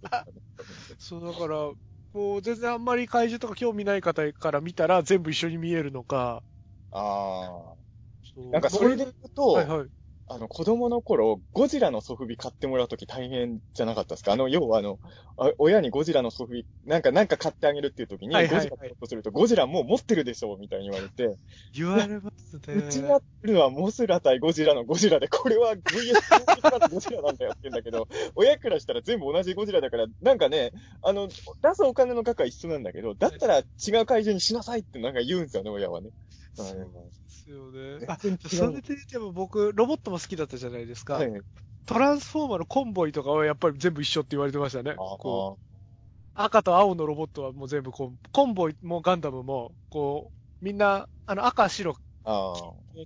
[0.99, 1.73] そう、だから、
[2.13, 6.43] もう全然あんまり怪獣とか興味ない方から見たら全部一緒に見えるのか。
[6.91, 7.79] ああ。
[8.37, 9.89] なんかそれで言うと、はいはい。
[10.31, 14.33] あの、子供の頃、ゴジラのソフビ買ってもらうとき大変じゃなかったですか？
[14.33, 14.99] あの、要はあの、
[15.39, 18.69] あ親にゴジラのソフビ、なんか、なんか買ってあげるっていうときに、はいはいはい。
[18.69, 20.57] ゴジラ買おうとすると、ゴジラもう持ってるでしょ？
[20.59, 21.37] みたいに言われて、
[21.73, 22.75] 言われますね。
[22.75, 30.73] うちにあってるのはモスラ対ゴジラのゴジラで、これは VS ゴジラなんだよって言うんだけど、親からしたら全部同じゴジラだから、なんかね、
[31.03, 31.35] あの、出
[31.75, 33.65] すお金の額は一緒なんだけど、だったら違う
[34.05, 36.11] 怪獣にしなさいってなんか言うんですよね、親はね。
[36.55, 36.67] そう
[37.49, 37.70] ですよ
[38.01, 38.07] ね。
[38.09, 38.29] あ、そ
[38.66, 41.15] うれで言っても僕、ロボットも好きだったじゃないですか。
[41.15, 41.33] はい。
[41.87, 44.91] トランスフォーマーのコンボイとかはやっぱり全部一緒って言われてましたね。
[44.93, 45.69] あこう
[46.35, 52.55] 赤と青のロボットはもう全部コンコンボイもガンダムも、こう、みんな、あの赤、白あ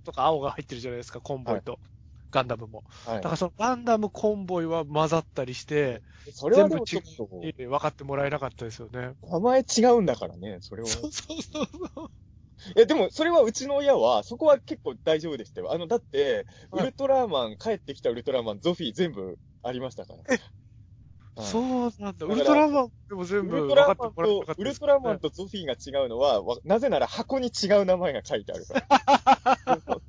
[0.04, 1.78] とか青が入ってるじゃないですか、コンボイと。
[2.32, 2.82] ガンダムも。
[3.06, 3.12] あ。
[3.12, 6.02] はいだからそのガンダムコンボイは混ざったりして、
[6.32, 9.14] それは全部違う分かってもらえなかったですよね。
[9.22, 10.88] 名前違うんだからね、それは。
[10.88, 12.10] そうそうそう
[12.62, 12.74] そう。
[12.76, 15.72] いや、でも、それはうちの親は、そこは結構大丈夫でしたよ。
[15.72, 20.22] あの、だって、ウはいルトラマン、帰ってきたウルトラマン、ゾフィー全部ありましたから。
[21.34, 22.26] はいそうなんだ。
[22.26, 28.82] らウルトラマンでも全ウ部分ルトラマンかってもらっ、たウルトラマンとゾフィーが違うのは、わなぜなら箱に違う名前が書いてあるから。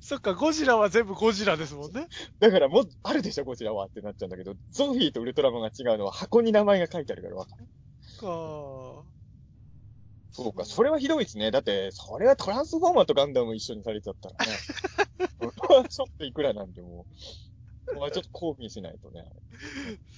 [0.00, 2.08] そっか、ゴジラは全部ゴジラですもんね。
[2.40, 7.68] だからもう、あるでしょ、こちらはってなっちゃうんだけど、ゾフィーとウルトラマンが違うのは箱に名前が書いてあるからわかる。
[8.16, 9.19] か
[10.32, 11.50] そうか、それはひどいですね。
[11.50, 14.52] だって、それはトランスフォーマーとガンダム一緒にされちゃったらね。
[15.38, 17.06] それはちょっといくらなんでも、
[17.86, 19.28] これはちょっと抗議しないとね。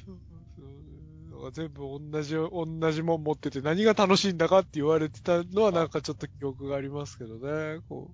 [0.05, 0.21] そう
[0.57, 1.53] そう。
[1.53, 7.81] 全部同じ、同じもん持ってて何が楽しいんだかって言われてたのはなんかちょっと記憶がありますけどね。
[7.89, 8.11] こ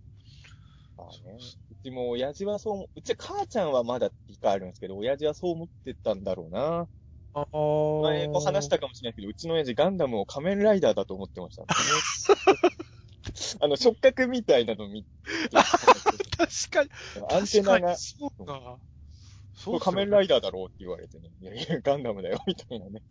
[0.97, 1.37] まあね。
[1.71, 6.89] うちも親父はそう思、うち母ちゃんはまだ理解あるんですけど、親父はそう思ってたんだろうな。
[7.53, 11.69] 前も話したかもしれないけど、うちの親父ガンダムを仮面ライダーだと思ってました、ね。
[13.61, 15.09] あの、触覚みたいなの見て、
[15.51, 16.91] 確かに。
[17.31, 18.79] アンテナが、そうか。
[19.65, 21.31] これ仮面ライイダーだろうって言われてね。
[21.41, 23.03] いやいや、ガンダムだよ、みたいなね。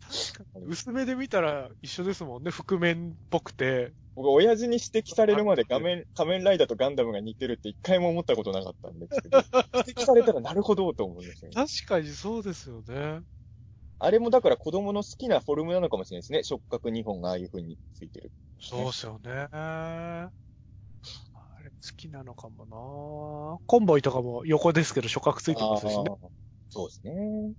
[0.65, 2.51] 薄めで見たら一緒ですもんね。
[2.51, 3.91] 覆面っぽくて。
[4.15, 9.43] 僕、親父に指摘されるまで画面、仮面ライダーとガンダムが似てるって一回も思ったことなかったんですけど、
[9.85, 11.55] 指摘されたらなるほどと思うんですよね。
[11.55, 13.19] 確かにそうですよね。
[13.99, 16.43] あれもだから子供の好きなフォルムなのかもしれないですね。
[16.43, 18.31] 触覚2本がああいう風についてる。
[18.59, 19.47] そうですよね。
[19.51, 20.29] あ
[21.63, 26.03] れきなのかもなコンボイとかも横ですけど触覚ついてますしね。
[26.69, 27.53] そうですね。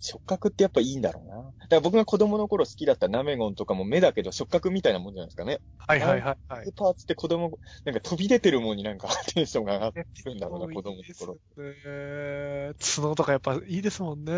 [0.00, 1.36] 触覚ってやっぱいいんだろうな。
[1.36, 5.60] だから僕が子供の頃好きだったナメゴンとかも目だけど触覚みたいなもんじゃないですかね。
[5.78, 6.72] はいはいはいはい。
[6.76, 11.36] パーツって子供、なんか飛び出てるもんになんかテンションが上がってるんだろうな、子供の頃。
[11.56, 12.74] ね。
[12.78, 14.32] 角とかやっぱいいですもんね。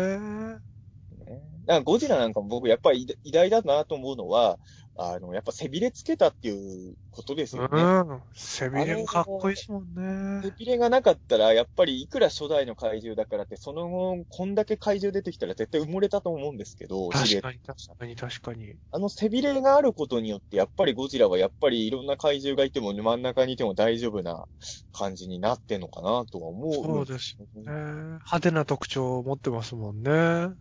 [1.71, 1.75] ね。
[1.75, 4.59] だからゴジラなんかも僕やっぱり偉大だなと思うのは、
[4.97, 7.81] あの、やっぱ背びれつけたっていうことですよね。
[7.81, 8.23] うん。
[8.33, 10.41] 背びれもかっこいいですもんね。
[10.43, 18.75] 背びれがなかったら、やっぱりいくら初代の怪獣だからって、その後、こんだけ怪獣出てきたら絶対埋もれたと思うんですけど、確かに確かに確かに。
[18.91, 24.45] あの背びれがあることによって、やっぱりゴジラはやっぱりいろんな怪獣がいても真ん中にいても大丈夫な
[24.91, 26.73] 感じになってんのかなとは思う。
[26.73, 27.63] そうですね。
[27.65, 30.55] 派手な特徴を持ってますもんね。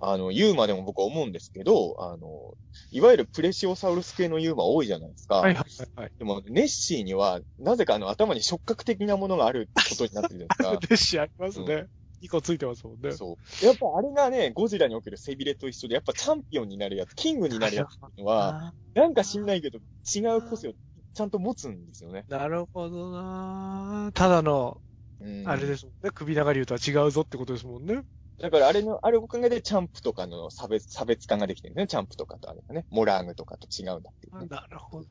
[0.00, 2.54] あの、ユーマでも僕は思うんですけど、あの、
[2.90, 5.36] いわゆるプレシオサウルス系のユーマ多いじゃないですか。
[5.36, 6.10] はいはいはいはい。
[6.18, 10.86] でも、ネッシーには、なぜかあの、頭に触覚的なものがあることになってるじゃないですか。
[10.88, 11.86] デッシュありますね。
[12.22, 13.12] 2個ついてますもんね。
[13.12, 13.66] そう。
[13.66, 19.78] やっぱあれがね、ゴジラにおける背びれと一緒で、やっぱチャンピオンになるやつ、キングになるやつっていうのは、 なんか知んないけど、
[20.14, 20.72] 違う個性を
[21.14, 22.24] ちゃんと持つんですよね。
[22.28, 24.80] なるほどなただの、
[25.20, 26.10] うんあれですもんね。
[26.12, 28.02] 首長竜とは違うぞってことですもんね。
[28.40, 31.86] だからあれの、あれおかげでチャンプとかの差別、差別化ができてるんですね。
[31.86, 32.84] チャンプとかとあれがね。
[32.90, 34.46] モラーグとかと違うんだっていうね。
[34.46, 35.08] なるほど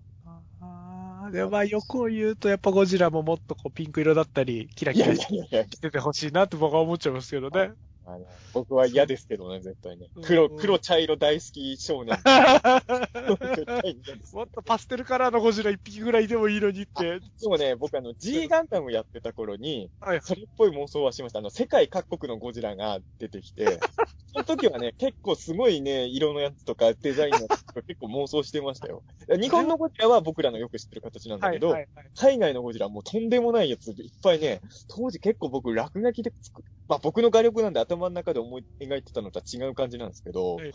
[0.60, 7.72] なで、まあ、欲を言うと、やっぱゴジラももっとこう、ピンク色だったり、キラキラしててほしいなって僕は思っちゃいますけどね。
[8.06, 10.24] あの僕は嫌ですけどね、絶対ねうん。
[10.24, 12.18] 黒、黒茶色大好き少年。
[12.18, 14.36] 絶対嫌です。
[14.36, 17.20] もっとパステルカラーのゴジラ一匹ぐらいでもいいのにって。
[17.20, 20.22] でもね、僕あの G ガンダムやってた頃に、はい。
[20.22, 21.40] それっぽい妄想はしました。
[21.40, 23.80] あの、世界各国のゴジラが出てきて、
[24.34, 29.04] その時はね、 結構すごいね、色のやつとかデザインのやつとか 結構妄想してましたよ。
[29.30, 31.54] 日本のゴジラは僕らのよく知ってる形なんだはい。
[31.54, 31.88] けど、はい。
[31.96, 40.74] はい海外のゴジラはもうとんでもないやついっぱいね、当時結構僕落書きで作っまあ僕の画力なんで頭の中で思い描いてたのとは違う感じなんですけど、はい。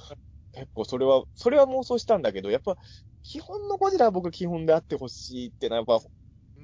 [0.53, 2.77] 結構それは、それは妄想したんだけど、やっぱ
[3.23, 6.09] 基本のゴジラは僕基本であってほしいってのはやっぱ、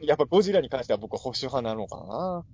[0.07, 2.47] やっぱゴジラに関しては僕は保守派なのかな。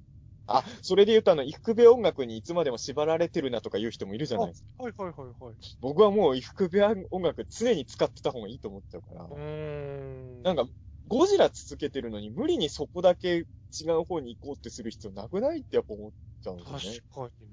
[0.58, 4.84] あ、それで言うとあの、伊福部音楽にいつまでも縛られてるなとか言う人もいるじゃないですか。
[4.84, 5.56] はいはいはいはい。
[5.80, 9.24] 僕はもう伊福部音楽常に使ってた方がいいと思っちゃうから。
[9.24, 10.42] うーん。
[10.42, 10.66] なんか、
[11.06, 13.46] ゴジラ続けてるのに無理にそこだけ
[13.78, 16.12] 違う方に行こうってする必要なくないってやっぱ思っ
[16.42, 17.00] ちゃうんですよね。
[17.10, 17.50] 確かに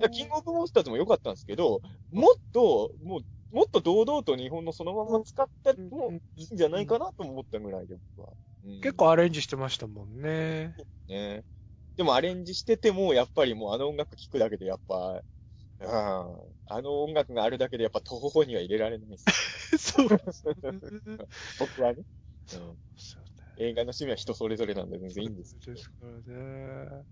[0.00, 8.34] なキングオブモンスターズも良かったんですけど、もっと、もう、もっと堂々と日本のそのまま使ってもいいんじゃないかなと思ったぐらいで、僕は。
[8.64, 10.76] うん結構アレンジしてましたもんね。
[11.06, 11.44] ね。
[12.00, 15.20] でもアレンジしてても、やっぱりもうあの音楽聴くだけでやっぱ、
[15.80, 15.86] うん。
[15.86, 19.26] あの音楽があるだけでやっぱ徒歩には入れられないです。
[19.76, 20.08] そう。
[21.60, 22.02] 僕はね。
[22.54, 23.24] うんそう
[23.58, 25.76] 映画の趣味は人それぞれなんで全然いいんですけど。
[25.76, 27.04] ですからね。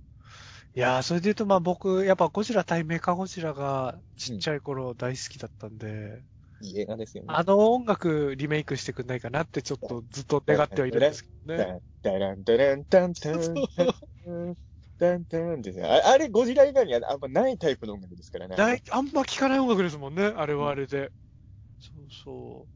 [0.75, 6.25] いやー、それで言うと、まあ僕、やっぱゴジラ対メカゴジラがちっちゃい頃大好きだったんで、
[6.63, 7.29] いい映画ですよね。
[7.31, 11.81] あの音楽リメイクしてくんないかなってちょっとずっと願ってはいるんですけどね。
[12.03, 14.57] ダ ダランダランタンタンタン
[14.99, 15.85] タンタンですね。
[15.87, 18.57] ああれ、ゴジラ以外にはあんまないタイプの音楽ですからね。
[18.57, 21.11] ないあんま聞かない音楽ですもんね、あれはあれで。
[21.81, 22.67] そうそ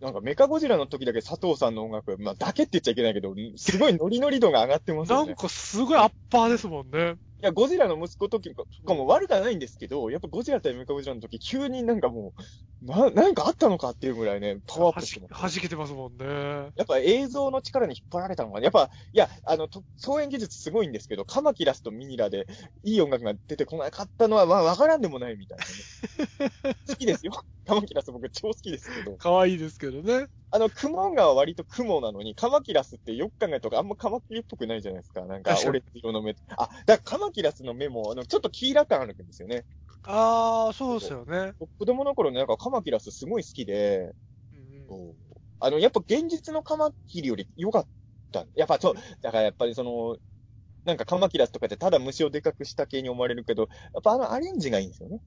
[0.00, 5.06] うなんかメカゴジラの時だけ佐藤さんの音楽、まあだけって言っちゃいけないけど、すごいノリノリ度が上がってま。
[5.06, 5.16] すね。
[5.16, 7.16] なんかすごいアッパーですもんね。
[7.40, 12.32] いや、ゴジラの息子時とかも悪くはないんですけど、やっぱゴジラ対メカゴジラの時、急になんかも
[12.77, 15.56] う、な、なんかあったのかっていうぐらいね、パワーアッはじプしてます。
[15.56, 16.24] 弾けてますもんね。
[16.76, 22.46] やっぱ映像の力に引っ張られたのかなやっぱ、いや、あの、と総演技術すごいんですけど、カマキラスとミニラで
[22.84, 26.76] いい音楽が出てこなかったのは、まあ、わからんでもないみたいなね。
[26.88, 27.32] 好きですよ。
[27.66, 29.16] カマキラス僕超好きですけど。
[29.18, 30.28] 可愛いですけどね。
[30.50, 35.26] あの、雲が割と雲なのに、カマキラスってよく考えたとあんまカマキリっぽくないじゃないですか。
[35.26, 36.34] なんか確、かにオレンジ色の目。
[36.56, 39.66] あ、だからカマキラスの目も、あの、ちょっと黄色感あるんですよね。
[40.02, 41.52] あー、そうですよね。
[41.78, 44.14] 子供の頃ね、なんかカマキラスすごい好きで、
[44.52, 44.62] うんう
[45.14, 47.88] んあの、やっぱ現実のカマキリより良かっ
[48.32, 48.46] た。
[48.54, 50.18] やっぱそう、だからやっぱりその、
[50.84, 55.20] なんかカマキラスとかってただ虫をでかくした系に思われるけど、やっぱあのアレンジがいいんですよね。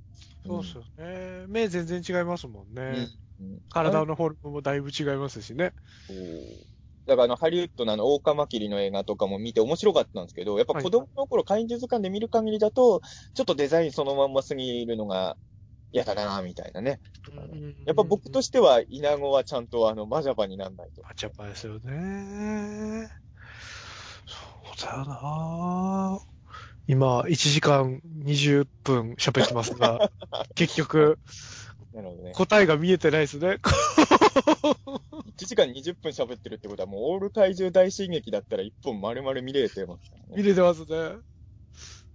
[0.47, 1.47] そうですよね。
[1.47, 2.81] 目全然違いますもんね。
[2.89, 3.19] うん。
[3.39, 5.73] うん体のフォルムもだいぶ違いますしね。
[6.07, 6.67] そう
[7.07, 13.01] だからあの、ハリウッドのあの、オオカマキリの映画とかも見て面白かったんですけど、やっぱ子供の頃怪獣図鑑で見る限りだと、
[13.33, 15.37] ちょっとデザインそのまんますぎるのが
[15.91, 16.99] 嫌だなみたいなね。
[17.85, 21.01] やっぱ僕とししては、イナゴはちゃんとあの、マジャバになんないと。
[21.01, 23.11] パチャパですよね。
[24.25, 24.37] そ
[24.73, 26.19] うだよな
[26.87, 30.11] 今、1時間20分喋ってますが、
[30.55, 31.19] 結局、
[31.93, 32.31] なるほどね。
[32.33, 33.59] 答えが見えてないですね。
[35.37, 40.27] 1時間20分喋ってるってことはもうオール怪獣大進撃だったら1本丸々見れてますからね。
[40.37, 40.87] 見れてますね。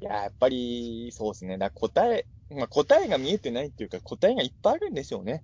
[0.01, 1.59] いや、やっぱり、そうですね。
[1.59, 5.43] だ答え、まあ、答えが見えてないっていうか、答えがいっぱいあるんでしょうね。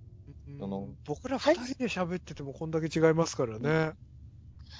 [0.59, 3.93] その僕ら二人で喋っててもこんだけ違いますからね。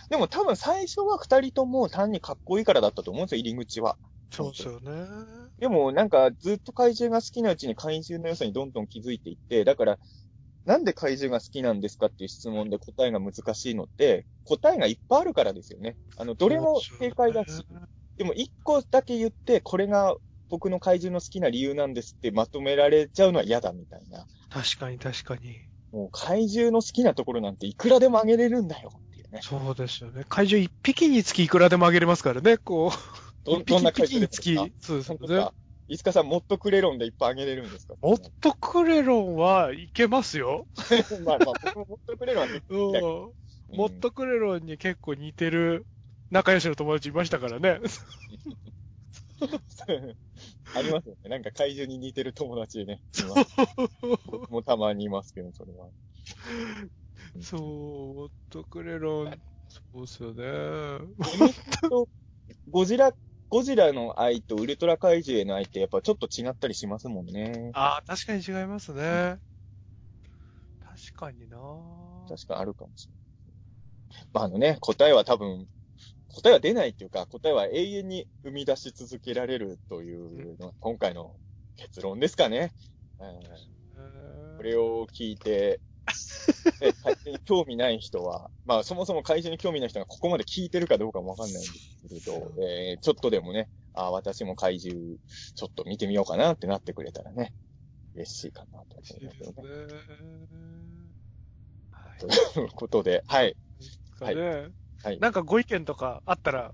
[0.09, 3.97] でも多分最初は二人とも単にかっこいいからだったと思うんですよ、入り口は。
[4.31, 5.07] そうですよね。
[5.59, 9.99] でもなんかずっと怪獣が好きなうちに怪獣の良さにどんどん気づいていって、だから、
[10.65, 15.97] なんで怪獣が好きなんですかっていう質問で答えが難しいのって、答えがいっぱいあるからですよね。
[16.17, 17.65] あの、どれも正解だし。
[18.17, 20.15] でも一個だけ言って、これが
[20.49, 24.25] 僕の怪獣の好きな理由なんですってまとめられちゃうのは嫌だみたいな。
[24.49, 25.57] 確かに確かに。
[25.91, 29.39] もう怪獣の好きなところなんていくらでもあげれるんだよっていうね。
[29.41, 30.25] そうですよね。
[30.29, 33.45] 怪獣一匹につきいくらでもあげれますからね、こう。
[33.45, 34.55] ど、一どんな匹一匹につき。
[34.79, 35.49] そうですよね。
[35.87, 37.95] いつかさん、もっとクレロンでいっぱいあげれるんですか？
[38.01, 40.67] モットクレロンはいけますよ。
[41.25, 43.25] まあまあ、僕ももっとクレロンはね、うん。
[43.25, 43.31] うん
[43.75, 45.87] モットクレロンに結構似てる
[46.29, 47.79] 仲良しの友達いましたからね。
[50.75, 51.29] ありますよね。
[51.29, 53.01] なんか怪獣に似てる友達ね。
[54.49, 55.89] もたまにいますけど、それは。
[57.41, 60.43] そう、モットクレロン、そうですよね。
[62.69, 63.11] ゴジラ、
[63.53, 67.69] ゴジラの愛とウルトラ怪獣への愛ってやっぱちょっと違ったりしますもんね。
[67.75, 69.37] ああ、確かに違いますね。
[70.79, 71.57] 確かにな
[72.27, 74.25] 確かあるかもしれない。
[74.33, 75.67] まあ、あのね、答えは多分、
[76.29, 81.35] 答えは出ないっていうか、答えは永遠に生み出し続けられるというのが今回の
[81.75, 82.71] 結論ですかね。
[83.19, 83.27] うん
[84.57, 85.79] これを聞いて、
[86.79, 95.17] で怪獣に興味ない人は、まあそもそも怪獣に興味ない人がここまで聞いてるかどうかもわかんないんですけれど、えーちょっとでもね、あ私も怪獣
[95.55, 97.53] ちょっと見てみようかなってなってくれたらね、
[98.15, 99.63] 嬉しいかなと思いますよすね。
[102.19, 103.55] ということで、はい。
[104.19, 104.69] かね。
[105.03, 106.71] はいなんかご意見とかあったら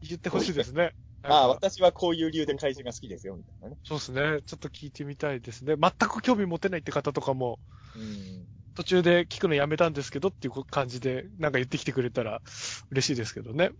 [0.00, 0.92] 言ってほしいですね。
[1.22, 3.76] ああ、私はこういう理由で怪獣が好きですよ、みたいなね。
[3.84, 4.42] そうですね。
[4.46, 5.74] ちょっと聞いてみたいですね。
[5.76, 7.58] 全く興味持てないって方とかも、
[7.94, 8.46] うん。
[8.76, 12.42] 途中で聞くのやめたんですけどっていう感じで、なんか言ってきてくれたら
[12.90, 13.70] 嬉しいですけどね。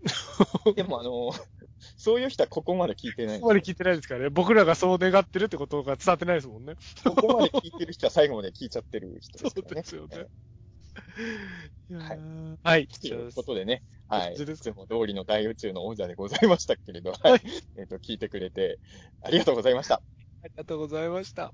[0.75, 1.31] でもあの、
[1.95, 3.37] そういう人はここまで聞いてない。
[3.37, 4.29] ここまで聞いてないですからね。
[4.29, 6.75] 僕らがそう願ってるってことが伝わってないですもんね。
[7.03, 9.83] ここまで聞いてる人は最後まで聞いちゃってる人ですからね。
[9.85, 10.29] そうですよね
[11.99, 12.87] はいーはい。
[12.87, 14.33] ということでね、はい。
[14.33, 17.49] いつも通りの大宇宙の王者でございましたけれど、ははいい。
[17.77, 18.79] えっと、聞いてくれて
[19.21, 20.01] ありがとうございました。
[20.43, 21.53] ありがとうございました。